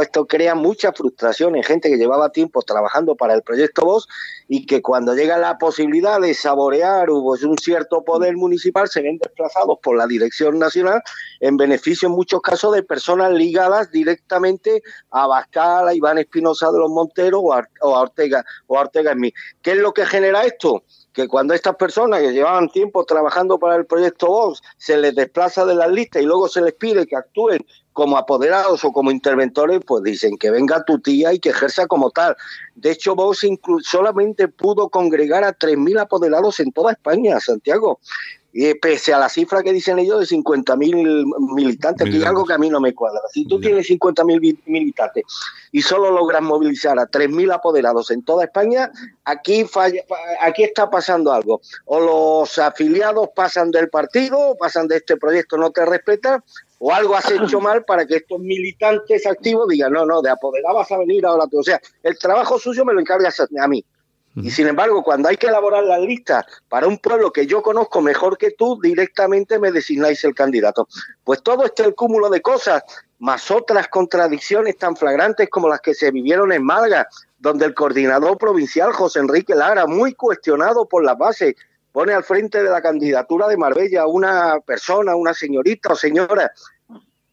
Esto 0.00 0.24
crea 0.26 0.54
mucha 0.54 0.92
frustración 0.92 1.56
en 1.56 1.64
gente 1.64 1.90
que 1.90 1.96
llevaba 1.96 2.30
tiempo 2.30 2.62
trabajando 2.62 3.16
para 3.16 3.34
el 3.34 3.42
proyecto 3.42 3.84
Vox 3.84 4.06
y 4.46 4.64
que 4.64 4.80
cuando 4.82 5.14
llega 5.14 5.36
la 5.36 5.58
posibilidad 5.58 6.20
de 6.20 6.32
saborear 6.32 7.08
pues, 7.08 7.42
un 7.42 7.58
cierto 7.58 8.04
poder 8.04 8.36
municipal 8.36 8.88
se 8.88 9.02
ven 9.02 9.18
desplazados 9.18 9.78
por 9.82 9.96
la 9.96 10.06
dirección 10.06 10.58
nacional 10.58 11.02
en 11.40 11.56
beneficio 11.56 12.08
en 12.08 12.14
muchos 12.14 12.40
casos 12.40 12.74
de 12.74 12.84
personas 12.84 13.32
ligadas 13.32 13.90
directamente 13.90 14.82
a 15.10 15.26
Bascal, 15.26 15.94
Iván 15.94 16.18
Espinosa 16.18 16.70
de 16.70 16.78
los 16.78 16.90
Monteros 16.90 17.40
o 17.42 17.52
a, 17.52 17.68
o 17.80 17.96
a 17.96 18.02
Ortega 18.02 18.44
o 18.68 18.78
a 18.78 18.82
Ortega 18.82 19.12
Smith. 19.12 19.34
¿Qué 19.60 19.72
es 19.72 19.78
lo 19.78 19.92
que 19.92 20.06
genera 20.06 20.44
esto? 20.44 20.84
Que 21.12 21.28
cuando 21.28 21.54
estas 21.54 21.76
personas 21.76 22.20
que 22.20 22.32
llevaban 22.32 22.68
tiempo 22.68 23.04
trabajando 23.04 23.58
para 23.58 23.76
el 23.76 23.86
proyecto 23.86 24.28
Vox 24.28 24.62
se 24.76 24.96
les 24.96 25.14
desplaza 25.14 25.64
de 25.64 25.74
las 25.74 25.90
listas 25.90 26.22
y 26.22 26.26
luego 26.26 26.48
se 26.48 26.60
les 26.60 26.74
pide 26.74 27.06
que 27.06 27.16
actúen 27.16 27.64
como 27.92 28.16
apoderados 28.16 28.84
o 28.84 28.92
como 28.92 29.10
interventores, 29.10 29.80
pues 29.84 30.02
dicen 30.02 30.38
que 30.38 30.50
venga 30.50 30.84
tu 30.84 31.00
tía 31.00 31.32
y 31.32 31.40
que 31.40 31.50
ejerza 31.50 31.86
como 31.86 32.10
tal. 32.10 32.36
De 32.74 32.92
hecho, 32.92 33.14
Vox 33.14 33.46
solamente 33.82 34.48
pudo 34.48 34.88
congregar 34.88 35.44
a 35.44 35.56
3.000 35.56 36.00
apoderados 36.00 36.60
en 36.60 36.72
toda 36.72 36.92
España, 36.92 37.40
Santiago. 37.40 37.98
Y 38.52 38.74
pese 38.74 39.14
a 39.14 39.18
la 39.18 39.28
cifra 39.28 39.62
que 39.62 39.72
dicen 39.72 39.98
ellos 39.98 40.20
de 40.20 40.36
50.000 40.36 41.54
militantes, 41.54 42.10
que 42.10 42.16
es 42.16 42.24
algo 42.24 42.44
que 42.44 42.54
a 42.54 42.58
mí 42.58 42.68
no 42.68 42.80
me 42.80 42.92
cuadra. 42.94 43.20
Si 43.32 43.46
tú 43.46 43.60
tienes 43.60 43.88
50.000 43.88 44.58
militantes 44.66 45.24
y 45.70 45.82
solo 45.82 46.10
logras 46.10 46.42
movilizar 46.42 46.98
a 46.98 47.06
3.000 47.06 47.54
apoderados 47.54 48.10
en 48.10 48.24
toda 48.24 48.44
España, 48.44 48.90
aquí, 49.24 49.64
falla, 49.64 50.02
aquí 50.40 50.64
está 50.64 50.90
pasando 50.90 51.32
algo. 51.32 51.60
O 51.84 52.00
los 52.00 52.58
afiliados 52.58 53.28
pasan 53.36 53.70
del 53.70 53.88
partido, 53.88 54.56
pasan 54.58 54.88
de 54.88 54.96
este 54.96 55.16
proyecto, 55.16 55.56
no 55.56 55.70
te 55.70 55.84
respetan, 55.86 56.42
o 56.80 56.92
algo 56.92 57.14
has 57.14 57.30
hecho 57.30 57.60
mal 57.60 57.84
para 57.84 58.04
que 58.06 58.16
estos 58.16 58.40
militantes 58.40 59.26
activos 59.26 59.68
digan, 59.68 59.92
no, 59.92 60.04
no, 60.04 60.22
de 60.22 60.30
apoderado 60.30 60.74
vas 60.74 60.90
a 60.90 60.98
venir 60.98 61.24
ahora 61.24 61.46
tú. 61.46 61.60
O 61.60 61.62
sea, 61.62 61.80
el 62.02 62.18
trabajo 62.18 62.58
suyo 62.58 62.84
me 62.84 62.92
lo 62.92 63.00
encargas 63.00 63.38
a 63.40 63.68
mí. 63.68 63.84
Y 64.36 64.50
sin 64.50 64.68
embargo, 64.68 65.02
cuando 65.02 65.28
hay 65.28 65.36
que 65.36 65.48
elaborar 65.48 65.82
las 65.84 66.00
listas 66.00 66.44
para 66.68 66.86
un 66.86 66.98
pueblo 66.98 67.32
que 67.32 67.46
yo 67.46 67.62
conozco 67.62 68.00
mejor 68.00 68.38
que 68.38 68.52
tú, 68.52 68.80
directamente 68.80 69.58
me 69.58 69.72
designáis 69.72 70.22
el 70.24 70.34
candidato. 70.34 70.86
Pues 71.24 71.42
todo 71.42 71.64
este 71.64 71.82
el 71.82 71.94
cúmulo 71.94 72.30
de 72.30 72.40
cosas, 72.40 72.82
más 73.18 73.50
otras 73.50 73.88
contradicciones 73.88 74.78
tan 74.78 74.96
flagrantes 74.96 75.48
como 75.50 75.68
las 75.68 75.80
que 75.80 75.94
se 75.94 76.10
vivieron 76.12 76.52
en 76.52 76.64
Málaga, 76.64 77.08
donde 77.38 77.66
el 77.66 77.74
coordinador 77.74 78.38
provincial 78.38 78.92
José 78.92 79.18
Enrique 79.18 79.54
Lara, 79.54 79.86
muy 79.86 80.14
cuestionado 80.14 80.86
por 80.86 81.04
la 81.04 81.14
base, 81.14 81.56
pone 81.92 82.12
al 82.12 82.22
frente 82.22 82.62
de 82.62 82.70
la 82.70 82.80
candidatura 82.80 83.48
de 83.48 83.56
Marbella 83.56 84.06
una 84.06 84.60
persona, 84.64 85.16
una 85.16 85.34
señorita 85.34 85.92
o 85.92 85.96
señora 85.96 86.52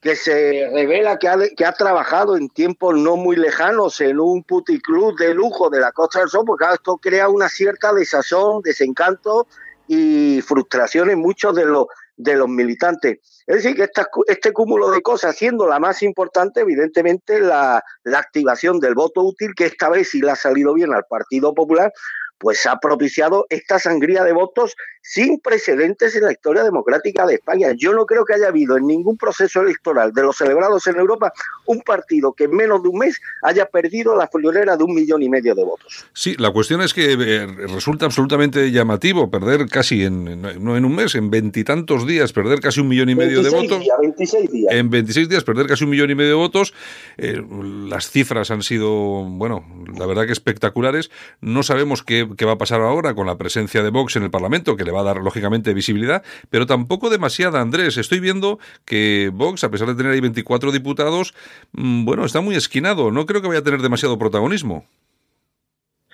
que 0.01 0.15
se 0.15 0.69
revela 0.71 1.17
que 1.17 1.27
ha, 1.27 1.37
que 1.55 1.65
ha 1.65 1.71
trabajado 1.71 2.37
en 2.37 2.49
tiempos 2.49 2.95
no 2.95 3.15
muy 3.15 3.35
lejanos 3.35 3.99
en 4.01 4.19
un 4.19 4.43
puticlub 4.43 5.17
de 5.17 5.33
lujo 5.33 5.69
de 5.69 5.79
la 5.79 5.91
Costa 5.91 6.19
del 6.19 6.29
Sol, 6.29 6.43
porque 6.45 6.65
esto 6.73 6.97
crea 6.97 7.29
una 7.29 7.49
cierta 7.49 7.93
desazón, 7.93 8.61
desencanto 8.61 9.47
y 9.87 10.41
frustración 10.41 11.09
en 11.09 11.19
muchos 11.19 11.55
de 11.55 11.65
los, 11.65 11.87
de 12.15 12.35
los 12.35 12.47
militantes. 12.47 13.19
Es 13.47 13.63
decir, 13.63 13.75
que 13.75 13.89
este 14.27 14.51
cúmulo 14.51 14.91
de 14.91 15.01
cosas, 15.01 15.35
siendo 15.35 15.67
la 15.67 15.79
más 15.79 16.03
importante, 16.03 16.61
evidentemente, 16.61 17.39
la, 17.39 17.83
la 18.03 18.19
activación 18.19 18.79
del 18.79 18.93
voto 18.93 19.23
útil, 19.23 19.55
que 19.55 19.65
esta 19.65 19.89
vez 19.89 20.09
sí 20.09 20.21
le 20.21 20.31
ha 20.31 20.35
salido 20.35 20.73
bien 20.73 20.93
al 20.93 21.05
Partido 21.09 21.53
Popular, 21.53 21.91
pues 22.37 22.65
ha 22.65 22.77
propiciado 22.79 23.45
esta 23.49 23.79
sangría 23.79 24.23
de 24.23 24.33
votos 24.33 24.75
sin 25.07 25.39
precedentes 25.39 26.15
en 26.15 26.23
la 26.23 26.31
historia 26.31 26.63
democrática 26.63 27.25
de 27.25 27.35
España. 27.35 27.69
Yo 27.77 27.93
no 27.93 28.05
creo 28.05 28.25
que 28.25 28.33
haya 28.33 28.49
habido 28.49 28.77
en 28.77 28.87
ningún 28.87 29.17
proceso 29.17 29.61
electoral 29.61 30.13
de 30.13 30.21
los 30.21 30.35
celebrados 30.35 30.85
en 30.87 30.97
Europa 30.97 31.31
un 31.65 31.81
partido 31.81 32.33
que 32.33 32.45
en 32.45 32.55
menos 32.55 32.83
de 32.83 32.89
un 32.89 32.99
mes 32.99 33.19
haya 33.41 33.65
perdido 33.65 34.15
la 34.15 34.27
friolera 34.27 34.75
de 34.75 34.83
un 34.83 34.93
millón 34.93 35.23
y 35.23 35.29
medio 35.29 35.55
de 35.55 35.63
votos. 35.63 36.05
Sí, 36.13 36.35
la 36.37 36.51
cuestión 36.51 36.81
es 36.81 36.93
que 36.93 37.13
eh, 37.13 37.47
resulta 37.67 38.05
absolutamente 38.05 38.71
llamativo 38.71 39.31
perder 39.31 39.67
casi 39.67 40.03
en, 40.03 40.41
no 40.41 40.75
en 40.75 40.85
un 40.85 40.95
mes, 40.95 41.15
en 41.15 41.29
veintitantos 41.29 42.05
días, 42.05 42.33
perder 42.33 42.59
casi 42.59 42.81
un 42.81 42.89
millón 42.89 43.09
y 43.09 43.15
medio 43.15 43.41
de 43.43 43.49
votos. 43.49 43.79
Días, 43.79 43.97
26 43.99 44.51
días. 44.51 44.73
En 44.73 44.89
26 44.89 45.29
días 45.29 45.43
perder 45.43 45.67
casi 45.67 45.85
un 45.85 45.89
millón 45.89 46.11
y 46.11 46.15
medio 46.15 46.31
de 46.31 46.35
votos. 46.35 46.73
Eh, 47.17 47.41
las 47.89 48.09
cifras 48.09 48.51
han 48.51 48.61
sido, 48.61 49.23
bueno, 49.23 49.65
la 49.97 50.05
verdad 50.05 50.25
que 50.25 50.33
espectaculares. 50.33 51.09
No 51.41 51.63
sabemos 51.63 52.03
qué 52.03 52.27
qué 52.37 52.45
va 52.45 52.53
a 52.53 52.57
pasar 52.57 52.81
ahora 52.81 53.13
con 53.15 53.27
la 53.27 53.37
presencia 53.37 53.83
de 53.83 53.89
Vox 53.89 54.15
en 54.15 54.23
el 54.23 54.31
Parlamento, 54.31 54.75
que 54.75 54.83
le 54.83 54.91
va 54.97 55.01
a 55.01 55.13
dar 55.13 55.23
lógicamente 55.23 55.73
visibilidad, 55.73 56.23
pero 56.49 56.65
tampoco 56.65 57.09
demasiada, 57.09 57.61
Andrés. 57.61 57.97
Estoy 57.97 58.19
viendo 58.19 58.59
que 58.85 59.31
Vox, 59.33 59.63
a 59.63 59.71
pesar 59.71 59.87
de 59.87 59.95
tener 59.95 60.11
ahí 60.11 60.21
24 60.21 60.71
diputados, 60.71 61.33
mmm, 61.71 62.05
bueno, 62.05 62.25
está 62.25 62.41
muy 62.41 62.55
esquinado. 62.55 63.11
No 63.11 63.25
creo 63.25 63.41
que 63.41 63.47
vaya 63.47 63.61
a 63.61 63.63
tener 63.63 63.81
demasiado 63.81 64.17
protagonismo. 64.17 64.85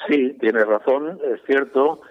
Sí, 0.08 0.36
tienes 0.40 0.68
razón, 0.68 1.20
es 1.34 1.42
cierto. 1.46 2.02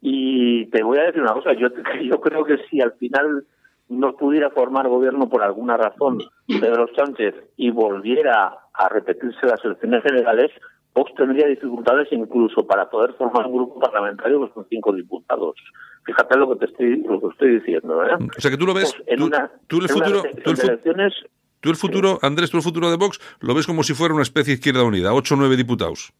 Y 0.00 0.66
te 0.66 0.82
voy 0.82 0.98
a 0.98 1.04
decir 1.04 1.22
una 1.22 1.32
cosa, 1.32 1.52
yo, 1.54 1.68
yo 2.02 2.20
creo 2.20 2.44
que 2.44 2.58
si 2.70 2.80
al 2.80 2.92
final 2.94 3.46
no 3.88 4.16
pudiera 4.16 4.50
formar 4.50 4.88
gobierno 4.88 5.28
por 5.28 5.42
alguna 5.42 5.76
razón 5.76 6.18
Pedro 6.46 6.88
Sánchez 6.96 7.34
y 7.56 7.70
volviera 7.70 8.56
a 8.72 8.88
repetirse 8.88 9.46
las 9.46 9.64
elecciones 9.64 10.02
generales, 10.02 10.50
Vox 10.94 11.12
tendría 11.14 11.46
dificultades 11.46 12.08
incluso 12.12 12.66
para 12.66 12.88
poder 12.88 13.14
formar 13.14 13.46
un 13.46 13.56
grupo 13.56 13.80
parlamentario 13.80 14.48
con 14.52 14.66
cinco 14.68 14.92
diputados. 14.92 15.56
Fíjate 16.04 16.36
lo 16.36 16.50
que 16.50 16.56
te 16.56 16.64
estoy, 16.66 17.02
lo 17.02 17.20
que 17.20 17.26
estoy 17.28 17.58
diciendo. 17.60 18.04
¿eh? 18.04 18.16
O 18.36 18.40
sea 18.40 18.50
que 18.50 18.56
tú 18.56 18.66
lo 18.66 18.74
ves, 18.74 18.94
pues 18.94 19.08
en 19.08 19.18
tú, 19.18 19.26
una, 19.26 19.50
tú 19.66 19.78
el 19.78 19.84
en 19.84 19.88
futuro, 19.88 20.20
una 20.20 20.42
tú 20.42 20.50
el, 20.50 20.56
fu 20.56 20.66
elecciones, 20.66 21.14
tú 21.60 21.70
el 21.70 21.76
futuro. 21.76 22.18
Andrés, 22.22 22.50
tú 22.50 22.58
el 22.58 22.62
futuro 22.62 22.90
de 22.90 22.96
Vox 22.96 23.20
lo 23.40 23.54
ves 23.54 23.66
como 23.66 23.82
si 23.82 23.94
fuera 23.94 24.12
una 24.12 24.22
especie 24.22 24.52
de 24.52 24.58
izquierda 24.58 24.82
unida, 24.82 25.14
ocho 25.14 25.34
o 25.34 25.38
nueve 25.38 25.56
diputados. 25.56 26.12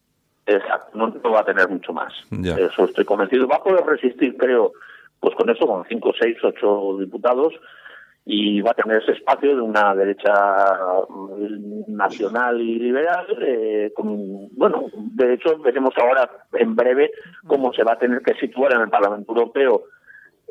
Exacto, 0.47 0.97
no, 0.97 1.07
no, 1.07 1.31
va 1.31 1.41
a 1.41 1.45
tener 1.45 1.67
mucho 1.69 1.93
más. 1.93 2.13
Ya. 2.31 2.55
Eso 2.55 2.85
estoy 2.85 3.05
convencido. 3.05 3.47
Va 3.47 3.57
a 3.57 3.63
poder 3.63 3.85
resistir, 3.85 4.35
creo, 4.37 4.73
pues 5.19 5.35
con 5.35 5.49
eso, 5.49 5.65
con 5.65 5.83
cinco, 5.85 6.13
seis, 6.19 6.37
ocho 6.43 6.97
diputados 6.99 7.53
y 8.25 8.59
va 8.61 8.71
a 8.71 8.73
tener 8.73 9.03
ese 9.03 9.11
espacio 9.11 9.55
de 9.55 9.61
una 9.61 9.93
derecha 9.93 10.33
mm, 11.07 11.95
nacional 11.95 12.59
y 12.59 12.79
liberal. 12.79 13.27
Eh, 13.41 13.91
con, 13.95 14.49
bueno, 14.55 14.85
de 14.93 15.35
hecho, 15.35 15.59
veremos 15.59 15.93
ahora 15.97 16.29
en 16.53 16.75
breve 16.75 17.11
cómo 17.45 17.71
se 17.73 17.83
va 17.83 17.93
a 17.93 17.99
tener 17.99 18.21
que 18.21 18.33
situar 18.35 18.73
en 18.73 18.81
el 18.81 18.89
Parlamento 18.89 19.31
Europeo 19.31 19.83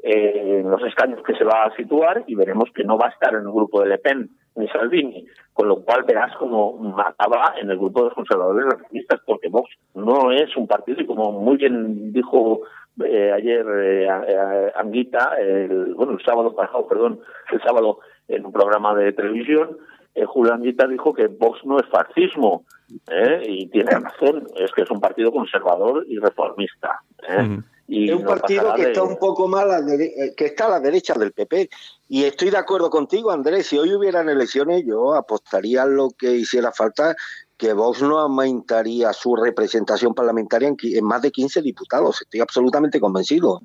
eh, 0.03 0.61
en 0.61 0.71
los 0.71 0.83
escaños 0.83 1.23
que 1.25 1.35
se 1.35 1.45
va 1.45 1.65
a 1.65 1.77
situar 1.77 2.25
y 2.27 2.35
veremos 2.35 2.71
que 2.75 2.85
no 2.85 2.97
va 2.97 3.07
a 3.07 3.11
estar 3.11 3.35
en 3.35 3.41
el 3.41 3.53
grupo 3.53 3.81
de 3.81 3.89
Le 3.89 3.99
Pen 3.99 4.31
ni 4.57 4.69
Salvini, 4.69 5.27
con 5.53 5.67
lo 5.67 5.83
cual 5.83 6.05
verás 6.05 6.37
como 6.37 6.97
acaba 7.01 7.55
en 7.61 7.71
el 7.71 7.79
grupo 7.79 8.01
de 8.01 8.05
los 8.07 8.15
conservadores 8.15 8.67
reformistas, 8.67 9.21
porque 9.27 9.49
Vox 9.49 9.69
no 9.95 10.31
es 10.31 10.57
un 10.57 10.69
partido 10.69 11.01
y 11.01 11.07
como 11.07 11.33
muy 11.33 11.57
bien 11.57 12.13
dijo 12.13 12.61
eh, 13.05 13.33
ayer 13.33 13.65
eh, 13.83 14.73
Anguita, 14.77 15.33
el, 15.39 15.95
bueno, 15.95 16.13
el 16.13 16.25
sábado 16.25 16.55
pasado, 16.55 16.87
perdón, 16.87 17.21
el 17.53 17.61
sábado 17.63 17.99
en 18.29 18.47
un 18.47 18.53
programa 18.53 18.95
de 18.95 19.13
televisión, 19.13 19.77
eh, 20.15 20.25
Julio 20.25 20.53
Anguita 20.55 20.87
dijo 20.87 21.13
que 21.13 21.27
Vox 21.27 21.65
no 21.65 21.79
es 21.79 21.87
fascismo, 21.89 22.65
¿eh? 23.11 23.43
y 23.47 23.67
tiene 23.67 23.91
razón, 23.91 24.47
es 24.57 24.71
que 24.73 24.83
es 24.83 24.91
un 24.91 25.01
partido 25.01 25.33
conservador 25.33 26.05
y 26.09 26.19
reformista. 26.19 27.01
¿eh? 27.29 27.59
y 27.87 28.09
es 28.09 28.17
un 28.17 28.23
no 28.23 28.31
partido 28.31 28.73
que 28.75 28.83
de- 28.83 28.89
está 28.89 29.03
un 29.03 29.19
poco 29.19 29.47
mal, 29.47 29.71
a 29.71 29.81
dere- 29.81 30.13
eh, 30.17 30.35
que 30.35 30.47
está 30.47 30.67
a 30.67 30.71
la 30.71 30.81
derecha 30.81 31.13
del 31.15 31.33
PP. 31.33 31.69
Y 32.09 32.25
estoy 32.25 32.49
de 32.51 32.57
acuerdo 32.57 32.89
contigo, 32.89 33.31
Andrés. 33.31 33.67
Si 33.67 33.77
hoy 33.79 33.93
hubieran 33.95 34.29
elecciones, 34.31 34.85
yo 34.87 35.15
apostaría 35.15 35.85
lo 35.85 36.09
que 36.17 36.33
hiciera 36.33 36.73
falta, 36.73 37.15
que 37.57 37.73
Vox 37.73 38.03
no 38.03 38.19
aumentaría 38.19 39.13
su 39.13 39.37
representación 39.37 40.15
parlamentaria 40.15 40.69
en, 40.69 40.77
en 40.83 41.05
más 41.05 41.23
de 41.23 41.31
15 41.31 41.63
diputados. 41.63 42.23
Estoy 42.23 42.41
absolutamente 42.41 43.01
convencido. 43.01 43.61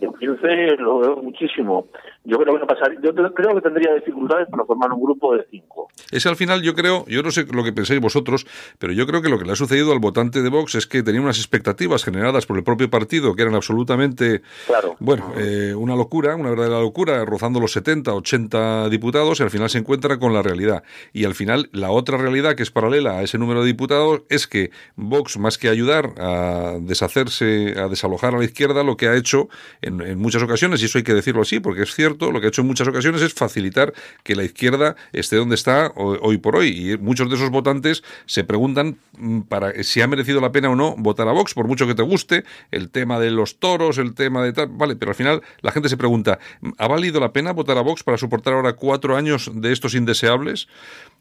Yo 0.00 0.12
15 0.12 0.76
lo 0.78 0.98
veo 1.00 1.16
muchísimo. 1.16 1.88
Yo 2.24 2.38
creo 2.38 2.54
que 2.54 2.60
no 2.60 2.66
pasaría, 2.66 3.00
yo 3.02 3.12
creo 3.34 3.54
que 3.54 3.60
tendría 3.60 3.92
dificultades 3.94 4.48
para 4.48 4.64
formar 4.64 4.90
un 4.92 5.02
grupo 5.02 5.34
de 5.34 5.44
cinco. 5.50 5.88
Es 6.10 6.24
al 6.26 6.36
final, 6.36 6.62
yo 6.62 6.74
creo, 6.74 7.04
yo 7.06 7.22
no 7.22 7.30
sé 7.30 7.44
lo 7.52 7.64
que 7.64 7.72
pensáis 7.72 8.00
vosotros, 8.00 8.46
pero 8.78 8.92
yo 8.92 9.06
creo 9.06 9.20
que 9.20 9.28
lo 9.28 9.38
que 9.38 9.44
le 9.44 9.52
ha 9.52 9.56
sucedido 9.56 9.92
al 9.92 9.98
votante 9.98 10.40
de 10.42 10.48
Vox 10.48 10.76
es 10.76 10.86
que 10.86 11.02
tenía 11.02 11.20
unas 11.20 11.38
expectativas 11.38 12.04
generadas 12.04 12.46
por 12.46 12.56
el 12.56 12.64
propio 12.64 12.88
partido 12.88 13.34
que 13.34 13.42
eran 13.42 13.54
absolutamente, 13.54 14.42
Claro. 14.66 14.96
bueno, 15.00 15.32
eh, 15.36 15.74
una 15.76 15.96
locura, 15.96 16.34
una 16.36 16.50
verdadera 16.50 16.80
locura, 16.80 17.24
rozando 17.24 17.60
los 17.60 17.72
70, 17.72 18.14
80 18.14 18.88
diputados 18.88 19.40
y 19.40 19.42
al 19.42 19.50
final 19.50 19.68
se 19.68 19.78
encuentra 19.78 20.18
con 20.18 20.32
la 20.32 20.42
realidad. 20.42 20.82
Y 21.12 21.24
al 21.24 21.34
final, 21.34 21.68
la 21.72 21.90
otra 21.90 22.16
realidad 22.16 22.54
que 22.54 22.62
es 22.62 22.70
paralela 22.70 23.18
a 23.18 23.22
ese 23.22 23.38
número 23.38 23.60
de 23.60 23.66
diputados 23.66 24.22
es 24.30 24.46
que 24.46 24.70
Vox, 24.96 25.36
más 25.38 25.58
que 25.58 25.68
ayudar 25.68 26.14
a 26.18 26.78
deshacerse, 26.80 27.74
a 27.78 27.88
desalojar 27.88 28.34
a 28.34 28.38
la 28.38 28.44
izquierda, 28.44 28.82
lo 28.82 28.96
que 28.96 29.08
ha 29.08 29.16
hecho 29.16 29.48
en, 29.82 30.00
en 30.00 30.18
muchas 30.18 30.42
ocasiones, 30.42 30.82
y 30.82 30.86
eso 30.86 30.98
hay 30.98 31.04
que 31.04 31.14
decirlo 31.14 31.42
así, 31.42 31.60
porque 31.60 31.82
es 31.82 31.94
cierto, 31.94 32.30
lo 32.32 32.40
que 32.40 32.46
ha 32.46 32.48
hecho 32.48 32.62
en 32.62 32.66
muchas 32.68 32.88
ocasiones 32.88 33.22
es 33.22 33.34
facilitar 33.34 33.92
que 34.22 34.34
la 34.34 34.44
izquierda 34.44 34.96
esté 35.12 35.36
donde 35.36 35.54
está 35.54 35.92
ho- 35.96 36.18
hoy 36.20 36.38
por 36.38 36.56
hoy. 36.56 36.92
Y 36.92 36.98
muchos 36.98 37.28
de 37.28 37.36
esos 37.36 37.50
votantes 37.50 38.02
se 38.26 38.44
preguntan 38.44 38.96
mm, 39.18 39.40
para 39.42 39.82
si 39.82 40.00
ha 40.00 40.06
merecido 40.06 40.40
la 40.40 40.52
pena 40.52 40.70
o 40.70 40.76
no 40.76 40.94
votar 40.96 41.28
a 41.28 41.32
Vox, 41.32 41.54
por 41.54 41.66
mucho 41.66 41.86
que 41.86 41.94
te 41.94 42.02
guste, 42.02 42.44
el 42.70 42.90
tema 42.90 43.18
de 43.18 43.30
los 43.30 43.58
toros, 43.58 43.98
el 43.98 44.14
tema 44.14 44.42
de 44.42 44.52
tal, 44.52 44.68
vale, 44.70 44.96
pero 44.96 45.10
al 45.10 45.16
final 45.16 45.42
la 45.60 45.72
gente 45.72 45.88
se 45.88 45.96
pregunta, 45.96 46.38
¿ha 46.78 46.88
valido 46.88 47.20
la 47.20 47.32
pena 47.32 47.52
votar 47.52 47.78
a 47.78 47.82
Vox 47.82 48.02
para 48.02 48.18
soportar 48.18 48.54
ahora 48.54 48.74
cuatro 48.74 49.16
años 49.16 49.50
de 49.54 49.72
estos 49.72 49.94
indeseables? 49.94 50.68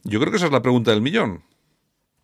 Yo 0.03 0.19
creo 0.19 0.31
que 0.31 0.37
esa 0.37 0.47
es 0.47 0.51
la 0.51 0.61
pregunta 0.61 0.91
del 0.91 1.01
millón. 1.01 1.43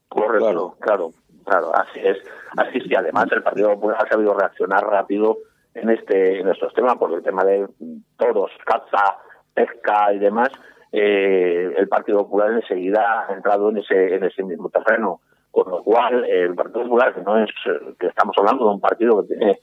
Correcto, 0.09 0.75
claro, 0.81 1.13
claro, 1.45 1.75
así 1.75 1.99
es. 2.03 2.17
Así 2.57 2.79
es, 2.79 2.89
y 2.89 2.95
además 2.95 3.27
el 3.31 3.43
Partido 3.43 3.69
Popular 3.75 3.97
ha 4.03 4.09
sabido 4.09 4.33
reaccionar 4.33 4.83
rápido 4.83 5.37
en 5.73 5.89
este 5.89 6.39
en 6.39 6.49
estos 6.49 6.73
temas, 6.73 6.95
porque 6.97 7.17
el 7.17 7.23
tema 7.23 7.43
de 7.43 7.67
toros, 8.17 8.51
caza, 8.65 9.17
pesca 9.53 10.13
y 10.13 10.19
demás, 10.19 10.49
eh, 10.91 11.73
el 11.77 11.87
Partido 11.87 12.19
Popular 12.19 12.51
enseguida 12.51 13.27
ha 13.27 13.33
entrado 13.33 13.69
en 13.69 13.77
ese 13.77 14.15
en 14.15 14.23
ese 14.23 14.43
mismo 14.43 14.69
terreno, 14.69 15.21
con 15.51 15.69
lo 15.69 15.83
cual 15.83 16.25
el 16.25 16.55
Partido 16.55 16.83
Popular 16.83 17.13
que 17.13 17.21
no 17.21 17.37
es 17.37 17.49
que 17.99 18.07
estamos 18.07 18.35
hablando 18.37 18.65
de 18.65 18.71
un 18.75 18.81
partido 18.81 19.21
que 19.21 19.35
tiene 19.35 19.59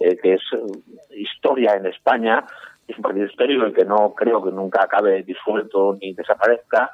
eh, 0.00 0.16
que 0.16 0.34
es 0.34 0.42
eh, 0.52 1.16
historia 1.16 1.74
en 1.74 1.86
España, 1.86 2.44
es 2.86 2.96
un 2.96 3.02
partido 3.02 3.26
histórico 3.26 3.66
y 3.66 3.72
que 3.72 3.84
no 3.84 4.14
creo 4.14 4.42
que 4.42 4.50
nunca 4.50 4.82
acabe 4.82 5.22
disuelto 5.22 5.96
ni 6.00 6.14
desaparezca, 6.14 6.90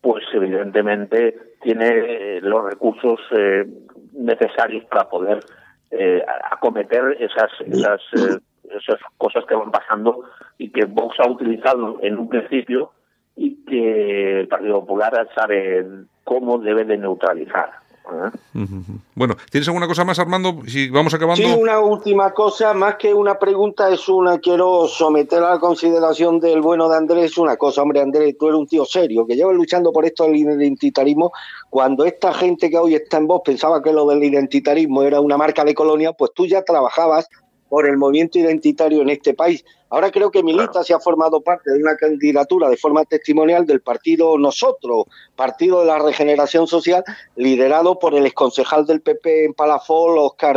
pues 0.00 0.24
evidentemente 0.32 1.54
tiene 1.62 1.88
eh, 1.88 2.40
los 2.40 2.64
recursos 2.64 3.20
eh, 3.36 3.66
necesarios 4.12 4.84
para 4.84 5.08
poder 5.08 5.40
eh, 5.90 6.24
acometer 6.50 7.16
esas 7.20 7.50
esas 7.60 8.00
eh, 8.14 8.38
esas 8.64 9.00
cosas 9.16 9.44
que 9.46 9.54
van 9.54 9.70
pasando 9.70 10.24
y 10.58 10.70
que 10.70 10.84
Vox 10.86 11.18
ha 11.20 11.28
utilizado 11.28 11.98
en 12.02 12.18
un 12.18 12.28
principio 12.28 12.90
y 13.36 13.64
que 13.64 14.40
el 14.40 14.48
Partido 14.48 14.80
Popular 14.80 15.28
sabe 15.34 15.86
cómo 16.24 16.58
debe 16.58 16.84
de 16.84 16.98
neutralizar. 16.98 17.85
¿Eh? 18.12 18.66
Bueno, 19.14 19.36
¿tienes 19.50 19.68
alguna 19.68 19.86
cosa 19.86 20.04
más, 20.04 20.18
Armando? 20.18 20.60
Si 20.66 20.88
vamos 20.88 21.12
acabando. 21.14 21.42
Sí, 21.42 21.52
una 21.52 21.80
última 21.80 22.32
cosa, 22.32 22.72
más 22.74 22.96
que 22.96 23.12
una 23.12 23.38
pregunta, 23.38 23.90
es 23.90 24.08
una, 24.08 24.38
quiero 24.38 24.86
someter 24.86 25.42
a 25.42 25.50
la 25.50 25.60
consideración 25.60 26.40
del 26.40 26.60
bueno 26.60 26.88
de 26.88 26.96
Andrés 26.96 27.38
una 27.38 27.56
cosa, 27.56 27.82
hombre 27.82 28.00
Andrés, 28.00 28.36
tú 28.38 28.46
eres 28.46 28.58
un 28.58 28.66
tío 28.66 28.84
serio, 28.84 29.26
que 29.26 29.36
llevas 29.36 29.54
luchando 29.54 29.92
por 29.92 30.04
esto 30.04 30.24
del 30.24 30.36
identitarismo, 30.36 31.32
cuando 31.70 32.04
esta 32.04 32.32
gente 32.32 32.70
que 32.70 32.78
hoy 32.78 32.94
está 32.94 33.18
en 33.18 33.26
voz 33.26 33.42
pensaba 33.44 33.82
que 33.82 33.92
lo 33.92 34.06
del 34.06 34.22
identitarismo 34.22 35.02
era 35.02 35.20
una 35.20 35.36
marca 35.36 35.64
de 35.64 35.74
colonia, 35.74 36.12
pues 36.12 36.32
tú 36.34 36.46
ya 36.46 36.62
trabajabas 36.62 37.28
por 37.68 37.86
el 37.86 37.96
movimiento 37.96 38.38
identitario 38.38 39.02
en 39.02 39.10
este 39.10 39.34
país. 39.34 39.64
Ahora 39.88 40.10
creo 40.10 40.30
que 40.30 40.42
Milita 40.42 40.82
se 40.84 40.94
ha 40.94 41.00
formado 41.00 41.40
parte 41.40 41.70
de 41.70 41.80
una 41.80 41.96
candidatura 41.96 42.68
de 42.68 42.76
forma 42.76 43.04
testimonial 43.04 43.66
del 43.66 43.80
partido 43.80 44.36
Nosotros, 44.38 45.06
Partido 45.36 45.80
de 45.80 45.86
la 45.86 45.98
Regeneración 45.98 46.66
Social, 46.66 47.04
liderado 47.36 47.98
por 47.98 48.14
el 48.14 48.26
exconcejal 48.26 48.84
del 48.86 49.00
PP 49.00 49.44
en 49.44 49.54
Palafol, 49.54 50.18
Oscar 50.18 50.54